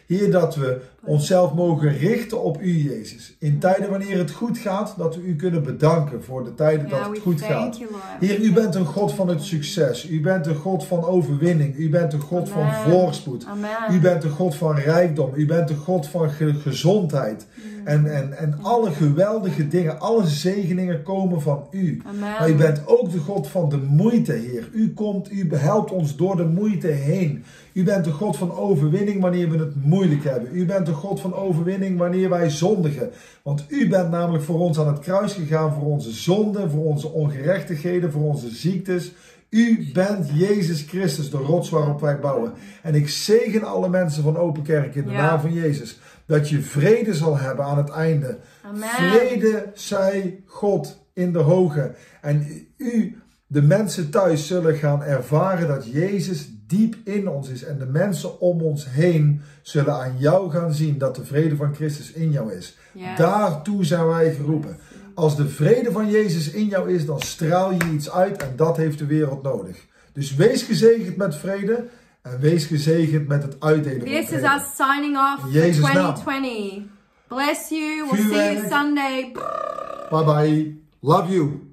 Heer, 0.09 0.31
dat 0.31 0.57
we 0.57 0.81
onszelf 1.05 1.55
mogen 1.55 1.97
richten 1.99 2.43
op 2.43 2.61
u, 2.63 2.91
Jezus. 2.91 3.37
In 3.39 3.59
tijden 3.59 3.91
wanneer 3.91 4.19
het 4.19 4.31
goed 4.31 4.59
gaat, 4.59 4.95
dat 4.99 5.17
we 5.17 5.23
u 5.23 5.37
kunnen 5.37 5.63
bedanken 5.63 6.25
voor 6.25 6.45
de 6.45 6.55
tijden 6.55 6.89
dat 6.89 6.99
het 7.09 7.19
goed 7.23 7.41
gaat. 7.43 7.77
Heer, 8.21 8.41
u 8.41 8.53
bent 8.53 8.75
een 8.75 8.85
God 8.87 9.13
van 9.15 9.29
het 9.29 9.43
succes. 9.43 10.09
U 10.11 10.21
bent 10.21 10.47
een 10.47 10.55
God 10.55 10.85
van 10.85 11.05
overwinning. 11.05 11.77
U 11.77 11.89
bent 11.91 12.13
een 12.13 12.21
God 12.21 12.49
van 12.49 12.67
voorspoed. 12.91 13.45
U 13.93 14.01
bent 14.01 14.25
een 14.25 14.31
God 14.31 14.55
van 14.55 14.77
rijkdom. 14.77 15.31
U 15.35 15.47
bent 15.47 15.71
een 15.71 15.77
God 15.77 16.07
van 16.07 16.31
ge- 16.31 16.55
gezondheid. 16.55 17.47
En, 17.85 18.15
en, 18.15 18.39
en 18.39 18.59
alle 18.63 18.91
geweldige 18.91 19.69
dingen, 19.69 20.01
alle 20.01 20.27
zegeningen 20.27 21.03
komen 21.03 21.43
van 21.43 21.67
u. 21.71 22.03
Maar 22.21 22.51
u 22.51 22.55
bent 22.55 22.83
ook 22.87 23.13
de 23.13 23.19
God 23.19 23.49
van 23.49 23.69
de 23.69 23.77
moeite, 23.77 24.33
Heer. 24.33 24.69
U 24.73 24.93
komt, 24.95 25.31
u 25.33 25.49
helpt 25.55 25.91
ons 25.91 26.17
door 26.17 26.37
de 26.37 26.45
moeite 26.45 26.87
heen. 26.87 27.45
U 27.79 27.85
bent 27.85 28.05
de 28.05 28.11
God 28.11 28.37
van 28.37 28.53
overwinning 28.57 29.21
wanneer 29.21 29.51
we 29.51 29.59
het 29.59 29.85
moeilijk 29.85 30.25
hebben. 30.25 30.51
U 30.53 30.67
bent 30.67 30.87
de 30.87 30.93
God 30.93 31.21
van 31.21 31.35
overwinning 31.35 31.99
wanneer 31.99 32.29
wij 32.29 32.51
zondigen. 32.51 33.11
Want 33.43 33.65
u 33.69 33.89
bent 33.89 34.11
namelijk 34.11 34.45
voor 34.45 34.61
ons 34.61 34.79
aan 34.79 34.87
het 34.87 34.99
kruis 34.99 35.33
gegaan 35.33 35.73
voor 35.73 35.83
onze 35.85 36.11
zonden, 36.11 36.71
voor 36.71 36.85
onze 36.85 37.09
ongerechtigheden, 37.09 38.13
voor 38.13 38.23
onze 38.23 38.49
ziektes. 38.49 39.13
U 39.51 39.91
bent 39.93 40.31
Jezus 40.35 40.83
Christus, 40.83 41.31
de 41.31 41.37
rots 41.37 41.71
waarop 41.71 42.01
wij 42.01 42.19
bouwen. 42.19 42.53
En 42.83 42.95
ik 42.95 43.09
zegen 43.09 43.65
alle 43.65 43.89
mensen 43.89 44.23
van 44.23 44.37
Open 44.37 44.63
Kerk 44.63 44.95
in 44.95 45.05
de 45.05 45.11
Ja. 45.11 45.27
naam 45.27 45.41
van 45.41 45.53
Jezus. 45.53 45.99
Dat 46.27 46.49
je 46.49 46.61
vrede 46.61 47.15
zal 47.15 47.39
hebben 47.39 47.65
aan 47.65 47.79
het 47.79 47.91
einde. 47.91 48.39
Amen. 48.63 48.89
Vrede 48.89 49.71
zij 49.75 50.41
God 50.47 51.05
in 51.13 51.33
de 51.33 51.39
hoge. 51.39 51.95
En 52.21 52.47
u, 52.77 53.19
de 53.47 53.63
mensen 53.63 54.11
thuis, 54.11 54.47
zullen 54.47 54.77
gaan 54.77 55.03
ervaren 55.03 55.69
dat 55.69 55.87
Jezus 55.91 56.49
diep 56.69 56.97
in 57.05 57.29
ons 57.29 57.49
is. 57.49 57.65
En 57.65 57.79
de 57.79 57.87
mensen 57.87 58.41
om 58.41 58.61
ons 58.63 58.87
heen 58.91 59.41
zullen 59.63 59.95
aan 59.95 60.15
jou 60.19 60.51
gaan 60.51 60.75
zien 60.75 60.99
dat 60.99 61.15
de 61.17 61.25
vrede 61.25 61.57
van 61.57 61.75
Christus 61.75 62.13
in 62.13 62.31
jou 62.31 62.53
is. 62.53 62.77
Daartoe 63.17 63.85
zijn 63.85 64.07
wij 64.07 64.35
geroepen. 64.35 64.77
Als 65.15 65.37
de 65.37 65.49
vrede 65.49 65.93
van 65.93 66.11
Jezus 66.11 66.51
in 66.51 66.67
jou 66.67 66.93
is, 66.93 67.07
dan 67.07 67.21
straal 67.21 67.73
je 67.73 67.91
iets 67.93 68.11
uit 68.11 68.43
en 68.43 68.53
dat 68.57 68.77
heeft 68.77 68.99
de 68.99 69.07
wereld 69.07 69.43
nodig. 69.43 69.77
Dus 70.13 70.35
wees 70.35 70.63
gezegend 70.63 71.17
met 71.17 71.37
vrede 71.37 71.85
en 72.23 72.41
wees 72.41 72.65
gezegend 72.65 73.29
met 73.29 73.43
het 73.43 73.57
uitdelen 73.61 73.99
van 74.01 74.09
This 74.09 74.21
is 74.21 74.29
vrede. 74.29 74.47
us 74.55 74.63
signing 74.77 75.17
off 75.17 75.45
In 75.47 75.51
Jezus' 75.53 75.93
naam. 75.93 76.15
2020. 76.15 76.83
Bless 77.27 77.69
you. 77.69 78.07
We'll 78.11 78.21
Vuurwerk. 78.21 78.53
see 78.53 78.57
you 78.57 78.69
Sunday. 78.69 79.33
Bye 80.11 80.25
bye. 80.25 80.77
Love 81.01 81.33
you. 81.33 81.68